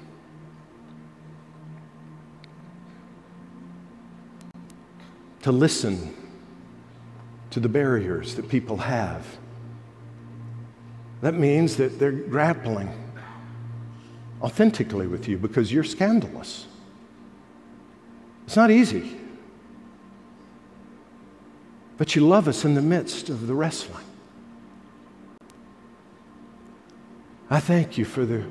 To 5.44 5.52
listen 5.52 6.16
to 7.52 7.60
the 7.60 7.70
barriers 7.70 8.36
that 8.36 8.50
people 8.50 8.78
have. 8.78 9.38
That 11.22 11.36
means 11.36 11.78
that 11.78 12.00
they're 12.00 12.12
grappling 12.12 12.92
authentically 14.42 15.08
with 15.08 15.28
you 15.28 15.38
because 15.38 15.72
you're 15.72 15.84
scandalous. 15.84 16.66
It's 18.46 18.56
not 18.56 18.72
easy. 18.72 19.18
But 21.98 22.16
you 22.16 22.28
love 22.28 22.48
us 22.48 22.66
in 22.66 22.74
the 22.74 22.82
midst 22.82 23.30
of 23.30 23.48
the 23.48 23.54
wrestling. 23.54 24.04
I 27.54 27.60
thank 27.60 28.00
you 28.00 28.06
for 28.06 28.26
the 28.26 28.44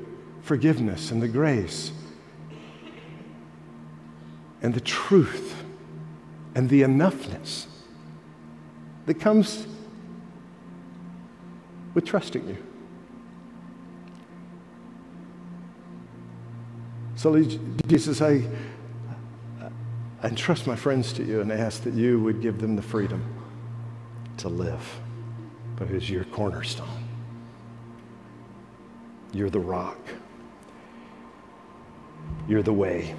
forgiveness 0.43 1.11
and 1.11 1.21
the 1.21 1.27
grace 1.27 1.91
and 4.61 4.73
the 4.73 4.79
truth 4.79 5.61
and 6.55 6.69
the 6.69 6.83
enoughness 6.83 7.65
that 9.05 9.15
comes 9.15 9.67
with 11.93 12.05
trusting 12.05 12.47
you. 12.47 12.57
So, 17.17 17.37
Jesus, 17.87 18.21
I, 18.21 18.47
I 20.21 20.27
entrust 20.29 20.65
my 20.65 20.77
friends 20.77 21.11
to 21.11 21.25
you 21.25 21.41
and 21.41 21.51
ask 21.51 21.83
that 21.83 21.93
you 21.93 22.21
would 22.21 22.41
give 22.41 22.61
them 22.61 22.77
the 22.77 22.81
freedom 22.81 23.21
to 24.37 24.47
live 24.47 25.01
because 25.75 26.09
you're 26.09 26.23
cornerstone. 26.23 27.02
You're 29.33 29.49
the 29.49 29.59
rock. 29.59 29.97
You're 32.47 32.61
the 32.61 32.73
way. 32.73 33.15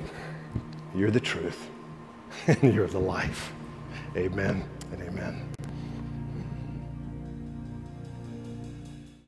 You're 0.94 1.10
the 1.10 1.20
truth. 1.20 1.70
And 2.46 2.74
you're 2.74 2.88
the 2.88 2.98
life. 2.98 3.52
Amen 4.16 4.64
and 4.92 5.02
amen. 5.02 5.53